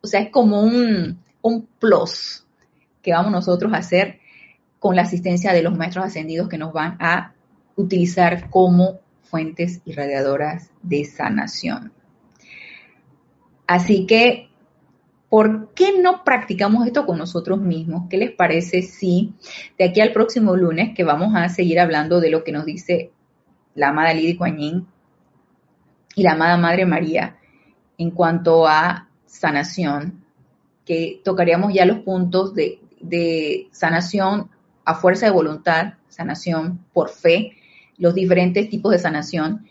o 0.00 0.06
sea, 0.06 0.20
es 0.20 0.30
como 0.30 0.62
un, 0.62 1.18
un 1.40 1.66
plus, 1.80 2.46
que 3.02 3.12
vamos 3.12 3.32
nosotros 3.32 3.72
a 3.72 3.78
hacer 3.78 4.20
con 4.78 4.94
la 4.94 5.02
asistencia 5.02 5.52
de 5.52 5.62
los 5.62 5.76
maestros 5.76 6.04
ascendidos 6.04 6.48
que 6.48 6.58
nos 6.58 6.72
van 6.72 6.96
a 7.00 7.34
utilizar 7.76 8.50
como 8.50 9.00
fuentes 9.22 9.80
irradiadoras 9.84 10.70
de 10.82 11.04
sanación. 11.04 11.92
Así 13.72 14.04
que, 14.04 14.50
¿por 15.30 15.72
qué 15.72 15.98
no 15.98 16.24
practicamos 16.24 16.86
esto 16.86 17.06
con 17.06 17.16
nosotros 17.16 17.58
mismos? 17.58 18.02
¿Qué 18.10 18.18
les 18.18 18.30
parece 18.30 18.82
si 18.82 19.32
de 19.78 19.86
aquí 19.86 20.02
al 20.02 20.12
próximo 20.12 20.54
lunes, 20.56 20.94
que 20.94 21.04
vamos 21.04 21.34
a 21.34 21.48
seguir 21.48 21.80
hablando 21.80 22.20
de 22.20 22.28
lo 22.28 22.44
que 22.44 22.52
nos 22.52 22.66
dice 22.66 23.12
la 23.74 23.88
amada 23.88 24.12
Lidia 24.12 24.36
Kuan 24.36 24.60
y 24.60 26.22
la 26.22 26.32
amada 26.32 26.58
Madre 26.58 26.84
María 26.84 27.38
en 27.96 28.10
cuanto 28.10 28.68
a 28.68 29.08
sanación, 29.24 30.22
que 30.84 31.22
tocaríamos 31.24 31.72
ya 31.72 31.86
los 31.86 32.00
puntos 32.00 32.54
de 32.54 33.68
sanación 33.72 34.50
a 34.84 34.96
fuerza 34.96 35.24
de 35.24 35.32
voluntad, 35.32 35.94
sanación 36.08 36.84
por 36.92 37.08
fe, 37.08 37.56
los 37.96 38.12
diferentes 38.12 38.68
tipos 38.68 38.92
de 38.92 38.98
sanación, 38.98 39.66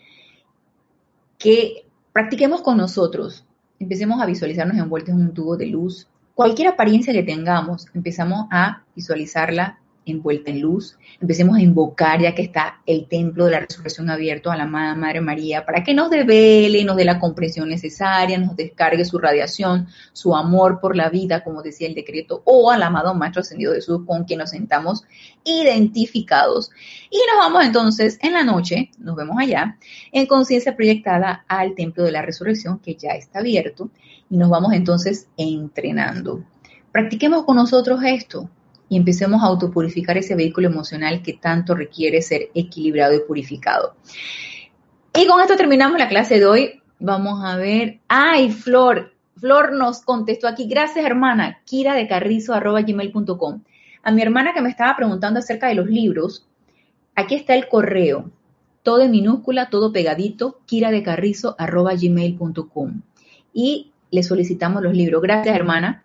que 1.38 1.86
practiquemos 2.12 2.62
con 2.62 2.76
nosotros. 2.78 3.46
Empecemos 3.82 4.22
a 4.22 4.26
visualizarnos 4.26 4.78
envueltos 4.78 5.12
en 5.12 5.22
un 5.22 5.34
tubo 5.34 5.56
de 5.56 5.66
luz. 5.66 6.06
Cualquier 6.36 6.68
apariencia 6.68 7.12
que 7.12 7.24
tengamos, 7.24 7.88
empezamos 7.94 8.46
a 8.52 8.84
visualizarla 8.94 9.80
envuelta 10.06 10.50
en 10.50 10.60
luz. 10.60 10.98
Empecemos 11.20 11.56
a 11.56 11.60
invocar, 11.60 12.20
ya 12.20 12.34
que 12.34 12.42
está 12.42 12.80
el 12.86 13.06
templo 13.08 13.44
de 13.44 13.52
la 13.52 13.60
resurrección 13.60 14.10
abierto 14.10 14.50
a 14.50 14.56
la 14.56 14.66
Madre 14.66 15.20
María, 15.20 15.64
para 15.64 15.82
que 15.84 15.94
nos 15.94 16.10
devele, 16.10 16.84
nos 16.84 16.96
dé 16.96 17.04
la 17.04 17.20
comprensión 17.20 17.68
necesaria, 17.68 18.38
nos 18.38 18.56
descargue 18.56 19.04
su 19.04 19.18
radiación, 19.18 19.88
su 20.12 20.34
amor 20.34 20.80
por 20.80 20.96
la 20.96 21.08
vida, 21.08 21.44
como 21.44 21.62
decía 21.62 21.88
el 21.88 21.94
decreto, 21.94 22.42
o 22.44 22.70
al 22.70 22.82
amado 22.82 23.14
Maestro 23.14 23.40
Ascendido 23.40 23.74
Jesús, 23.74 24.00
con 24.06 24.24
quien 24.24 24.40
nos 24.40 24.50
sentamos 24.50 25.04
identificados. 25.44 26.70
Y 27.10 27.18
nos 27.30 27.38
vamos 27.38 27.64
entonces 27.64 28.18
en 28.22 28.32
la 28.32 28.42
noche, 28.42 28.90
nos 28.98 29.16
vemos 29.16 29.36
allá, 29.38 29.78
en 30.12 30.26
conciencia 30.26 30.76
proyectada 30.76 31.44
al 31.48 31.74
templo 31.74 32.04
de 32.04 32.12
la 32.12 32.22
resurrección, 32.22 32.78
que 32.78 32.94
ya 32.94 33.10
está 33.10 33.40
abierto, 33.40 33.90
y 34.30 34.36
nos 34.36 34.50
vamos 34.50 34.72
entonces 34.72 35.28
entrenando. 35.36 36.44
Practiquemos 36.90 37.44
con 37.44 37.56
nosotros 37.56 38.00
esto, 38.04 38.50
y 38.92 38.96
empecemos 38.98 39.42
a 39.42 39.46
autopurificar 39.46 40.18
ese 40.18 40.34
vehículo 40.34 40.68
emocional 40.68 41.22
que 41.22 41.32
tanto 41.32 41.74
requiere 41.74 42.20
ser 42.20 42.50
equilibrado 42.54 43.14
y 43.14 43.20
purificado. 43.20 43.94
Y 45.18 45.26
con 45.26 45.40
esto 45.40 45.56
terminamos 45.56 45.98
la 45.98 46.10
clase 46.10 46.38
de 46.38 46.44
hoy. 46.44 46.82
Vamos 46.98 47.42
a 47.42 47.56
ver. 47.56 48.00
¡Ay, 48.06 48.50
Flor! 48.50 49.14
Flor 49.38 49.72
nos 49.72 50.02
contestó 50.02 50.46
aquí. 50.46 50.68
Gracias, 50.68 51.06
hermana. 51.06 51.62
Kira 51.64 51.94
de 51.94 52.06
Carrizo, 52.06 52.52
gmail.com. 52.52 53.62
A 54.02 54.12
mi 54.12 54.20
hermana 54.20 54.52
que 54.52 54.60
me 54.60 54.68
estaba 54.68 54.94
preguntando 54.94 55.38
acerca 55.40 55.68
de 55.68 55.74
los 55.74 55.86
libros, 55.86 56.46
aquí 57.14 57.34
está 57.34 57.54
el 57.54 57.68
correo. 57.68 58.30
Todo 58.82 59.00
en 59.00 59.10
minúscula, 59.10 59.70
todo 59.70 59.90
pegadito, 59.90 60.60
kira 60.66 60.90
de 60.90 61.02
Carrizo, 61.02 61.56
gmail.com. 61.58 63.00
Y 63.54 63.90
le 64.10 64.22
solicitamos 64.22 64.82
los 64.82 64.92
libros. 64.92 65.22
Gracias, 65.22 65.56
hermana. 65.56 66.04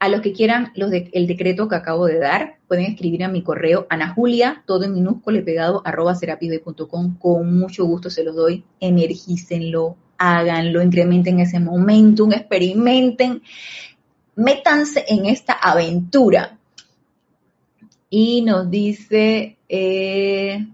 A 0.00 0.08
los 0.08 0.20
que 0.20 0.32
quieran 0.32 0.72
el 0.76 1.26
decreto 1.26 1.68
que 1.68 1.74
acabo 1.74 2.06
de 2.06 2.18
dar, 2.18 2.58
pueden 2.68 2.84
escribir 2.86 3.24
a 3.24 3.28
mi 3.28 3.42
correo 3.42 3.86
anajulia, 3.90 4.62
todo 4.64 4.84
en 4.84 4.94
minúsculo 4.94 5.38
y 5.38 5.42
pegado, 5.42 5.82
arroba 5.84 6.16
Con 7.18 7.58
mucho 7.58 7.84
gusto 7.84 8.08
se 8.08 8.22
los 8.22 8.36
doy. 8.36 8.64
Energícenlo, 8.78 9.96
háganlo, 10.16 10.82
incrementen 10.82 11.40
ese 11.40 11.58
momentum, 11.58 12.32
experimenten, 12.32 13.42
métanse 14.36 15.04
en 15.08 15.26
esta 15.26 15.54
aventura. 15.54 16.58
Y 18.08 18.42
nos 18.42 18.70
dice, 18.70 19.58
eh, 19.68 20.64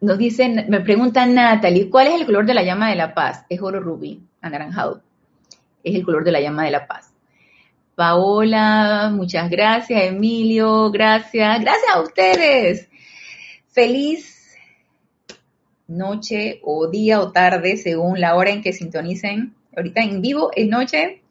nos 0.00 0.18
dicen, 0.18 0.66
me 0.68 0.80
preguntan 0.80 1.34
Natalie, 1.34 1.88
¿cuál 1.88 2.08
es 2.08 2.20
el 2.20 2.26
color 2.26 2.46
de 2.46 2.54
la 2.54 2.62
llama 2.62 2.90
de 2.90 2.96
la 2.96 3.14
paz? 3.14 3.44
Es 3.48 3.60
oro 3.62 3.80
rubí, 3.80 4.22
anaranjado. 4.40 5.02
Es 5.84 5.94
el 5.94 6.04
color 6.04 6.24
de 6.24 6.32
la 6.32 6.40
llama 6.40 6.64
de 6.64 6.70
la 6.70 6.86
paz. 6.86 7.12
Paola, 7.94 9.10
muchas 9.12 9.50
gracias. 9.50 10.04
Emilio, 10.04 10.90
gracias. 10.90 11.60
Gracias 11.60 11.94
a 11.94 12.00
ustedes. 12.00 12.88
Feliz 13.68 14.56
noche 15.90 16.60
o 16.62 16.88
día 16.88 17.20
o 17.20 17.32
tarde, 17.32 17.76
según 17.76 18.20
la 18.20 18.36
hora 18.36 18.50
en 18.50 18.62
que 18.62 18.72
sintonicen. 18.72 19.54
Ahorita 19.76 20.02
en 20.02 20.22
vivo 20.22 20.50
es 20.54 20.68
noche, 20.68 21.22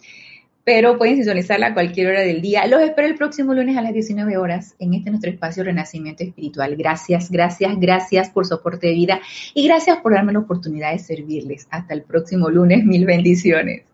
pero 0.64 0.98
pueden 0.98 1.16
sintonizarla 1.16 1.68
a 1.68 1.74
cualquier 1.74 2.08
hora 2.08 2.22
del 2.22 2.42
día. 2.42 2.68
Los 2.68 2.82
espero 2.82 3.08
el 3.08 3.16
próximo 3.16 3.54
lunes 3.54 3.76
a 3.78 3.82
las 3.82 3.94
19 3.94 4.38
horas 4.38 4.76
en 4.80 4.94
este 4.94 5.10
nuestro 5.10 5.32
espacio 5.32 5.64
Renacimiento 5.64 6.24
Espiritual. 6.24 6.76
Gracias, 6.76 7.32
gracias, 7.32 7.80
gracias 7.80 8.30
por 8.30 8.46
soporte 8.46 8.88
de 8.88 8.94
vida 8.94 9.22
y 9.54 9.66
gracias 9.66 9.98
por 9.98 10.14
darme 10.14 10.34
la 10.34 10.40
oportunidad 10.40 10.92
de 10.92 11.00
servirles. 11.00 11.68
Hasta 11.72 11.94
el 11.94 12.04
próximo 12.04 12.50
lunes. 12.50 12.86
Mil 12.86 13.06
bendiciones. 13.06 13.89